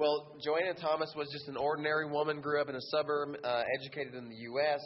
Well, 0.00 0.34
Joanna 0.42 0.72
Thomas 0.80 1.12
was 1.14 1.28
just 1.30 1.46
an 1.48 1.58
ordinary 1.58 2.10
woman, 2.10 2.40
grew 2.40 2.58
up 2.58 2.70
in 2.70 2.74
a 2.74 2.80
suburb, 2.90 3.36
uh, 3.44 3.62
educated 3.78 4.14
in 4.14 4.30
the 4.30 4.34
U.S., 4.34 4.80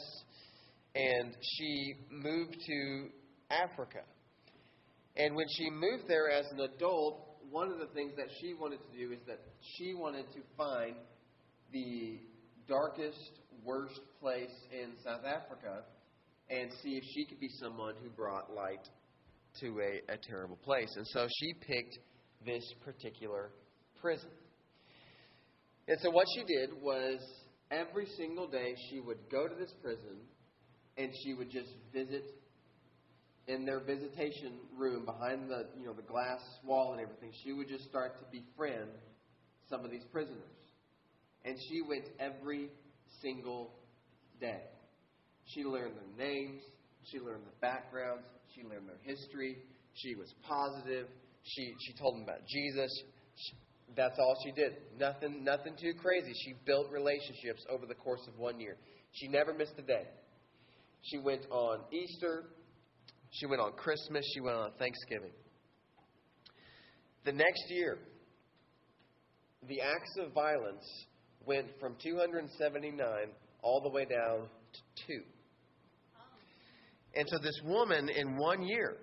and 0.96 1.36
she 1.40 1.94
moved 2.10 2.56
to 2.66 3.08
Africa. 3.48 4.00
And 5.14 5.36
when 5.36 5.46
she 5.56 5.70
moved 5.70 6.08
there 6.08 6.32
as 6.32 6.46
an 6.50 6.58
adult, 6.58 7.38
one 7.48 7.70
of 7.70 7.78
the 7.78 7.86
things 7.94 8.14
that 8.16 8.26
she 8.40 8.54
wanted 8.54 8.80
to 8.90 8.98
do 8.98 9.12
is 9.12 9.20
that 9.28 9.38
she 9.76 9.94
wanted 9.94 10.26
to 10.32 10.40
find 10.56 10.96
the 11.72 12.18
darkest 12.66 13.38
worst 13.64 14.00
place 14.20 14.50
in 14.72 14.94
South 15.04 15.24
Africa 15.24 15.84
and 16.50 16.72
see 16.82 16.96
if 16.96 17.04
she 17.14 17.24
could 17.24 17.38
be 17.38 17.50
someone 17.60 17.94
who 18.02 18.10
brought 18.10 18.52
light 18.52 18.88
to 19.60 19.80
a, 19.80 20.12
a 20.12 20.16
terrible 20.28 20.56
place. 20.56 20.92
And 20.96 21.06
so 21.06 21.28
she 21.38 21.54
picked 21.54 21.98
this 22.44 22.64
particular 22.84 23.52
prison. 24.00 24.30
And 25.86 25.98
so 26.00 26.10
what 26.10 26.26
she 26.34 26.44
did 26.44 26.70
was 26.82 27.20
every 27.70 28.06
single 28.16 28.48
day 28.48 28.74
she 28.90 29.00
would 29.00 29.18
go 29.30 29.48
to 29.48 29.54
this 29.54 29.72
prison 29.82 30.16
and 30.96 31.10
she 31.22 31.34
would 31.34 31.50
just 31.50 31.70
visit 31.92 32.24
in 33.46 33.66
their 33.66 33.80
visitation 33.80 34.52
room 34.78 35.04
behind 35.04 35.50
the 35.50 35.66
you 35.78 35.84
know 35.84 35.92
the 35.92 36.02
glass 36.02 36.40
wall 36.64 36.92
and 36.92 37.00
everything 37.00 37.30
she 37.42 37.52
would 37.52 37.68
just 37.68 37.84
start 37.84 38.18
to 38.18 38.24
befriend 38.30 38.88
some 39.68 39.84
of 39.84 39.90
these 39.90 40.04
prisoners 40.10 40.38
and 41.44 41.56
she 41.68 41.82
went 41.82 42.04
every 42.18 42.70
single 43.20 43.74
day. 44.40 44.62
She 45.46 45.62
learned 45.62 45.94
their 45.96 46.26
names, 46.26 46.62
she 47.10 47.18
learned 47.18 47.42
their 47.44 47.60
backgrounds, 47.60 48.24
she 48.54 48.62
learned 48.62 48.88
their 48.88 49.00
history. 49.02 49.58
She 49.94 50.14
was 50.14 50.32
positive. 50.42 51.06
She 51.44 51.74
she 51.80 51.92
told 51.98 52.16
them 52.16 52.22
about 52.22 52.46
Jesus. 52.48 52.90
She, 53.36 53.52
that's 53.96 54.18
all 54.18 54.36
she 54.44 54.52
did. 54.52 54.74
Nothing 54.98 55.44
nothing 55.44 55.74
too 55.80 55.94
crazy. 56.00 56.32
She 56.44 56.54
built 56.66 56.90
relationships 56.90 57.64
over 57.70 57.86
the 57.86 57.94
course 57.94 58.22
of 58.26 58.38
one 58.38 58.60
year. 58.60 58.76
She 59.12 59.28
never 59.28 59.54
missed 59.54 59.74
a 59.78 59.82
day. 59.82 60.06
She 61.02 61.18
went 61.18 61.42
on 61.50 61.80
Easter. 61.92 62.44
She 63.30 63.46
went 63.46 63.60
on 63.60 63.72
Christmas. 63.72 64.24
She 64.34 64.40
went 64.40 64.56
on 64.56 64.70
Thanksgiving. 64.78 65.32
The 67.24 67.32
next 67.32 67.64
year, 67.68 67.98
the 69.68 69.80
acts 69.80 70.16
of 70.18 70.32
violence 70.32 70.84
went 71.46 71.66
from 71.80 71.96
279 72.02 73.00
all 73.62 73.80
the 73.80 73.90
way 73.90 74.04
down 74.04 74.48
to 74.72 75.06
2. 75.06 75.22
And 77.16 77.28
so 77.28 77.38
this 77.38 77.60
woman, 77.64 78.08
in 78.08 78.36
one 78.36 78.62
year, 78.62 78.96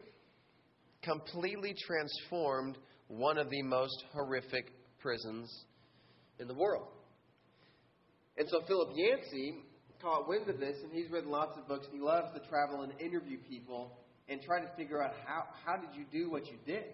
completely 1.02 1.74
transformed 1.88 2.78
one 3.12 3.38
of 3.38 3.50
the 3.50 3.62
most 3.64 4.04
horrific 4.14 4.72
prisons 5.00 5.66
in 6.40 6.48
the 6.48 6.54
world. 6.54 6.88
And 8.38 8.48
so 8.50 8.62
Philip 8.68 8.90
Yancey 8.96 9.56
caught 10.02 10.28
wind 10.28 10.50
of 10.50 10.60
this, 10.60 10.78
and 10.84 10.92
he's 10.92 11.12
written 11.12 11.30
lots 11.30 11.58
of 11.58 11.68
books, 11.68 11.88
he 11.92 12.00
loves 12.00 12.28
to 12.34 12.40
travel 12.48 12.82
and 12.82 12.94
interview 13.00 13.38
people 13.50 13.98
and 14.30 14.42
try 14.42 14.62
to 14.62 14.68
figure 14.78 15.04
out 15.04 15.12
how, 15.26 15.44
how 15.66 15.76
did 15.76 15.90
you 15.94 16.06
do 16.12 16.32
what 16.32 16.48
you 16.48 16.58
did? 16.66 16.86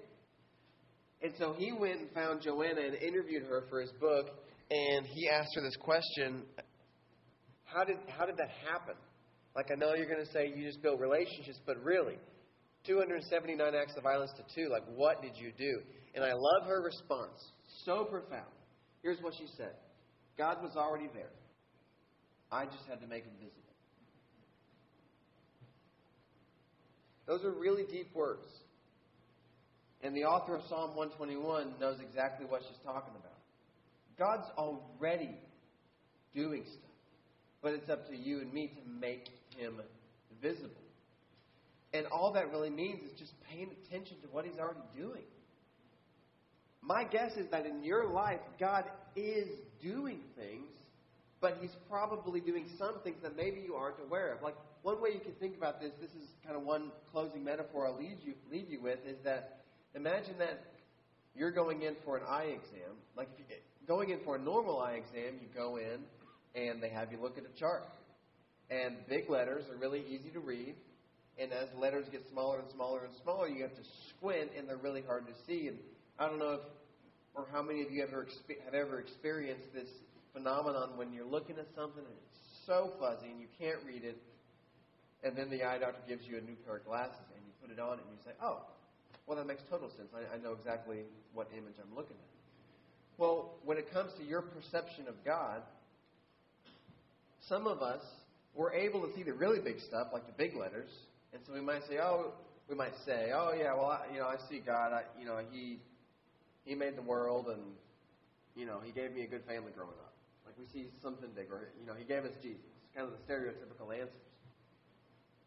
And 1.22 1.34
so 1.38 1.56
he 1.58 1.72
went 1.72 2.00
and 2.00 2.12
found 2.12 2.42
Joanna 2.42 2.82
and 2.82 2.96
interviewed 2.96 3.44
her 3.44 3.64
for 3.70 3.80
his 3.80 3.92
book, 4.00 4.28
and 4.70 5.06
he 5.06 5.30
asked 5.30 5.50
her 5.56 5.62
this 5.62 5.78
question 5.80 6.44
How 7.64 7.84
did, 7.84 7.98
how 8.08 8.26
did 8.26 8.38
that 8.38 8.50
happen? 8.70 8.96
Like, 9.56 9.72
I 9.72 9.76
know 9.76 9.94
you're 9.96 10.10
going 10.10 10.24
to 10.24 10.32
say 10.32 10.52
you 10.56 10.66
just 10.66 10.82
built 10.82 11.00
relationships, 11.00 11.60
but 11.66 11.84
really, 11.84 12.18
279 12.86 13.74
acts 13.74 13.94
of 13.98 14.04
violence 14.04 14.32
to 14.38 14.44
two, 14.54 14.70
like, 14.70 14.84
what 14.96 15.22
did 15.22 15.32
you 15.36 15.52
do? 15.58 15.82
And 16.18 16.26
I 16.26 16.34
love 16.34 16.68
her 16.68 16.82
response. 16.82 17.52
So 17.86 18.04
profound. 18.06 18.50
Here's 19.04 19.22
what 19.22 19.36
she 19.38 19.46
said 19.56 19.74
God 20.36 20.64
was 20.64 20.76
already 20.76 21.10
there. 21.14 21.30
I 22.52 22.66
just 22.66 22.86
had 22.90 23.02
to 23.02 23.08
make 23.08 23.24
him 23.24 23.34
visible. 23.40 23.54
Those 27.28 27.44
are 27.44 27.52
really 27.52 27.84
deep 27.84 28.16
words. 28.16 28.48
And 30.02 30.16
the 30.16 30.24
author 30.24 30.56
of 30.56 30.62
Psalm 30.70 30.96
121 30.96 31.74
knows 31.80 32.00
exactly 32.00 32.48
what 32.48 32.62
she's 32.68 32.80
talking 32.84 33.14
about. 33.14 33.38
God's 34.18 34.50
already 34.58 35.38
doing 36.34 36.64
stuff. 36.66 36.82
But 37.62 37.74
it's 37.74 37.90
up 37.92 38.08
to 38.08 38.16
you 38.16 38.40
and 38.40 38.52
me 38.52 38.70
to 38.70 38.90
make 39.00 39.30
him 39.56 39.82
visible. 40.42 40.72
And 41.94 42.08
all 42.08 42.34
that 42.34 42.50
really 42.50 42.72
means 42.72 43.04
is 43.04 43.20
just 43.20 43.34
paying 43.52 43.70
attention 43.86 44.18
to 44.24 44.28
what 44.32 44.46
he's 44.46 44.58
already 44.58 44.82
doing. 44.98 45.24
My 46.88 47.04
guess 47.04 47.34
is 47.36 47.52
that 47.52 47.66
in 47.66 47.84
your 47.84 48.08
life, 48.08 48.40
God 48.58 48.86
is 49.14 49.50
doing 49.82 50.22
things, 50.38 50.72
but 51.42 51.58
he's 51.60 51.76
probably 51.90 52.40
doing 52.40 52.66
some 52.80 53.02
things 53.04 53.18
that 53.24 53.36
maybe 53.36 53.60
you 53.60 53.76
aren't 53.76 54.00
aware 54.02 54.34
of. 54.34 54.42
Like 54.42 54.56
one 54.84 55.02
way 55.02 55.10
you 55.14 55.20
can 55.20 55.34
think 55.34 55.58
about 55.58 55.82
this, 55.82 55.92
this 56.00 56.12
is 56.12 56.30
kind 56.46 56.56
of 56.56 56.64
one 56.64 56.92
closing 57.12 57.44
metaphor 57.44 57.88
I'll 57.88 57.98
leave 57.98 58.20
you 58.24 58.36
leave 58.50 58.70
you 58.70 58.82
with, 58.82 59.00
is 59.06 59.18
that 59.26 59.60
imagine 59.96 60.36
that 60.40 60.64
you're 61.36 61.52
going 61.52 61.82
in 61.82 61.98
for 62.06 62.16
an 62.16 62.24
eye 62.26 62.56
exam. 62.56 62.96
Like 63.18 63.28
if 63.34 63.40
you, 63.40 63.56
going 63.86 64.12
in 64.12 64.20
for 64.24 64.38
a 64.38 64.40
normal 64.40 64.80
eye 64.80 64.94
exam, 64.94 65.42
you 65.42 65.50
go 65.54 65.76
in 65.76 66.00
and 66.56 66.82
they 66.82 66.90
have 66.90 67.12
you 67.12 67.20
look 67.22 67.38
at 67.38 67.44
a 67.44 67.60
chart. 67.60 67.84
And 68.70 68.96
big 69.10 69.30
letters 69.30 69.66
are 69.70 69.76
really 69.76 70.04
easy 70.08 70.30
to 70.30 70.40
read. 70.40 70.76
And 71.38 71.52
as 71.52 71.68
letters 71.78 72.06
get 72.12 72.24
smaller 72.32 72.60
and 72.60 72.70
smaller 72.74 73.04
and 73.04 73.14
smaller, 73.22 73.50
you 73.50 73.62
have 73.64 73.76
to 73.76 73.84
squint, 74.10 74.52
and 74.58 74.68
they're 74.68 74.78
really 74.78 75.04
hard 75.06 75.28
to 75.28 75.34
see. 75.46 75.68
And 75.68 75.78
I 76.18 76.28
don't 76.28 76.40
know 76.40 76.54
if, 76.54 76.62
or 77.38 77.46
how 77.54 77.62
many 77.62 77.84
of 77.84 77.92
you 77.92 78.02
ever 78.02 78.26
have 78.66 78.74
ever 78.74 79.00
experienced 79.00 79.72
this 79.72 79.88
phenomenon 80.34 80.98
when 80.98 81.14
you're 81.14 81.30
looking 81.30 81.56
at 81.58 81.68
something 81.76 82.02
and 82.02 82.18
it's 82.18 82.66
so 82.66 82.92
fuzzy 83.00 83.30
and 83.30 83.40
you 83.40 83.48
can't 83.62 83.78
read 83.86 84.04
it, 84.04 84.18
and 85.24 85.38
then 85.38 85.50
the 85.52 85.64
eye 85.64 85.78
doctor 85.78 86.02
gives 86.08 86.26
you 86.26 86.38
a 86.38 86.42
new 86.42 86.58
pair 86.66 86.78
of 86.78 86.86
glasses, 86.86 87.22
and 87.36 87.42
you 87.46 87.54
put 87.62 87.70
it 87.70 87.80
on, 87.80 88.02
and 88.02 88.08
you 88.10 88.18
say, 88.26 88.32
"Oh, 88.42 88.66
well, 89.26 89.38
that 89.38 89.46
makes 89.46 89.62
total 89.70 89.90
sense. 89.96 90.10
I, 90.18 90.36
I 90.36 90.38
know 90.42 90.54
exactly 90.54 91.06
what 91.34 91.48
image 91.54 91.78
I'm 91.78 91.96
looking 91.96 92.18
at." 92.18 92.34
Well, 93.18 93.54
when 93.64 93.78
it 93.78 93.92
comes 93.94 94.12
to 94.18 94.24
your 94.24 94.42
perception 94.42 95.08
of 95.08 95.16
God, 95.24 95.62
some 97.48 97.68
of 97.68 97.82
us 97.82 98.02
we're 98.56 98.74
able 98.74 99.08
to 99.08 99.14
see 99.14 99.22
the 99.22 99.34
really 99.34 99.60
big 99.60 99.80
stuff, 99.88 100.08
like 100.12 100.26
the 100.26 100.34
big 100.34 100.56
letters, 100.56 100.90
and 101.34 101.42
so 101.46 101.54
we 101.54 101.62
might 101.62 101.82
say, 101.88 102.00
"Oh, 102.02 102.34
we 102.68 102.76
might 102.76 102.94
say, 103.06 103.32
oh 103.34 103.54
yeah, 103.58 103.74
well, 103.74 103.86
I, 103.86 104.12
you 104.12 104.20
know, 104.20 104.26
I 104.26 104.38
see 104.50 104.60
God. 104.60 104.92
I, 104.92 105.04
you 105.20 105.26
know, 105.26 105.40
He 105.52 105.80
He 106.68 106.76
made 106.76 106.98
the 106.98 107.02
world, 107.02 107.48
and 107.48 107.64
you 108.56 108.66
know, 108.66 108.80
He 108.84 108.92
gave 108.92 109.14
me 109.14 109.24
a 109.24 109.28
good 109.28 109.44
family 109.48 109.72
growing 109.74 109.98
up. 110.04 110.14
Like 110.46 110.56
we 110.60 110.66
see 110.74 110.90
something 111.02 111.30
bigger. 111.34 111.70
You 111.80 111.88
know, 111.88 111.94
He 111.98 112.04
gave 112.04 112.26
us 112.26 112.36
Jesus. 112.44 112.62
Kind 112.94 113.08
of 113.08 113.14
the 113.16 113.24
stereotypical 113.24 113.94
answers. 113.94 114.12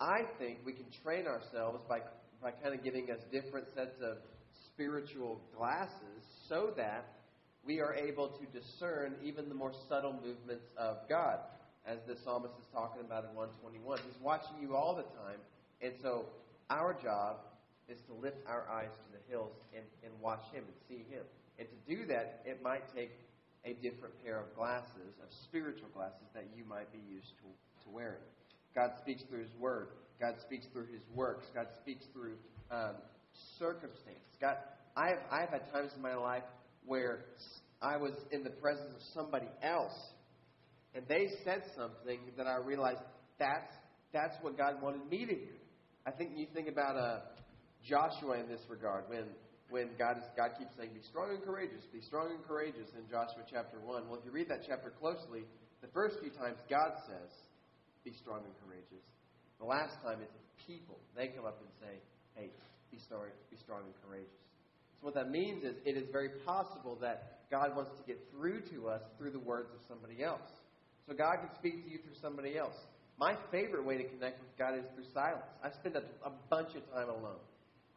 I 0.00 0.22
think 0.38 0.60
we 0.64 0.72
can 0.72 0.86
train 1.04 1.26
ourselves 1.26 1.84
by 1.88 2.00
by 2.42 2.50
kind 2.50 2.74
of 2.74 2.82
giving 2.82 3.10
us 3.10 3.18
different 3.30 3.66
sets 3.74 4.00
of 4.02 4.16
spiritual 4.72 5.40
glasses, 5.56 6.24
so 6.48 6.72
that 6.76 7.04
we 7.64 7.80
are 7.80 7.94
able 7.94 8.28
to 8.28 8.58
discern 8.58 9.14
even 9.22 9.48
the 9.48 9.54
more 9.54 9.72
subtle 9.88 10.14
movements 10.14 10.64
of 10.78 10.96
God 11.08 11.40
as 11.86 11.98
the 12.06 12.16
psalmist 12.24 12.54
is 12.58 12.66
talking 12.72 13.02
about 13.02 13.24
in 13.24 13.34
121. 13.34 13.98
He's 13.98 14.22
watching 14.22 14.56
you 14.60 14.74
all 14.74 14.96
the 14.96 15.02
time. 15.02 15.38
And 15.82 15.92
so 16.02 16.26
our 16.70 16.94
job 16.94 17.36
is 17.91 18.01
to 18.07 18.14
lift 18.14 18.38
our 18.47 18.68
eyes 18.70 18.91
to 19.05 19.09
the 19.12 19.22
hills 19.28 19.53
and, 19.74 19.84
and 20.05 20.12
watch 20.20 20.45
him 20.53 20.64
and 20.64 20.76
see 20.88 21.05
him. 21.11 21.22
And 21.59 21.66
to 21.68 21.78
do 21.84 22.07
that, 22.07 22.43
it 22.47 22.62
might 22.62 22.84
take 22.95 23.11
a 23.64 23.74
different 23.82 24.14
pair 24.24 24.41
of 24.41 24.55
glasses, 24.57 25.12
of 25.20 25.28
spiritual 25.45 25.88
glasses 25.93 26.24
that 26.34 26.47
you 26.57 26.64
might 26.64 26.91
be 26.93 27.01
used 27.11 27.34
to, 27.43 27.49
to 27.84 27.91
wearing. 27.91 28.24
God 28.74 28.93
speaks 29.03 29.22
through 29.28 29.43
his 29.43 29.55
word. 29.59 29.88
God 30.20 30.34
speaks 30.47 30.66
through 30.72 30.86
his 30.93 31.03
works. 31.14 31.47
God 31.55 31.66
speaks 31.82 32.05
through 32.12 32.36
um, 32.70 32.95
circumstance. 33.59 34.24
God, 34.41 34.57
I've, 34.97 35.20
I've 35.30 35.51
had 35.51 35.70
times 35.72 35.93
in 35.95 36.03
my 36.03 36.14
life 36.14 36.45
where 36.86 37.24
I 37.82 37.97
was 37.97 38.14
in 38.30 38.45
the 38.45 38.51
presence 38.51 38.95
of 38.95 39.03
somebody 39.12 39.49
else 39.62 39.97
and 40.95 41.05
they 41.09 41.28
said 41.45 41.62
something 41.76 42.18
that 42.36 42.47
I 42.47 42.57
realized 42.57 43.01
that's 43.38 43.72
that's 44.12 44.34
what 44.43 44.59
God 44.59 44.82
wanted 44.82 45.09
me 45.09 45.24
to 45.24 45.34
hear. 45.34 45.61
I 46.05 46.11
think 46.11 46.32
you 46.34 46.47
think 46.53 46.66
about 46.66 46.97
uh, 46.97 47.20
Joshua 47.86 48.38
in 48.38 48.48
this 48.48 48.60
regard 48.68 49.08
when 49.08 49.24
when 49.70 49.90
God 49.96 50.18
is 50.18 50.26
God 50.36 50.58
keeps 50.58 50.74
saying, 50.76 50.90
"Be 50.92 51.02
strong 51.02 51.30
and 51.30 51.42
courageous, 51.42 51.84
be 51.92 52.00
strong 52.00 52.30
and 52.34 52.42
courageous" 52.44 52.90
in 52.98 53.06
Joshua 53.08 53.46
chapter 53.48 53.78
one. 53.80 54.08
Well, 54.08 54.18
if 54.18 54.24
you 54.24 54.32
read 54.32 54.48
that 54.48 54.66
chapter 54.66 54.90
closely, 54.90 55.46
the 55.80 55.88
first 55.94 56.18
few 56.20 56.30
times 56.30 56.58
God 56.68 56.92
says, 57.06 57.30
"Be 58.04 58.12
strong 58.12 58.42
and 58.44 58.54
courageous." 58.66 59.06
The 59.58 59.66
last 59.66 59.94
time 60.02 60.18
it's 60.22 60.36
people. 60.66 60.98
They 61.14 61.28
come 61.28 61.46
up 61.46 61.60
and 61.60 61.70
say, 61.80 62.02
"Hey, 62.34 62.50
be 62.90 62.98
strong, 62.98 63.26
be 63.50 63.56
strong 63.56 63.84
and 63.86 63.94
courageous." 64.02 64.42
So 65.00 65.06
what 65.06 65.14
that 65.14 65.30
means 65.30 65.64
is 65.64 65.76
it 65.84 65.96
is 65.96 66.08
very 66.10 66.30
possible 66.44 66.96
that 67.00 67.48
God 67.50 67.74
wants 67.74 67.96
to 67.96 68.02
get 68.04 68.18
through 68.30 68.60
to 68.72 68.88
us 68.88 69.02
through 69.18 69.30
the 69.30 69.40
words 69.40 69.72
of 69.72 69.80
somebody 69.88 70.22
else. 70.22 70.44
So 71.06 71.14
God 71.14 71.38
can 71.40 71.50
speak 71.58 71.84
to 71.84 71.90
you 71.90 71.98
through 71.98 72.14
somebody 72.20 72.58
else. 72.58 72.76
My 73.18 73.36
favorite 73.50 73.84
way 73.84 73.98
to 73.98 74.04
connect 74.04 74.40
with 74.40 74.56
God 74.56 74.78
is 74.78 74.84
through 74.94 75.04
silence. 75.12 75.44
I 75.62 75.70
spend 75.70 75.96
a, 75.96 76.04
a 76.24 76.30
bunch 76.48 76.74
of 76.74 76.88
time 76.92 77.08
alone. 77.08 77.40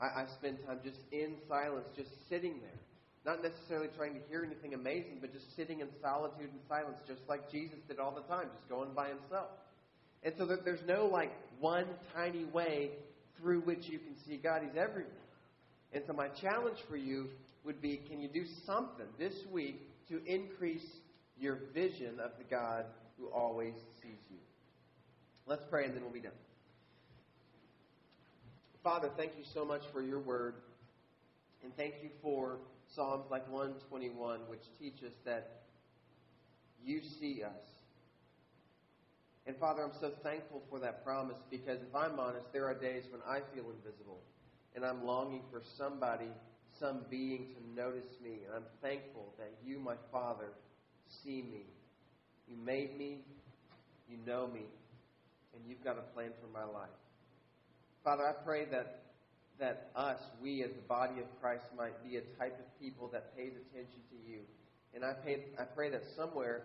I, 0.04 0.24
I 0.24 0.26
spend 0.38 0.58
time 0.68 0.80
just 0.84 1.00
in 1.12 1.36
silence, 1.48 1.88
just 1.96 2.10
sitting 2.30 2.60
there. 2.60 2.80
Not 3.26 3.42
necessarily 3.42 3.88
trying 3.96 4.16
to 4.16 4.20
hear 4.30 4.44
anything 4.44 4.74
amazing, 4.74 5.20
but 5.22 5.32
just 5.32 5.56
sitting 5.56 5.80
in 5.80 5.88
solitude 6.02 6.50
and 6.52 6.60
silence, 6.68 6.98
just 7.08 7.22
like 7.30 7.50
Jesus 7.50 7.78
did 7.88 8.00
all 8.00 8.12
the 8.12 8.28
time, 8.34 8.48
just 8.54 8.68
going 8.68 8.94
by 8.94 9.08
himself. 9.08 9.48
And 10.24 10.34
so 10.38 10.46
there's 10.46 10.86
no 10.86 11.06
like 11.06 11.32
one 11.60 11.86
tiny 12.14 12.44
way 12.46 12.92
through 13.40 13.62
which 13.62 13.88
you 13.88 14.00
can 14.00 14.16
see 14.28 14.38
God. 14.38 14.62
He's 14.64 14.78
everywhere. 14.78 15.12
And 15.94 16.04
so 16.06 16.14
my 16.14 16.28
challenge 16.42 16.78
for 16.90 16.98
you 16.98 17.28
would 17.64 17.82
be 17.82 18.02
can 18.10 18.20
you 18.20 18.28
do 18.28 18.44
something 18.66 19.06
this 19.18 19.34
week 19.52 19.80
to 20.10 20.22
increase 20.26 20.86
your 21.40 21.60
vision 21.74 22.20
of 22.20 22.32
the 22.38 22.44
God 22.50 22.86
who 23.18 23.28
always 23.28 23.74
sees 24.02 24.20
you. 24.30 24.38
Let's 25.46 25.64
pray 25.70 25.86
and 25.86 25.96
then 25.96 26.04
we'll 26.04 26.14
be 26.14 26.20
done. 26.20 26.32
Father, 28.84 29.10
thank 29.16 29.32
you 29.38 29.44
so 29.54 29.64
much 29.64 29.82
for 29.94 30.02
your 30.02 30.20
word. 30.20 30.56
And 31.64 31.76
thank 31.78 31.96
you 32.04 32.10
for 32.22 32.58
Psalms 32.94 33.26
like 33.32 33.50
121, 33.50 34.42
which 34.48 34.60
teach 34.80 35.04
us 35.06 35.14
that 35.26 35.62
you 36.86 37.02
see 37.20 37.44
us. 37.44 37.66
And 39.48 39.56
Father, 39.58 39.84
I'm 39.84 39.98
so 40.00 40.12
thankful 40.22 40.62
for 40.70 40.80
that 40.80 41.04
promise 41.04 41.38
because 41.50 41.80
if 41.82 41.96
I'm 41.96 42.20
honest, 42.20 42.52
there 42.52 42.66
are 42.66 42.74
days 42.74 43.04
when 43.12 43.22
I 43.28 43.40
feel 43.54 43.66
invisible 43.72 44.20
and 44.76 44.86
I'm 44.86 45.06
longing 45.06 45.44
for 45.52 45.62
somebody, 45.78 46.30
some 46.80 47.02
being 47.10 47.48
to 47.56 47.82
notice 47.82 48.20
me. 48.24 48.40
And 48.46 48.56
I'm 48.56 48.66
thankful 48.82 49.34
that 49.38 49.52
you, 49.66 49.80
my 49.80 49.96
Father, 50.12 50.50
see 51.24 51.42
me 51.42 51.64
you 52.48 52.58
made 52.66 52.98
me, 52.98 53.20
you 54.10 54.18
know 54.26 54.48
me, 54.48 54.66
and 55.56 55.64
you've 55.68 55.84
got 55.84 55.98
a 55.98 56.14
plan 56.14 56.32
for 56.42 56.48
my 56.58 56.66
life. 56.66 56.90
Father, 58.04 58.28
I 58.28 58.34
pray 58.44 58.66
that 58.72 59.04
that 59.60 59.92
us, 59.96 60.20
we 60.42 60.64
as 60.64 60.72
the 60.72 60.88
body 60.88 61.20
of 61.20 61.26
Christ, 61.40 61.64
might 61.78 62.04
be 62.04 62.18
a 62.18 62.22
type 62.40 62.60
of 62.60 62.82
people 62.82 63.10
that 63.14 63.38
pays 63.38 63.54
attention 63.54 64.02
to 64.10 64.30
you. 64.30 64.40
And 64.96 65.06
I, 65.06 65.14
pay, 65.14 65.46
I 65.60 65.64
pray 65.64 65.90
that 65.92 66.04
somewhere 66.16 66.64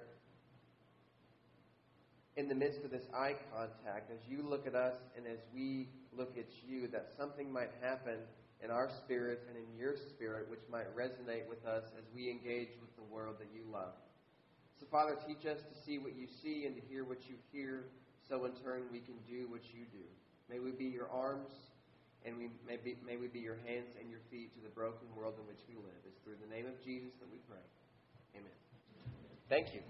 in 2.36 2.48
the 2.48 2.54
midst 2.54 2.84
of 2.84 2.90
this 2.90 3.04
eye 3.14 3.36
contact, 3.54 4.10
as 4.10 4.18
you 4.28 4.42
look 4.42 4.66
at 4.66 4.74
us 4.74 4.94
and 5.16 5.26
as 5.26 5.38
we 5.54 5.88
look 6.16 6.36
at 6.38 6.46
you, 6.66 6.88
that 6.88 7.08
something 7.16 7.52
might 7.52 7.70
happen 7.82 8.18
in 8.64 8.70
our 8.70 8.90
spirits 9.04 9.44
and 9.48 9.56
in 9.56 9.78
your 9.78 9.94
spirit, 10.10 10.50
which 10.50 10.62
might 10.70 10.90
resonate 10.96 11.48
with 11.48 11.64
us 11.66 11.84
as 11.98 12.04
we 12.14 12.30
engage 12.30 12.68
with 12.80 12.94
the 12.96 13.14
world 13.14 13.36
that 13.38 13.48
you 13.54 13.62
love. 13.72 13.92
So, 14.80 14.86
Father, 14.90 15.16
teach 15.26 15.46
us 15.46 15.58
to 15.58 15.74
see 15.86 15.98
what 15.98 16.16
you 16.16 16.26
see 16.42 16.64
and 16.66 16.74
to 16.74 16.82
hear 16.88 17.04
what 17.04 17.28
you 17.28 17.36
hear, 17.52 17.84
so 18.28 18.44
in 18.44 18.52
turn 18.64 18.82
we 18.90 19.00
can 19.00 19.14
do 19.28 19.46
what 19.50 19.62
you 19.74 19.84
do. 19.92 20.06
May 20.48 20.58
we 20.58 20.72
be 20.72 20.86
your 20.86 21.08
arms, 21.12 21.52
and 22.24 22.36
we 22.36 22.50
may, 22.66 22.76
be, 22.76 22.96
may 23.04 23.16
we 23.16 23.28
be 23.28 23.40
your 23.40 23.60
hands 23.68 23.92
and 24.00 24.08
your 24.08 24.20
feet 24.30 24.52
to 24.56 24.60
the 24.64 24.72
broken 24.72 25.06
world 25.14 25.34
in 25.36 25.46
which 25.46 25.60
we 25.68 25.76
live. 25.76 26.00
It's 26.08 26.18
through 26.24 26.40
the 26.40 26.48
name 26.48 26.66
of 26.66 26.76
Jesus 26.84 27.12
that 27.20 27.28
we 27.30 27.38
pray. 27.48 27.64
Amen. 28.34 28.56
Thank 29.48 29.74
you. 29.74 29.80